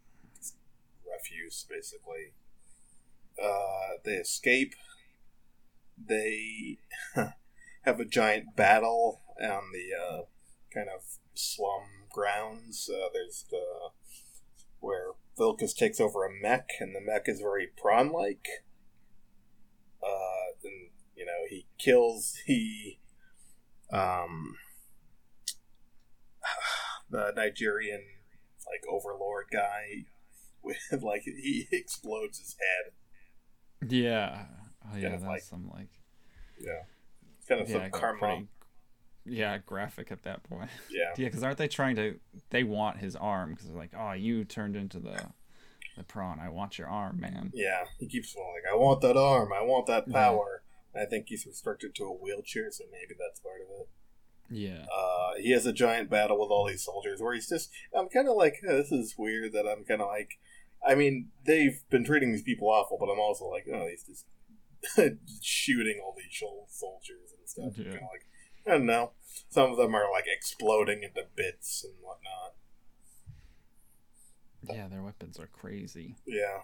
[1.05, 2.33] refuse, basically.
[3.41, 4.73] Uh, they escape.
[5.97, 6.77] They
[7.83, 10.21] have a giant battle on the uh,
[10.73, 11.01] kind of
[11.33, 12.89] slum grounds.
[12.91, 13.63] Uh, there's the
[14.79, 18.45] where Vilcus takes over a mech, and the mech is very prawn-like.
[20.03, 22.97] Uh, and you know he kills the
[23.91, 24.55] um
[27.09, 28.01] the Nigerian
[28.67, 30.05] like overlord guy
[30.63, 33.89] with like he explodes his head.
[33.91, 34.45] Yeah.
[34.85, 35.01] Oh yeah.
[35.03, 35.89] Kind of That's like- some like
[36.59, 36.83] Yeah,
[37.47, 38.19] kind of yeah, some karma.
[38.19, 38.47] pretty-
[39.25, 40.69] yeah, graphic at that point.
[40.91, 42.19] Yeah, Yeah, because aren't they trying to?
[42.49, 45.27] They want his arm because they're like, oh, you turned into the
[45.97, 46.39] the prawn.
[46.39, 47.51] I want your arm, man.
[47.53, 47.83] yeah.
[47.99, 49.51] He keeps going like, "I want that arm.
[49.53, 50.13] I want that Yeah.
[50.13, 50.63] power."
[50.95, 53.89] I think he's restricted to a wheelchair, so maybe that's part of it.
[54.49, 54.85] Yeah.
[54.93, 57.69] Uh, he has a giant battle with all these soldiers where he's just.
[57.93, 60.39] I'm kind of like, "Oh, this is weird that I'm kind of like.
[60.85, 64.25] I mean, they've been treating these people awful, but I'm also like, oh, he's just
[65.41, 67.77] shooting all these sol- soldiers and stuff.
[67.77, 67.91] Yeah.
[67.91, 68.25] Kind of like,
[68.67, 69.11] I don't know.
[69.49, 72.53] Some of them are like exploding into bits and whatnot.
[74.69, 76.15] Yeah, their weapons are crazy.
[76.25, 76.61] Yeah.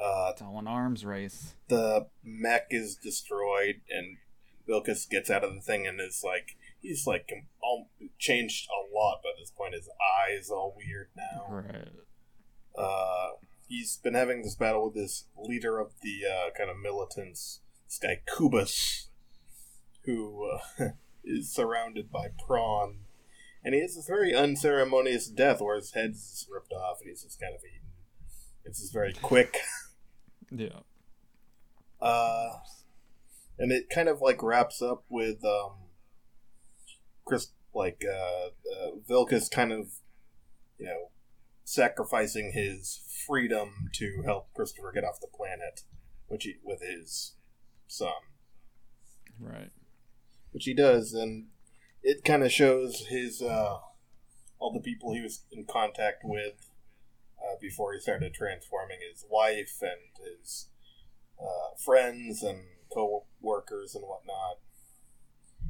[0.00, 1.54] Uh, It's all an arms race.
[1.68, 4.18] the mech is destroyed, and
[4.68, 7.30] Vilcus gets out of the thing and is like, he's like
[7.62, 7.88] all
[8.18, 9.72] changed a lot by this point.
[9.74, 9.88] His
[10.28, 11.46] eyes all weird now.
[11.48, 11.88] Right.
[12.78, 13.28] uh,
[13.66, 17.98] he's been having this battle with this leader of the uh, kind of militants, this
[17.98, 19.06] guy Koobus,
[20.04, 20.84] who uh,
[21.26, 23.00] is surrounded by prawn,
[23.64, 27.22] and he has this very unceremonious death where his head's just ripped off and he's
[27.24, 27.88] just kind of eaten.
[28.64, 29.58] It's just very quick,
[30.50, 30.80] Yeah.
[32.00, 32.50] uh,
[33.58, 35.72] and it kind of like wraps up with um,
[37.24, 39.86] Chris, like uh, uh, Vilcus, kind of,
[40.78, 41.10] you know,
[41.64, 45.82] sacrificing his freedom to help Christopher get off the planet,
[46.28, 47.34] which he with his
[47.88, 48.12] son,
[49.38, 49.70] Right.
[50.56, 51.48] Which he does, and
[52.02, 53.76] it kind of shows his uh,
[54.58, 56.70] all the people he was in contact with
[57.38, 60.70] uh, before he started transforming his wife and his
[61.38, 62.60] uh, friends and
[62.90, 64.56] co-workers and whatnot.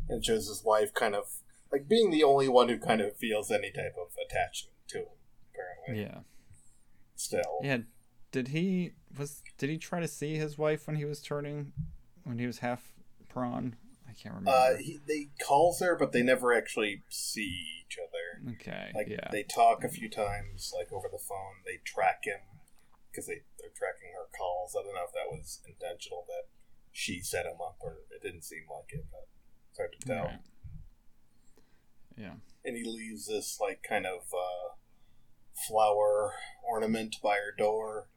[0.09, 1.25] And it shows his wife kind of
[1.73, 5.07] like being the only one who kind of feels any type of attachment to him.
[5.53, 6.21] Apparently, Yeah.
[7.17, 7.79] still, Yeah.
[8.31, 11.73] Did he was did he try to see his wife when he was turning
[12.23, 12.93] when he was half
[13.29, 13.75] prawn?
[14.17, 14.51] I can't remember.
[14.51, 18.53] Uh, he, they calls her, but they never actually see each other.
[18.55, 18.91] okay.
[18.95, 19.29] Like yeah.
[19.31, 21.63] they talk a few times, like over the phone.
[21.65, 22.41] They track him
[23.11, 24.75] because they they're tracking her calls.
[24.79, 26.49] I don't know if that was intentional that
[26.93, 29.29] she set him up, or it didn't seem like it, but
[29.71, 30.25] it's hard to tell.
[30.25, 30.41] Right.
[32.17, 32.35] Yeah.
[32.65, 34.75] And he leaves this like kind of uh,
[35.69, 36.33] flower
[36.67, 38.09] ornament by her door,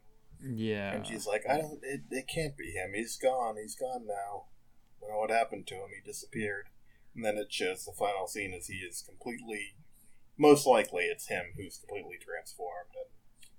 [0.42, 0.92] Yeah.
[0.94, 1.80] and she's like, "I don't.
[1.82, 2.92] It, it can't be him.
[2.94, 3.56] He's gone.
[3.60, 4.46] He's gone now.
[5.02, 5.90] Know what happened to him.
[5.94, 6.66] He disappeared."
[7.14, 9.74] And then it shows the final scene as he is completely,
[10.38, 13.10] most likely, it's him who's completely transformed, and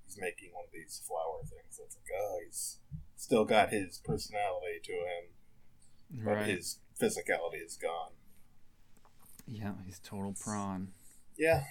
[0.05, 1.79] he's making one of these flower things.
[1.83, 2.79] It's like, oh, he's
[3.17, 6.47] still got his personality to him, but right.
[6.47, 8.11] his physicality is gone.
[9.45, 10.93] Yeah, he's total prawn.
[11.37, 11.63] Yeah.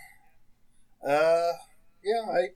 [1.06, 1.52] Uh,
[2.04, 2.48] yeah, I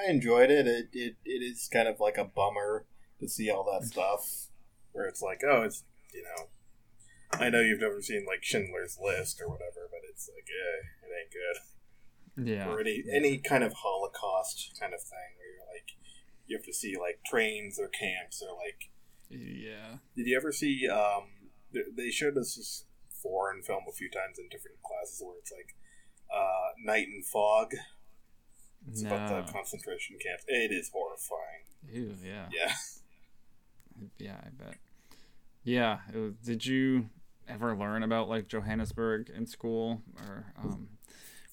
[0.00, 0.66] I enjoyed it.
[0.66, 2.86] It it, it is kind of like a bummer
[3.18, 4.48] to see all that stuff
[4.92, 6.48] where it's like, oh, it's you know,
[7.32, 11.10] I know you've never seen like Schindler's List or whatever, but it's like, eh, it
[11.20, 11.56] ain't good.
[12.50, 12.68] Yeah.
[12.68, 15.90] Or any any kind of Holocaust kind of thing where you're like,
[16.46, 18.90] you have to see like trains or camps or like.
[19.28, 19.98] Yeah.
[20.16, 20.88] Did you ever see?
[20.88, 22.84] Um, they showed us this
[23.22, 25.76] foreign film a few times in different classes where it's like,
[26.34, 27.74] uh, Night and Fog.
[28.88, 29.14] It's no.
[29.14, 30.40] about the concentration camp.
[30.48, 31.64] It is horrifying.
[31.92, 32.48] Ew, yeah.
[32.50, 32.72] Yeah.
[34.18, 34.78] Yeah, I bet.
[35.64, 35.98] Yeah.
[36.14, 37.10] Was, did you
[37.48, 40.88] ever learn about like Johannesburg in school, or um,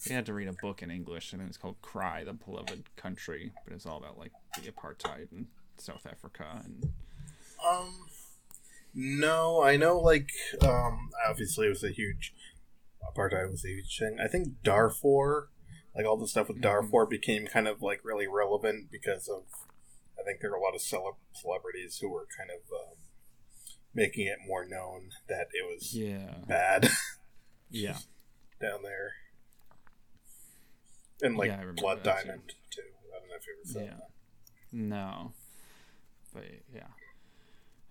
[0.07, 2.95] we had to read a book in English, and it was called "Cry: The Beloved
[2.95, 5.47] Country," but it's all about like the apartheid in
[5.77, 6.91] South Africa and
[7.67, 8.05] Um,
[8.93, 9.99] no, I know.
[9.99, 10.29] Like,
[10.61, 12.33] um, obviously it was a huge
[13.03, 14.19] apartheid was a huge thing.
[14.23, 15.49] I think Darfur,
[15.95, 16.61] like all the stuff with Mhm.
[16.61, 19.43] Darfur, became kind of like really relevant because of.
[20.19, 22.97] I think there were a lot of cele- celebrities who were kind of um,
[23.97, 26.87] making it more known that it was yeah, bad
[27.71, 27.97] yeah,
[28.61, 29.11] down there.
[31.21, 32.23] And like Yeah, Blood that.
[32.25, 32.81] Diamond too.
[33.15, 33.97] I don't know if you ever saw Yeah.
[33.99, 34.11] that.
[34.71, 35.31] no,
[36.33, 36.43] but
[36.73, 36.83] yeah,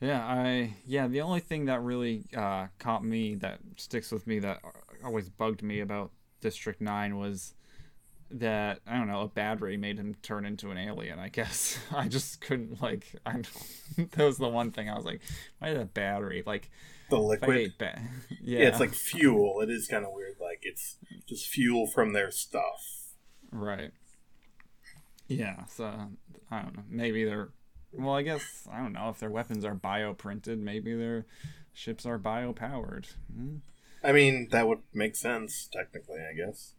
[0.00, 0.24] yeah.
[0.24, 1.08] I yeah.
[1.08, 4.60] The only thing that really uh, caught me that sticks with me that
[5.04, 7.54] always bugged me about District Nine was
[8.30, 11.18] that I don't know a battery made him turn into an alien.
[11.18, 13.14] I guess I just couldn't like.
[13.24, 13.42] I
[13.98, 15.20] that was the one thing I was like,
[15.58, 16.70] why did a battery like?
[17.08, 17.74] The liquid.
[17.78, 18.00] ba-
[18.42, 18.68] yeah, Yeah.
[18.68, 19.60] it's like fuel.
[19.60, 20.36] It is kind of weird.
[20.40, 20.96] Like it's
[21.28, 23.12] just fuel from their stuff.
[23.52, 23.92] Right.
[25.28, 25.84] Yeah, so
[26.50, 26.82] I don't know.
[26.88, 27.50] Maybe they're
[27.92, 31.26] well, I guess I don't know if their weapons are bioprinted, maybe their
[31.72, 33.06] ships are biopowered.
[33.34, 33.56] Hmm.
[34.04, 36.74] I mean, that would make sense technically, I guess.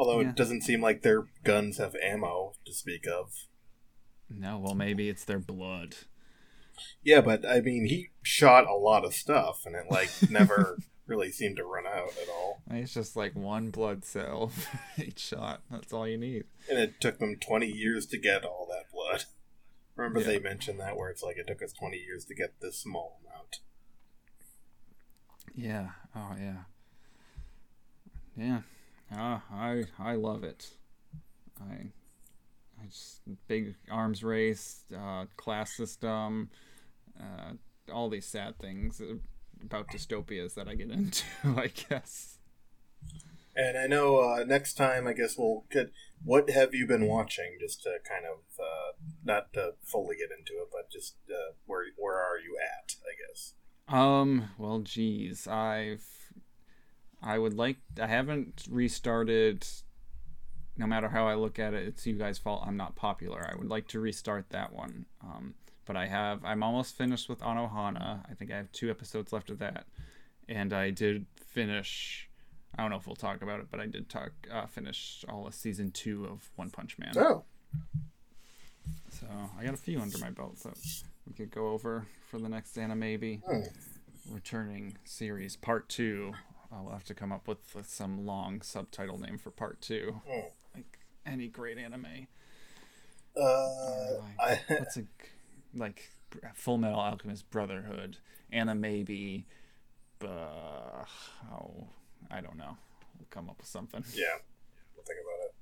[0.00, 0.30] Although Yeah.
[0.30, 3.44] it doesn't seem like their guns have ammo to speak of.
[4.30, 5.94] No, well maybe it's their blood.
[7.02, 11.30] Yeah, but I mean, he shot a lot of stuff, and it like never really
[11.30, 12.62] seemed to run out at all.
[12.70, 14.46] It's just like one blood cell
[14.96, 15.60] for each shot.
[15.70, 16.44] That's all you need.
[16.70, 19.24] And it took them twenty years to get all that blood.
[19.96, 20.26] Remember Yeah.
[20.28, 23.20] they mentioned that where it's like it took us twenty years to get this small
[23.26, 23.58] amount.
[25.54, 25.90] Yeah.
[26.16, 26.62] Oh yeah.
[28.34, 28.60] Yeah.
[29.12, 30.70] Ah, I I love it.
[31.60, 31.90] I
[32.82, 36.50] I just big arms race, uh, class system,
[37.18, 37.52] uh,
[37.92, 39.02] all these sad things
[39.62, 41.24] about dystopias that I get into.
[41.44, 42.38] I guess.
[43.56, 45.90] And I know uh, next time, I guess we'll get.
[46.24, 47.56] What have you been watching?
[47.60, 48.92] Just to kind of uh,
[49.24, 52.94] not to fully get into it, but just uh, where where are you at?
[53.02, 53.54] I guess.
[53.88, 54.50] Um.
[54.56, 56.04] Well, geez, I've.
[57.22, 57.76] I would like.
[58.00, 59.66] I haven't restarted.
[60.76, 62.64] No matter how I look at it, it's you guys' fault.
[62.66, 63.46] I'm not popular.
[63.52, 65.06] I would like to restart that one.
[65.22, 65.54] Um.
[65.86, 66.44] But I have.
[66.44, 68.20] I'm almost finished with Anohana.
[68.30, 69.86] I think I have two episodes left of that,
[70.48, 72.28] and I did finish.
[72.78, 74.30] I don't know if we'll talk about it, but I did talk.
[74.52, 77.12] Uh, finish all of season two of One Punch Man.
[77.16, 77.42] Oh,
[79.10, 79.26] So
[79.58, 80.78] I got a few under my belt that
[81.26, 83.62] we could go over for the next anime maybe Hmm.
[84.32, 86.34] returning series part two.
[86.72, 90.40] I'll have to come up with some long subtitle name for part two, Hmm.
[90.74, 92.26] like any great anime.
[93.36, 95.02] uh, I, What's a
[95.74, 96.10] like
[96.54, 98.18] Full Metal Alchemist Brotherhood,
[98.52, 99.46] anime maybe,
[100.22, 101.04] uh,
[101.52, 101.88] oh,
[102.30, 102.76] I don't know.
[103.18, 104.04] We'll come up with something.
[104.14, 104.36] yeah.
[104.94, 105.54] We'll think about it.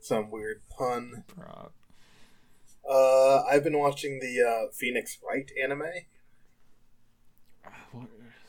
[0.00, 1.24] Some weird pun.
[1.26, 1.70] Pro-
[2.88, 5.82] Uh, I've been watching the uh, Phoenix Wright anime.
[7.92, 8.08] what-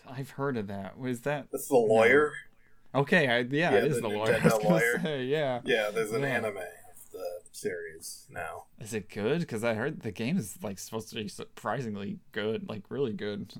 [0.10, 0.98] I've heard of that.
[0.98, 2.34] Was that That's the lawyer.
[2.96, 3.28] okay?
[3.28, 4.40] I, yeah, Yeah, it is the the lawyer.
[4.64, 5.00] Lawyer.
[5.02, 5.62] say, yeah.
[5.64, 6.28] Yeah, there's an Yeah.
[6.30, 8.66] anime of the series now.
[8.80, 9.40] Is it good?
[9.42, 13.54] Because I heard the game is like supposed to be surprisingly good, like really good.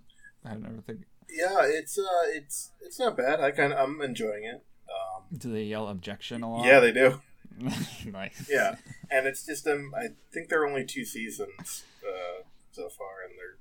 [0.46, 1.02] I don't think.
[1.30, 2.04] Yeah, it's uh,
[2.34, 3.40] it's it's not bad.
[3.40, 4.64] I kind of I'm enjoying it.
[4.90, 6.66] Um, Do they yell objection a lot?
[6.66, 7.22] yeah, they do.
[8.06, 8.48] nice.
[8.50, 8.76] Yeah,
[9.12, 13.38] and it's just um, I think there are only two seasons uh, so far, and
[13.38, 13.58] they're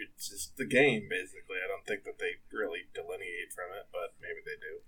[0.00, 1.58] it's just the game, basically.
[1.64, 4.80] I don't think that they really delineate from it, but maybe they do.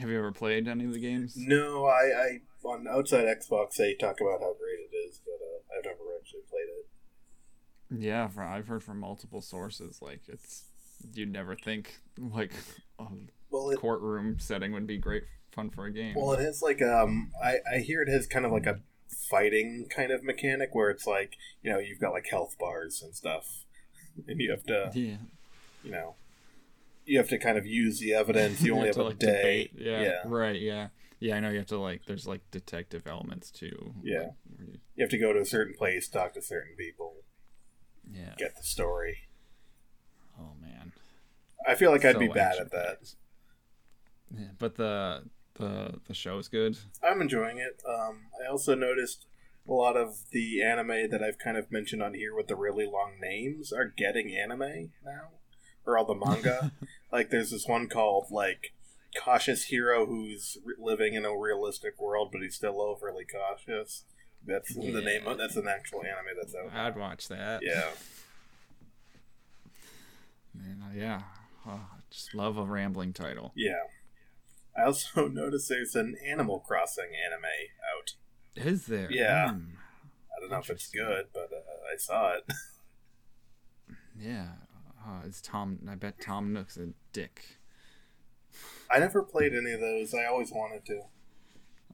[0.00, 1.34] Have you ever played any of the games?
[1.36, 2.28] No, I, I
[2.64, 6.40] on outside Xbox they talk about how great it is, but uh, I've never actually
[6.50, 6.86] played it.
[8.04, 10.64] Yeah, for, I've heard from multiple sources like it's
[11.12, 12.52] you'd never think like
[12.98, 13.06] a
[13.50, 16.14] Well, it, courtroom setting would be great fun for a game.
[16.16, 18.80] well, it has like um, I I hear it has kind of like a
[19.30, 23.14] fighting kind of mechanic where it's like you know you've got like health bars and
[23.14, 23.64] stuff,
[24.28, 25.16] and you have to yeah,
[25.82, 26.14] you know
[27.06, 28.62] you have to kind of use the evidence.
[28.62, 29.70] You only have, to, a like, day.
[29.76, 30.22] Yeah, yeah.
[30.24, 30.58] right.
[30.58, 30.88] Yeah,
[31.20, 31.36] yeah.
[31.36, 32.06] I know you have to like.
[32.06, 33.94] There's like detective elements too.
[34.02, 34.18] Yeah.
[34.58, 37.16] like, you- You have to go to a certain place, talk to certain people,
[38.10, 38.34] yeah.
[38.38, 39.18] get the story.
[40.40, 40.92] Oh man.
[41.66, 43.14] I feel like I'd be bad at that.
[44.36, 45.24] Yeah, but the
[45.54, 46.76] the the show is good.
[47.02, 47.82] I'm enjoying it.
[47.88, 49.26] Um, I also noticed
[49.68, 52.84] a lot of the anime that I've kind of mentioned on here with the really
[52.86, 55.28] long names are getting anime now,
[55.86, 56.72] or all the manga.
[57.12, 58.72] like, there's this one called like
[59.18, 64.04] cautious hero who's living in a realistic world, but he's still overly cautious.
[64.46, 65.26] That's the name.
[65.26, 66.74] Of, that's an actual anime that's out.
[66.74, 67.62] I'd watch that.
[67.62, 67.90] Yeah,
[70.54, 71.22] Man, uh, yeah.
[71.66, 73.52] Oh, I just love a rambling title.
[73.56, 73.84] yeah.
[74.76, 77.44] I also noticed there's an Animal Crossing anime
[77.96, 78.14] out.
[78.56, 79.10] Is there?
[79.10, 79.50] Yeah.
[79.50, 79.60] Hmm.
[80.36, 82.44] I don't know if it's good, but uh, I saw it.
[84.16, 84.46] Yeah.
[85.04, 85.80] Uh, it's Tom.
[85.90, 87.58] I bet Tom Nook's a dick.
[88.90, 90.14] I never played any of those.
[90.14, 91.00] I always wanted to.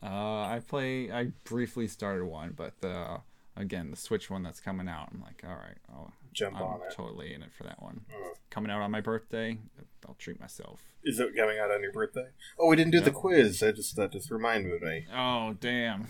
[0.03, 1.11] Uh, I play.
[1.11, 3.20] I briefly started one, but the
[3.57, 5.09] again the Switch one that's coming out.
[5.12, 6.94] I'm like, all right, I'll, Jump I'm on it.
[6.94, 8.02] totally in it for that one.
[8.11, 8.28] Mm.
[8.51, 9.59] Coming out on my birthday,
[10.07, 10.81] I'll treat myself.
[11.02, 12.27] Is it coming out on your birthday?
[12.59, 13.62] Oh, we didn't do the quiz.
[13.62, 15.07] I just that just reminded me.
[15.15, 16.07] Oh damn!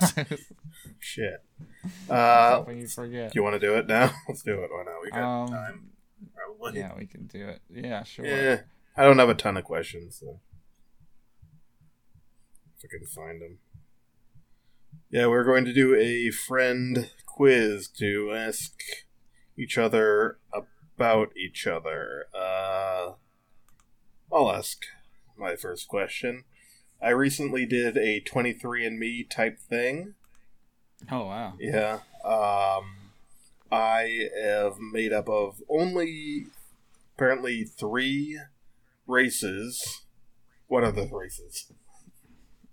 [1.00, 1.42] Shit.
[2.08, 3.32] Uh, Something you forget.
[3.32, 4.12] do you want to do it now?
[4.28, 4.70] Let's do it.
[4.70, 5.02] Why not?
[5.02, 5.90] We got Um, time.
[6.34, 6.80] Probably.
[6.80, 7.60] Yeah, we can do it.
[7.70, 8.26] Yeah, sure.
[8.26, 8.60] Yeah.
[8.96, 10.40] I don't have a ton of questions, so
[12.78, 13.58] if I can find them.
[15.10, 18.72] Yeah, we're going to do a friend quiz to ask
[19.56, 22.26] each other about each other.
[22.34, 23.12] Uh,
[24.32, 24.84] I'll ask
[25.36, 26.44] my first question.
[27.02, 30.14] I recently did a 23andMe type thing.
[31.10, 31.54] Oh wow.
[31.58, 32.00] Yeah.
[32.24, 33.10] Um,
[33.70, 36.46] I have made up of only
[37.14, 38.40] apparently three
[39.06, 40.02] races.
[40.66, 41.72] What are the races?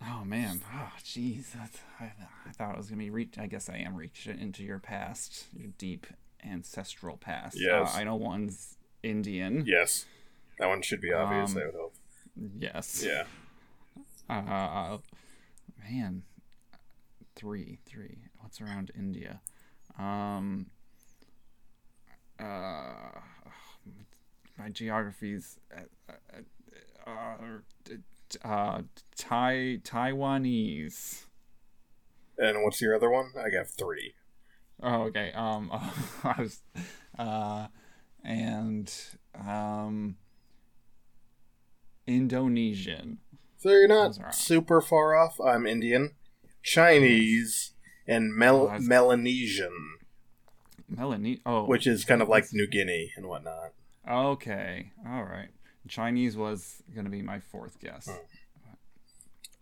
[0.01, 0.61] Oh man.
[0.73, 1.55] Oh jeez.
[1.59, 2.13] I,
[2.47, 3.37] I thought it was gonna be reach.
[3.37, 6.07] I guess I am reaching into your past, your deep
[6.43, 7.59] ancestral past.
[7.59, 7.95] Yes.
[7.95, 9.63] Uh, I know one's Indian.
[9.65, 10.05] Yes.
[10.59, 11.93] That one should be obvious, Um, I would hope.
[12.57, 13.03] Yes.
[13.05, 13.23] Yeah.
[14.29, 14.97] Uh,
[15.89, 16.23] man,
[17.35, 18.17] three, three.
[18.39, 19.41] What's around India?
[19.97, 20.67] Um.
[22.39, 23.19] Uh,
[24.57, 26.13] my geography's uh,
[27.07, 28.81] uh, uh, uh,
[29.15, 31.25] Tai Taiwanese.
[32.37, 33.31] And what's your other one?
[33.37, 34.13] I got three.
[34.81, 35.31] Oh, okay.
[35.33, 35.69] Um,
[36.23, 36.61] I was,
[37.17, 37.67] uh,
[38.23, 38.93] and
[39.47, 40.15] um,
[42.07, 43.19] Indonesian.
[43.57, 45.39] So you're not super far off.
[45.39, 46.11] I'm Indian,
[46.63, 47.73] Chinese,
[48.07, 49.97] and Mel- Oh, Melanesian,
[50.89, 51.41] Melanie.
[51.45, 53.73] Oh, which is kind of like New Guinea and whatnot.
[54.09, 54.91] Okay.
[55.07, 55.49] All right.
[55.87, 58.05] Chinese was going to be my fourth guess.
[58.07, 58.17] Hmm.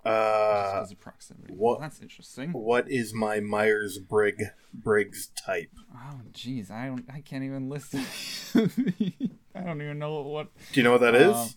[0.05, 1.53] Uh, because of proximity.
[1.53, 2.53] what- Well, that's interesting.
[2.53, 5.69] what is my Myers Briggs Briggs type?
[5.93, 6.71] Oh, jeez.
[6.71, 7.05] I don't.
[7.13, 7.93] I can't even list.
[8.55, 10.47] I don't even know what.
[10.71, 11.35] Do you know what that is?
[11.35, 11.49] Um,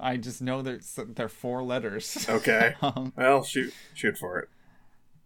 [0.00, 0.82] I just know that
[1.14, 2.26] they're four letters.
[2.28, 2.74] Okay.
[2.82, 4.48] um, Well, shoot, shoot for it.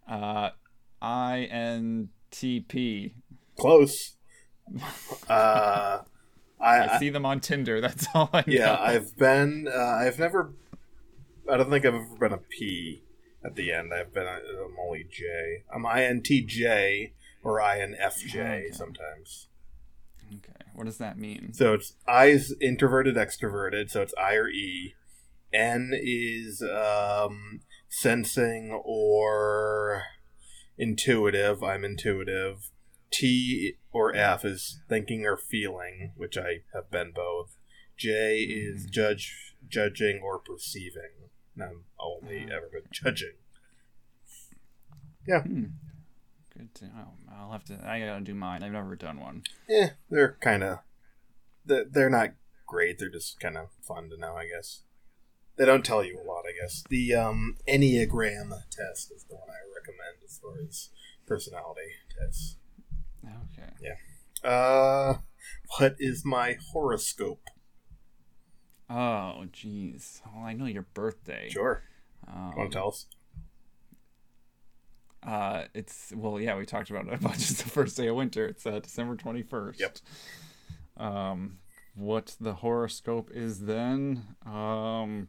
[0.07, 0.51] uh,
[1.01, 3.15] I N T P.
[3.57, 4.15] Close.
[5.27, 6.01] Uh,
[6.59, 7.81] I, I see them on Tinder.
[7.81, 8.43] That's all I know.
[8.47, 9.67] yeah, I've been.
[9.67, 10.53] Uh, I've never.
[11.51, 13.03] I don't think I've ever been a P
[13.43, 13.93] at the end.
[13.93, 14.25] I've been.
[14.25, 15.63] A, I'm only J.
[15.73, 17.11] I'm INTJ
[17.43, 18.67] or INFJ Okay.
[18.71, 19.47] sometimes.
[20.33, 20.65] Okay.
[20.73, 21.51] What does that mean?
[21.53, 23.89] So it's I is introverted, extroverted.
[23.89, 24.95] So it's I or E.
[25.53, 27.59] N is um,
[27.89, 30.03] sensing or
[30.77, 31.61] intuitive.
[31.61, 32.71] I'm intuitive.
[33.11, 37.57] T or F is thinking or feeling, which I have been both.
[37.97, 41.11] J is judge, judging or perceiving.
[41.55, 43.33] And I'm only ever been judging.
[45.27, 45.63] Hmm.
[46.57, 47.13] Good to know.
[47.31, 47.79] I'll have to.
[47.85, 48.63] I gotta do mine.
[48.63, 49.43] I've never done one.
[49.69, 50.79] Eh, they're kind of.
[51.65, 52.31] They're, they're not
[52.67, 52.99] great.
[52.99, 54.81] They're just kind of fun to know, I guess.
[55.57, 56.83] They don't tell you a lot, I guess.
[56.89, 60.89] The um, Enneagram test is the one I recommend as far as
[61.27, 62.57] personality tests.
[63.23, 63.69] Okay.
[63.81, 64.49] Yeah.
[64.49, 65.17] Uh,
[65.77, 67.41] What is my horoscope?
[68.91, 70.21] Oh, jeez.
[70.35, 71.47] Well, I know your birthday.
[71.49, 71.81] Sure.
[72.27, 73.05] Um, Want to tell us?
[75.23, 77.35] Uh, it's well, yeah, we talked about it a bunch.
[77.51, 78.45] It's the first day of winter.
[78.45, 79.79] It's uh, December twenty first.
[79.79, 79.97] Yep.
[80.97, 81.59] Um,
[81.95, 84.35] what the horoscope is then?
[84.45, 85.27] Um,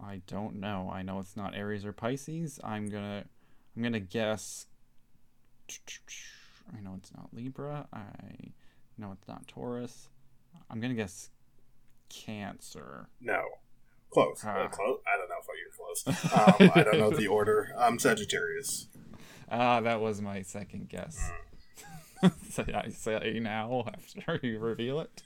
[0.00, 0.90] I don't know.
[0.92, 2.60] I know it's not Aries or Pisces.
[2.62, 3.24] I'm gonna,
[3.76, 4.66] I'm gonna guess.
[6.76, 7.86] I know it's not Libra.
[7.92, 8.52] I
[8.98, 10.08] know it's not Taurus.
[10.70, 11.30] I'm gonna guess
[12.08, 13.08] Cancer.
[13.20, 13.42] No.
[14.10, 14.42] Close.
[14.44, 14.64] Ah.
[14.64, 15.00] Uh, close.
[15.06, 16.06] I don't know if you're close.
[16.32, 17.74] Um, I don't know the order.
[17.78, 18.88] I'm Sagittarius.
[19.48, 21.30] Ah, that was my second guess.
[22.20, 22.28] Hmm.
[22.50, 25.22] so I say now after you reveal it.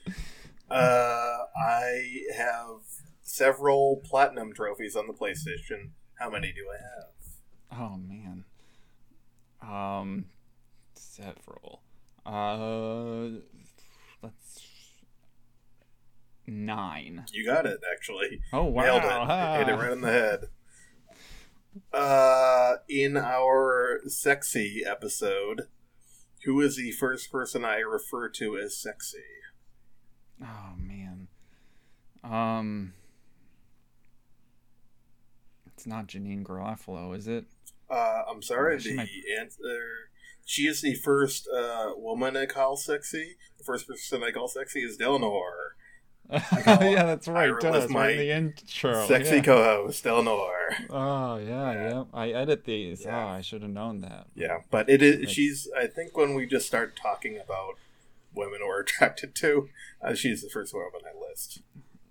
[0.69, 2.81] Uh, I have
[3.23, 5.89] several platinum trophies on the PlayStation.
[6.19, 7.81] How many do I have?
[7.81, 8.45] Oh man.
[9.61, 10.25] Um,
[10.95, 11.81] several.
[12.25, 13.39] Uh,
[16.47, 17.25] nine.
[17.31, 18.41] You got it, actually.
[18.53, 18.83] Oh wow!
[18.83, 19.11] Nailed it.
[19.11, 19.57] Ah.
[19.59, 20.45] Hit it right in the head.
[21.93, 25.63] Uh, in our sexy episode,
[26.43, 29.19] who is the first person I refer to as sexy?
[30.43, 31.27] Oh man.
[32.23, 32.93] Um,
[35.73, 37.45] it's not Janeane Garofalo, is it?
[37.89, 38.79] Uh, I'm sorry.
[38.79, 39.09] She The might-
[39.39, 40.09] answer.
[40.45, 43.37] She is the first uh, woman I call sexy.
[43.57, 45.70] The first person I call sexy is Delnor,
[46.65, 47.51] yeah, that's right.
[47.59, 49.05] Duh, was right in my the intro.
[49.05, 49.41] sexy yeah.
[49.41, 50.47] co-host Delnor.
[50.89, 51.89] Oh yeah, Yeah.
[51.89, 52.03] yeah.
[52.13, 53.03] I edit these.
[53.03, 53.25] Yeah.
[53.25, 54.27] Oh, I should have known that.
[54.35, 55.19] Yeah, but it is.
[55.19, 55.67] Makes- She's.
[55.77, 57.75] I think when we just start talking about
[58.33, 59.67] women we're attracted to,
[60.01, 61.61] uh, she's the first woman I list.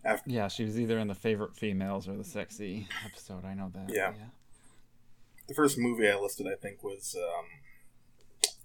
[0.04, 3.44] After Yeah, she was either in the favorite females or the sexy episode.
[3.44, 3.90] I know that.
[3.92, 4.12] Yeah.
[5.48, 7.46] the first movie I listed, I think was um,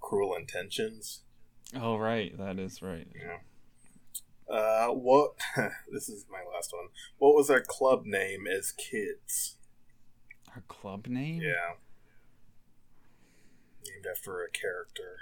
[0.01, 1.21] Cruel Intentions.
[1.75, 3.07] Oh right, that is right.
[3.15, 3.37] Yeah.
[4.49, 5.33] Uh, what?
[5.91, 6.87] this is my last one.
[7.17, 9.57] What was our club name as kids?
[10.55, 11.41] Our club name?
[11.41, 11.75] Yeah.
[13.87, 15.17] Named after a character.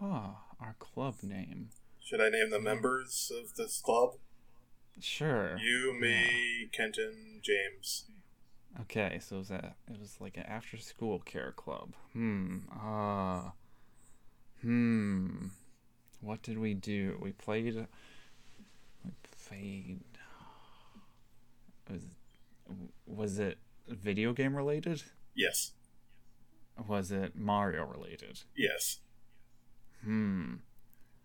[0.00, 0.34] Huh.
[0.60, 1.68] Our club name.
[2.00, 4.14] Should I name the members of this club?
[5.00, 5.56] Sure.
[5.58, 8.04] You, me, Kenton, James.
[8.82, 11.94] Okay, so it was a it was like an after school care club.
[12.14, 12.60] Hmm.
[12.74, 13.50] Uh
[14.62, 15.48] Hmm.
[16.22, 17.18] What did we do?
[17.20, 17.74] We played
[19.04, 19.10] we
[19.48, 20.00] played
[21.90, 22.02] was
[23.06, 23.58] was it
[23.88, 25.02] video game related?
[25.34, 25.72] Yes.
[26.88, 28.40] Was it Mario related?
[28.56, 29.00] Yes.
[30.04, 30.54] Hmm.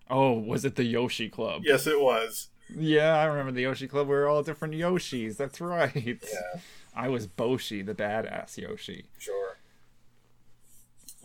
[0.09, 1.61] Oh, was it the Yoshi Club?
[1.65, 2.49] Yes, it was.
[2.69, 4.07] Yeah, I remember the Yoshi Club.
[4.07, 5.37] We were all different Yoshis.
[5.37, 5.95] That's right.
[5.95, 6.59] Yeah,
[6.95, 9.05] I was Boshi, the badass Yoshi.
[9.17, 9.46] sure.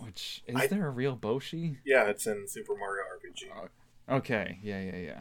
[0.04, 1.78] Which is I- there a real Boshi?
[1.84, 3.50] Yeah, it's in Super Mario RPG.
[4.08, 5.20] Uh, okay, yeah, yeah, yeah.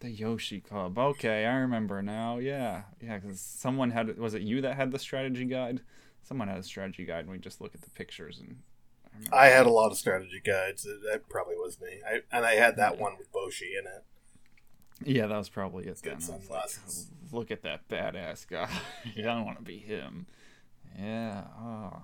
[0.00, 0.98] The Yoshi Club.
[0.98, 2.38] Okay, I remember now.
[2.38, 3.18] Yeah, yeah.
[3.18, 4.18] Because someone had.
[4.18, 5.80] Was it you that had the strategy guide?
[6.22, 8.60] Someone had a strategy guide, and we just look at the pictures and.
[9.32, 10.84] I I had a lot of strategy guides.
[10.84, 12.00] That- probably was me.
[12.06, 14.04] I, and I had that one with Boshi in it.
[15.04, 16.40] Yeah, that was probably it Good then.
[16.48, 18.68] Was like, look at that badass guy.
[19.18, 20.26] I don't want to be him.
[20.98, 21.44] Yeah.
[21.58, 22.02] Oh.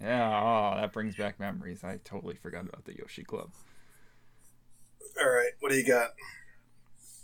[0.00, 0.72] Yeah.
[0.74, 1.82] Oh, that brings back memories.
[1.84, 3.50] I totally forgot about the Yoshi Club.
[5.20, 6.10] All right, what do you got?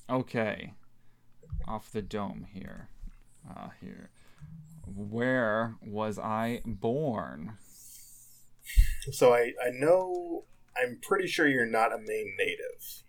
[0.08, 0.72] Okay.
[1.68, 2.88] Off the dome here.
[3.48, 4.10] Uh, here.
[4.86, 7.58] Where was I born?
[9.10, 10.44] So I, I know,
[10.76, 13.02] I'm pretty sure you're not a Maine native.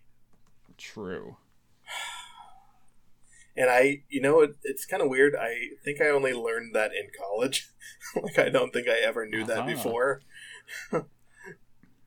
[0.76, 1.36] True.
[3.56, 5.34] And I, you know, it, it's kind of weird.
[5.36, 5.54] I
[5.84, 7.68] think I only learned that in college.
[8.22, 9.66] like, I don't think I ever knew that Uh-huh.
[9.68, 10.20] before.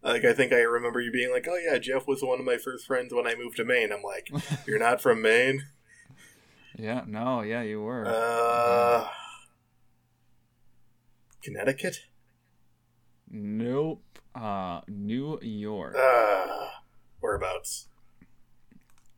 [0.03, 2.57] like, I think I remember you being like, oh, yeah, Geoff was one of my
[2.57, 3.91] first friends when I moved to Maine.
[3.94, 4.30] I'm like,
[4.68, 5.64] you're not from Maine?
[6.78, 7.03] Yeah.
[7.07, 7.41] No.
[7.41, 8.03] Yeah, you were.
[8.06, 9.07] Uh,
[11.41, 11.98] Connecticut?
[13.30, 14.03] nope.
[14.36, 15.95] Uh, New York.
[15.98, 16.68] Uh,
[17.22, 17.88] whereabouts?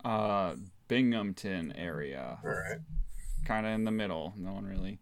[0.06, 0.56] Uh,
[0.90, 2.40] Binghamton area.
[2.44, 2.80] All right.
[3.46, 4.34] kind of in the middle.
[4.36, 5.00] No one really,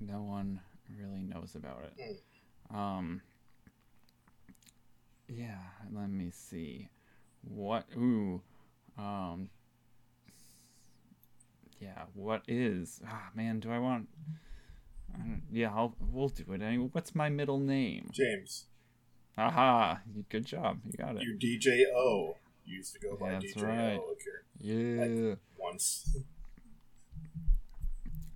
[0.00, 0.60] no one
[1.00, 2.20] really knows about it.
[2.70, 3.22] Um,
[5.28, 5.58] yeah.
[5.90, 6.90] Let me see.
[7.42, 7.86] What?
[7.96, 8.42] Ooh.
[8.98, 9.48] Um.
[11.80, 12.02] Yeah.
[12.14, 13.00] What is?
[13.08, 13.60] Ah, man.
[13.60, 14.08] Do I want?
[15.50, 15.70] Yeah.
[15.74, 15.94] I'll.
[16.00, 16.88] We'll do it anyway.
[16.92, 18.10] What's my middle name?
[18.12, 18.66] James.
[19.38, 20.00] Aha!
[20.28, 20.80] Good job.
[20.84, 21.22] You got it.
[21.22, 22.34] You DJO.
[22.64, 24.00] Used to go by That's DJO right.
[24.60, 25.34] Yeah.
[25.58, 26.16] once.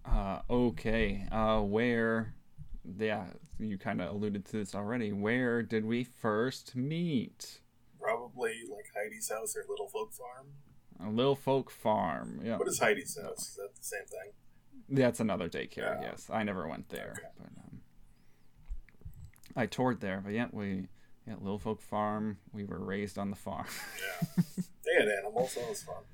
[0.09, 1.27] Uh, okay.
[1.33, 2.33] Uh, where
[2.99, 3.25] yeah,
[3.59, 5.13] you kind of alluded to this already.
[5.13, 7.59] Where did we first meet?
[8.01, 10.47] Probably like Heidi's house or Little Folk Farm.
[11.05, 12.41] A little folk farm.
[12.43, 13.49] Yeah, What is Heidi's house?
[13.51, 14.33] Is that the same thing?
[14.89, 16.01] that's another daycare.
[16.01, 16.03] Yeah.
[16.03, 17.29] Yes, I never went there, Okay.
[17.37, 17.81] but um,
[19.57, 20.21] I toured there.
[20.25, 20.87] But yeah, we
[21.27, 22.39] yeah, little folk farm.
[22.53, 23.67] We were raised on the farm.
[24.01, 24.43] Yeah.
[24.85, 25.55] they had animals.
[25.55, 26.05] That was fun.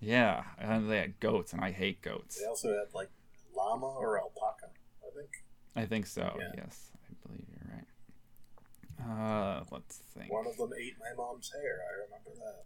[0.00, 2.38] yeah, and they had goats, and I hate goats.
[2.40, 3.10] They also had like
[3.56, 4.66] llama or alpaca.
[5.02, 5.30] I think.
[5.74, 6.36] I think so.
[6.38, 6.50] Yeah.
[6.56, 9.58] Yes, I believe you're right.
[9.58, 10.32] Uh, let's think.
[10.32, 11.80] One of them ate my mom's hair.
[11.90, 12.64] I remember that.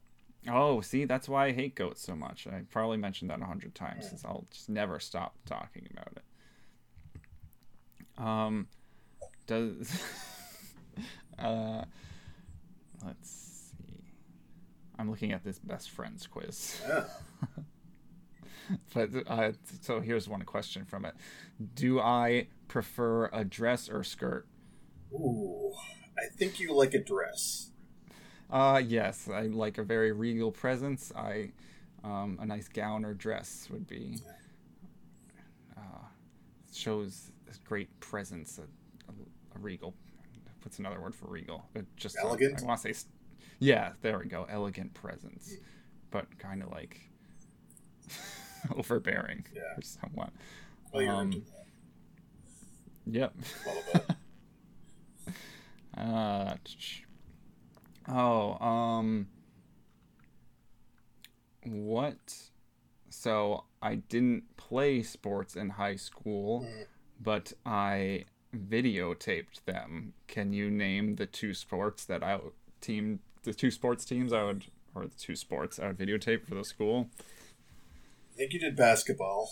[0.52, 2.47] Oh, see, that's why I hate goats so much.
[2.47, 6.23] I probably mentioned that a hundred times, since I'll just never stop talking about it.
[8.23, 8.66] Um,
[9.47, 10.02] does
[11.40, 11.84] uh,
[13.04, 13.30] let's
[13.78, 14.04] see.
[14.98, 17.04] I'm looking at this best friends quiz, Yeah.
[18.94, 21.14] but uh, so here's one question from it:
[21.74, 24.46] Do I prefer a dress or skirt?
[25.12, 25.72] Ooh.
[26.18, 27.70] I think you like a dress.
[28.50, 31.12] Uh, yes, I like a very regal presence.
[31.16, 31.52] I,
[32.04, 34.18] um, a nice gown or dress would be,
[35.76, 36.04] uh,
[36.74, 39.14] shows a great presence, a, a,
[39.56, 39.94] a regal.
[40.62, 41.64] What's another word for regal?
[41.72, 42.62] But just a- Elegant?
[42.62, 43.06] I want to say,
[43.58, 44.46] yeah, there we go.
[44.48, 45.54] Elegant presence,
[46.10, 47.00] but kind of like
[48.76, 49.62] overbearing Yeah.
[49.76, 50.30] or somewhat.
[50.92, 51.44] Well, Um,
[53.06, 53.34] Yep.
[53.64, 55.36] a little bit.
[55.96, 56.54] Uh,
[58.08, 59.28] oh, um,
[61.64, 62.50] what?
[63.08, 66.86] So I didn't play sports in high school, Mm.
[67.20, 70.14] but I videotaped them.
[70.27, 72.39] Can you name the two sports that I
[72.81, 74.64] team, the two sports teams I would,
[74.94, 77.09] or the two sports I would videotape for the school?
[78.35, 79.51] I think you did basketball.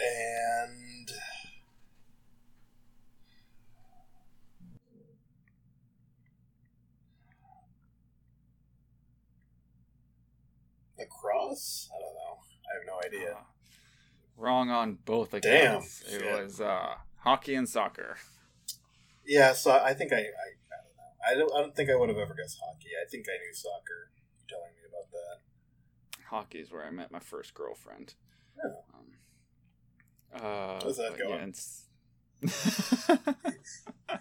[0.00, 1.10] And
[10.98, 11.88] lacrosse?
[11.94, 12.38] I don't know.
[12.68, 13.32] I have no idea.
[13.32, 13.57] Uh,
[14.38, 16.02] wrong on both Damn, accounts.
[16.02, 16.42] It shit.
[16.42, 18.16] was uh, hockey and soccer.
[19.26, 21.12] Yeah, so I think I, I, I don't know.
[21.26, 21.52] I don't.
[21.54, 22.88] I don't think I would have ever guessed hockey.
[23.04, 24.10] I think I knew soccer.
[24.38, 25.40] You telling me about that?
[26.30, 28.14] hockey is where I met my first girlfriend.
[28.64, 28.84] Oh.
[28.94, 31.54] Um, uh, How's that going?
[32.42, 34.18] yeah,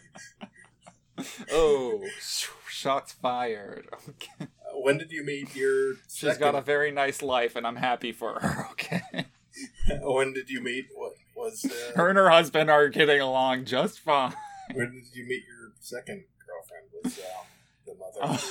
[1.51, 3.87] oh, sh- shots fired.
[4.09, 4.31] Okay.
[4.41, 5.95] Uh, when did you meet your?
[6.07, 6.39] She's second?
[6.39, 8.67] got a very nice life, and I'm happy for her.
[8.71, 9.25] Okay.
[10.01, 10.87] when did you meet?
[10.95, 11.65] What was?
[11.65, 14.33] Uh, Her and her husband are getting along just fine.
[14.73, 16.87] When did you meet your second girlfriend?
[17.03, 17.45] Was um,
[17.85, 18.41] the mother?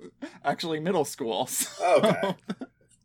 [0.00, 0.30] Your...
[0.44, 1.48] Actually, middle school.
[1.80, 2.36] Oh, okay.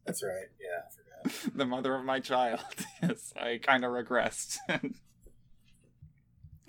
[0.05, 0.47] That's right.
[0.61, 0.83] Yeah,
[1.25, 1.57] I forgot.
[1.57, 2.61] the mother of my child.
[3.01, 4.57] Yes, I kind of regressed.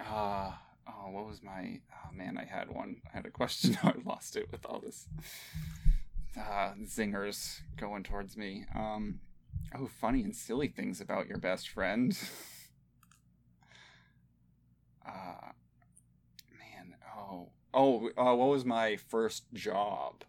[0.00, 1.80] Ah, oh, what was my?
[1.92, 2.96] Oh man, I had one.
[3.12, 3.78] I had a question.
[3.82, 5.06] I lost it with all this
[6.38, 8.64] uh, zingers going towards me.
[8.74, 9.20] Um,
[9.74, 12.16] oh, funny and silly things about your best friend.
[15.06, 15.50] uh,
[16.58, 20.24] man, oh, oh, uh, what was my first job?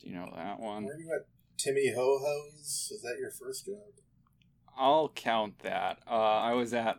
[0.00, 0.84] Do you know that one?
[0.84, 1.26] Were you at
[1.58, 2.90] Timmy Ho Ho's?
[2.92, 3.76] Is that your first job?
[4.76, 5.98] I'll count that.
[6.10, 6.98] Uh, I was at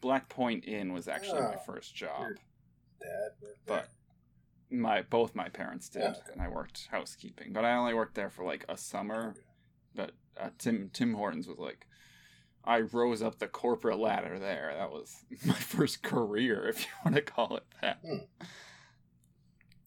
[0.00, 2.20] Black Point Inn was actually my Oh, first job.
[2.20, 2.34] your
[3.00, 3.88] Dad But
[4.70, 6.14] my both my parents did, Yeah.
[6.32, 7.52] and I worked housekeeping.
[7.52, 9.34] But I only worked there for like a summer.
[9.94, 11.86] But uh, Tim Tim Hortons was like,
[12.64, 14.74] I rose up the corporate ladder there.
[14.76, 17.98] That was my first career, if you want to call it that.
[18.04, 18.46] Hmm.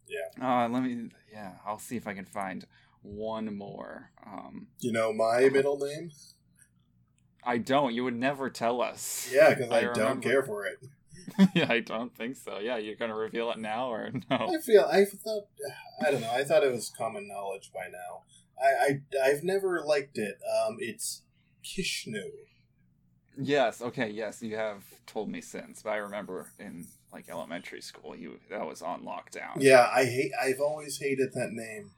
[0.08, 0.64] Yeah.
[0.66, 1.10] Uh, let me.
[1.32, 2.66] Yeah, I'll see if I can find
[3.02, 4.12] one more.
[4.26, 6.12] Um, You know my middle name?
[7.44, 7.94] I don't.
[7.94, 9.30] You would never tell us.
[9.32, 10.80] Yeah, because I, I don't care for it.
[11.54, 12.60] yeah, I don't think so.
[12.60, 14.38] Yeah, you're gonna reveal it now or no?
[14.38, 15.44] I feel I thought
[16.06, 16.32] I don't know.
[16.32, 18.24] I thought it was common knowledge by now.
[18.62, 18.68] I,
[19.24, 20.38] I I've never liked it.
[20.66, 21.22] Um, it's
[21.64, 22.24] Kishnu.
[23.38, 23.82] Yes.
[23.82, 24.10] Okay.
[24.10, 28.66] Yes, you have told me since, but I remember in like elementary school, you that
[28.68, 29.58] was on lockdown.
[29.58, 30.32] Yeah, I hate.
[30.42, 31.92] I've always hated that name,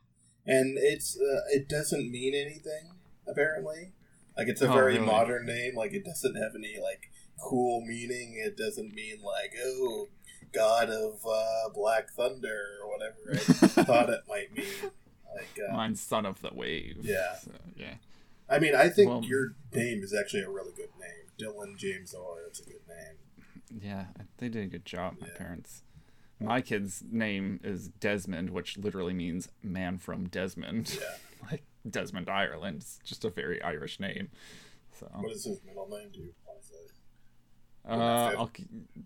[0.46, 2.92] and it's uh, it doesn't mean anything
[3.28, 3.94] apparently.
[4.38, 5.06] Like it's a Oh, very really?
[5.06, 5.76] modern name.
[5.76, 7.10] Like it doesn't have any like
[7.40, 8.36] cool meaning.
[8.38, 10.10] It doesn't mean like oh
[10.54, 13.32] god of uh, Black Thunder or whatever.
[13.34, 14.92] I thought it might mean.
[15.36, 16.98] Like uh, Mine's son of the wave.
[17.02, 17.36] Yeah.
[17.42, 17.96] So, yeah.
[18.50, 22.14] I mean, I think Well- your name is actually a really good name, Dylan James
[22.14, 22.42] Orr.
[22.48, 23.80] It's a good name.
[23.82, 24.06] Yeah.
[24.38, 25.16] They did a good job.
[25.22, 25.38] My Yeah.
[25.38, 25.84] parents.
[26.40, 30.98] My kid's name is Desmond, which literally means man from Desmond.
[31.00, 31.18] Yeah.
[31.52, 32.78] like Desmond, Ireland.
[32.78, 34.30] It's just a very Irish name.
[35.00, 36.10] So What is his middle name?
[36.12, 36.76] Do you want to say?
[37.86, 38.48] Uh,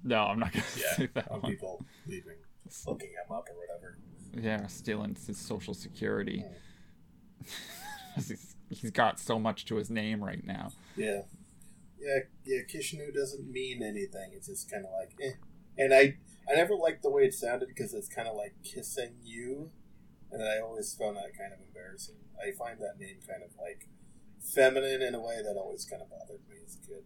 [0.04, 1.52] no, I'm not gonna Yeah, say that on one.
[1.52, 2.38] people leaving,
[2.88, 3.98] looking him up or whatever.
[4.36, 6.44] Yeah, stealing his social security.
[8.16, 10.72] He's, he's got so much to his name right now.
[10.96, 11.24] Yeah,
[12.00, 12.62] yeah, yeah.
[12.62, 14.32] Kishinu doesn't mean anything.
[14.34, 15.34] It's just kind of like, eh.
[15.78, 16.16] And I,
[16.50, 19.72] I never liked the way it sounded because it's kind of like kissing you,
[20.32, 22.16] and I always found that kind of embarrassing.
[22.42, 23.90] I find that name kind of like
[24.40, 27.04] feminine in a way that always kind of bothered me as a kid.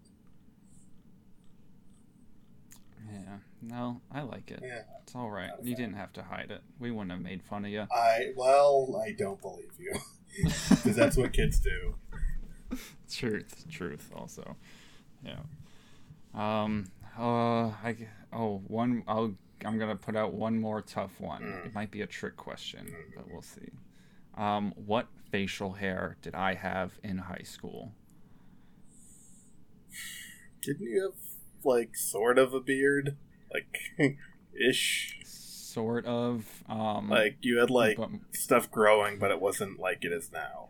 [3.12, 4.60] Yeah, no, I like it.
[4.64, 5.52] Yeah, It's all right.
[5.62, 6.62] You didn't have to hide it.
[6.80, 7.88] We wouldn't have made fun of you.
[7.92, 9.94] I well, I don't believe you
[10.44, 11.96] because that's what kids do.
[13.12, 14.12] truth, truth.
[14.16, 14.56] Also,
[15.24, 15.40] yeah.
[16.34, 16.86] Um.
[17.18, 17.68] Uh.
[17.84, 17.96] I.
[18.32, 19.04] Oh, one.
[19.08, 19.34] I'll.
[19.66, 21.42] I'm gonna put out one more tough one.
[21.44, 21.66] Mm.
[21.66, 23.70] It might be a trick question, but we'll see.
[24.38, 24.74] Um.
[24.86, 27.92] What facial hair did I have in high school?
[30.62, 31.14] Didn't you have
[31.66, 33.18] like sort of a beard,
[33.54, 33.78] like
[34.54, 35.18] ish?
[35.26, 36.64] Sort of.
[36.68, 37.10] Um.
[37.10, 40.70] Like you had like but, stuff growing, but it wasn't like it is now.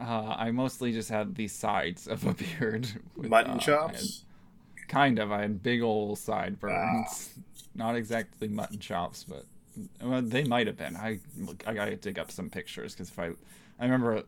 [0.00, 2.88] uh, I mostly just had the sides of a beard.
[3.16, 4.24] with, Mutton uh, I had- chops.
[4.88, 5.32] Kind of.
[5.32, 7.30] I had big old sideburns.
[7.74, 9.46] Not exactly mutton chops, but
[10.02, 10.96] well, they might have been.
[10.96, 11.20] I
[11.66, 13.28] I gotta dig up some pictures because if I
[13.78, 14.24] I remember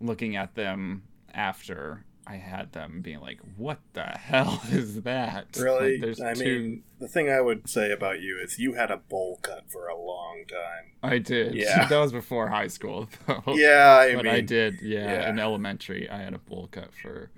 [0.00, 5.98] looking at them after I had them, being like, "What the hell is that?" Really?
[5.98, 6.44] Like, I two.
[6.44, 9.88] mean, the thing I would say about you is you had a bowl cut for
[9.88, 10.92] a long time.
[11.02, 11.54] I did.
[11.64, 11.86] Yeah.
[11.86, 13.42] that was before high school, though.
[13.48, 14.80] Yeah, I but mean, I did.
[14.82, 15.30] Yeah, yeah.
[15.30, 17.30] in elementary, I had a bowl cut for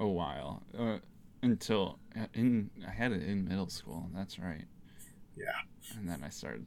[0.00, 0.98] a while uh,
[1.42, 1.98] until
[2.34, 4.08] in I had it in middle school.
[4.14, 4.64] That's right.
[5.36, 5.98] Yeah.
[5.98, 6.66] And then I started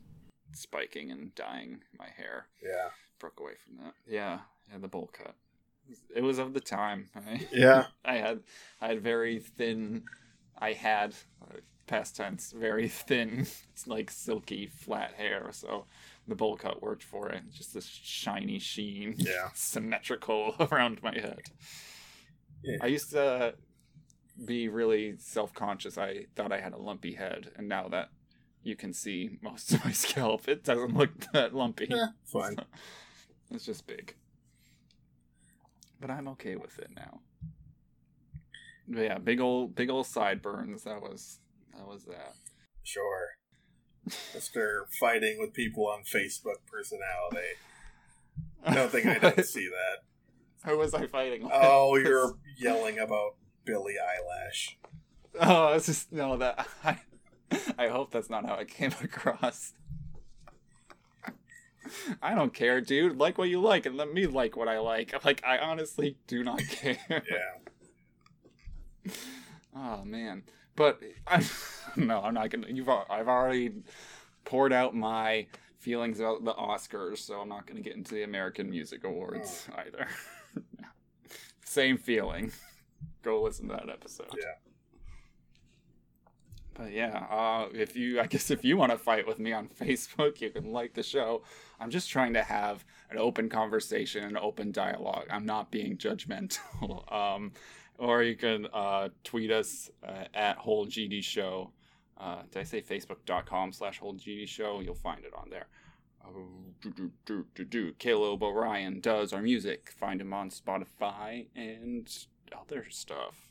[0.53, 2.45] spiking and dyeing my hair.
[2.63, 2.89] yeah,
[3.19, 3.93] Broke away from that.
[4.07, 4.39] Yeah,
[4.71, 5.33] yeah, the bowl cut.
[6.15, 7.09] It was of the time.
[7.15, 7.85] I, yeah.
[8.05, 8.41] I had
[8.81, 10.03] I had very thin.
[10.57, 11.15] I had
[11.87, 13.47] past tense very thin,
[13.87, 15.49] like silky flat hair.
[15.51, 15.85] So
[16.27, 17.41] the bowl cut worked for it.
[17.51, 19.49] Just this shiny sheen, Yeah.
[19.55, 21.41] symmetrical around my head.
[22.63, 22.77] Yeah.
[22.81, 23.55] I used to
[24.45, 25.97] be really self conscious.
[25.97, 28.09] I thought I had a lumpy head, and now that
[28.63, 31.87] you can see most of my scalp, it doesn't look that lumpy.
[31.91, 32.57] Eh, fine.
[33.51, 34.13] It's just big.
[35.99, 37.19] But I'm okay with it now.
[38.87, 40.83] But yeah, big old big old sideburns.
[40.83, 41.39] That was
[41.75, 42.33] that was that.
[42.83, 43.27] Sure.
[44.33, 47.57] Mister fighting with people on Facebook personality.
[48.65, 50.69] I don't think I didn't see that.
[50.69, 51.51] Who was I fighting with?
[51.53, 53.35] Oh, you're yelling about
[53.65, 54.75] Billie Eilish.
[55.39, 56.99] Oh, it's just no that I
[57.77, 59.73] I hope that's not how it came across.
[62.21, 63.17] I don't care, dude.
[63.17, 65.13] Like what you like and let me like what I like.
[65.29, 66.97] Like I honestly do not care.
[67.09, 69.13] Yeah.
[69.75, 70.43] Oh man,
[70.75, 71.43] but I'm,
[71.95, 72.67] no, I'm not gonna.
[72.69, 73.71] You've al- I've already
[74.43, 75.45] poured out my
[75.77, 79.81] feelings about the Oscars, so I'm not gonna get into the American Music Awards oh.
[79.85, 80.07] either.
[81.63, 82.51] Same feeling.
[83.21, 84.33] Go listen to that episode.
[84.35, 84.68] Yeah.
[86.79, 89.67] But yeah, uh, if you, I guess, if you want to fight with me on
[89.79, 91.43] Facebook, you can like the show.
[91.77, 95.25] I'm just trying to have an open conversation, an open dialogue.
[95.29, 97.11] I'm not being judgmental.
[97.11, 97.51] um,
[97.97, 101.71] or you can uh, tweet us uh, at whole GD show.
[102.17, 104.79] Uh, did I say facebook.com slash whole GD show?
[104.79, 105.67] You'll find it on there.
[106.81, 107.11] Do,
[107.55, 107.91] do, do.
[107.93, 109.91] Caleb Orion does our music.
[109.99, 112.07] Find him on Spotify and
[112.57, 113.48] other stuff.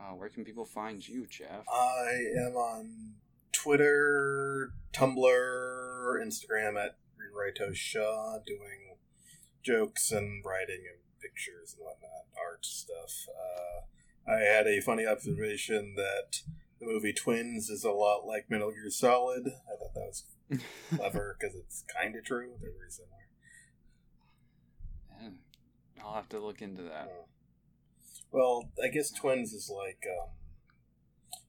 [0.00, 1.64] Uh, where can people find you, Geoff?
[1.72, 2.10] I
[2.46, 3.14] am on
[3.52, 8.96] Twitter, Tumblr, Instagram at Rewrito Shaw, doing
[9.62, 13.26] jokes and writing and pictures and whatnot, art stuff.
[13.28, 16.40] Uh, I had a funny observation that
[16.80, 19.46] the movie Twins is a lot like Metal Gear Solid.
[19.46, 20.24] I thought that was
[20.96, 22.52] clever because it's kind of true.
[22.60, 23.10] They're very similar.
[25.96, 27.10] Yeah, I'll have to look into that.
[28.34, 30.30] Well, I guess Twins is like, um,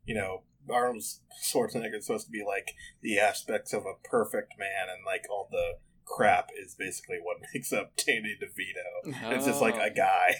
[0.06, 1.02] you know, Arnold
[1.44, 5.48] Schwarzenegger is supposed to be like the aspects of a perfect man, and like all
[5.52, 9.34] the crap is basically what makes up Danny DeVito.
[9.36, 9.82] It's just like Oh.
[9.86, 10.36] a guy.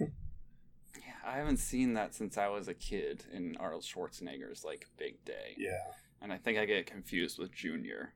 [0.00, 5.24] Yeah, I haven't seen that since I was a kid in Arnold Schwarzenegger's like Big
[5.24, 5.78] Day, Yeah.
[6.20, 8.14] and I think I get confused with Junior.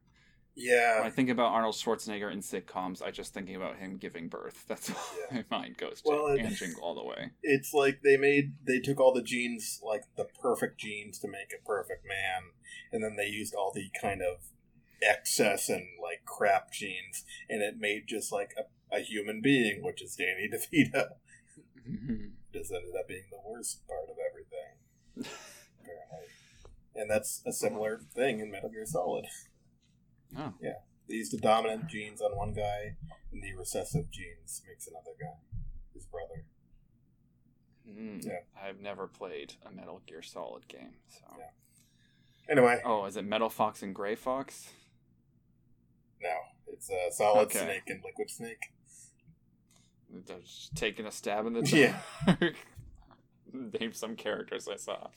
[0.59, 1.03] When Yeah.
[1.05, 4.65] I think about Arnold Schwarzenegger in sitcoms, I just thinking about him giving birth.
[4.69, 4.97] That's all
[5.31, 5.43] Yeah.
[5.51, 6.11] my mind goes to.
[6.11, 7.31] Well, and Jingle All the Way.
[7.43, 11.53] It's like they made, they took all the genes, like the perfect genes to make
[11.57, 12.51] a perfect man,
[12.93, 14.39] and then they used all the kind of
[15.01, 20.03] excess and like crap genes, and it made just like a, a human being, which
[20.03, 21.11] is Danny DeVito.
[21.89, 22.33] Mhm.
[22.53, 25.33] Just ended up being the worst part of everything.
[26.97, 29.27] and that's a similar thing in Metal Gear Solid.
[30.37, 30.53] Oh.
[30.61, 30.73] Yeah,
[31.09, 32.97] they use the dominant genes on one guy,
[33.33, 35.39] and the recessive genes makes another guy,
[35.95, 36.45] his brother.
[37.89, 38.41] Mm, Yeah.
[38.61, 40.97] I've never played a Metal Gear Solid game.
[41.09, 41.25] So.
[41.39, 41.45] Yeah.
[42.51, 44.71] Anyway, Oh, is it Metal Fox and Gray Fox?
[46.21, 46.35] no,
[46.67, 47.61] it's uh, Solid Okay.
[47.61, 48.59] Snake and Liquid Snake.
[50.11, 52.01] They're just taking a stab in the Yeah.
[52.27, 52.55] dark.
[53.53, 55.09] Name some characters I saw.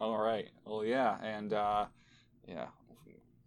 [0.00, 0.50] All right.
[0.66, 1.86] Well, yeah, and uh,
[2.46, 2.66] yeah,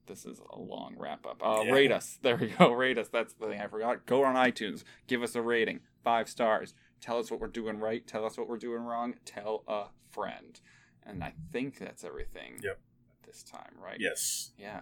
[0.07, 1.41] this is a long wrap up.
[1.43, 1.71] Uh, Yeah.
[1.71, 2.17] Rate us.
[2.21, 2.71] There we go.
[2.71, 3.07] Rate us.
[3.09, 4.05] That's the thing I forgot.
[4.05, 4.83] Go on iTunes.
[5.07, 5.81] Give us a rating.
[6.03, 6.73] Five stars.
[6.99, 8.05] Tell us what we're doing right.
[8.05, 9.15] Tell us what we're doing wrong.
[9.25, 10.59] Tell a friend.
[11.05, 12.59] And I think that's everything.
[12.63, 12.79] Yep.
[13.25, 13.97] This time, right?
[13.99, 14.81] Yes, Yeah.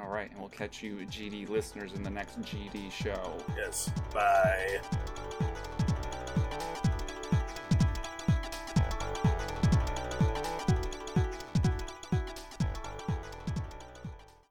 [0.00, 3.36] All right, and we'll catch you GD listeners in the next GD show.
[3.56, 3.90] yes.
[4.14, 4.78] Bye.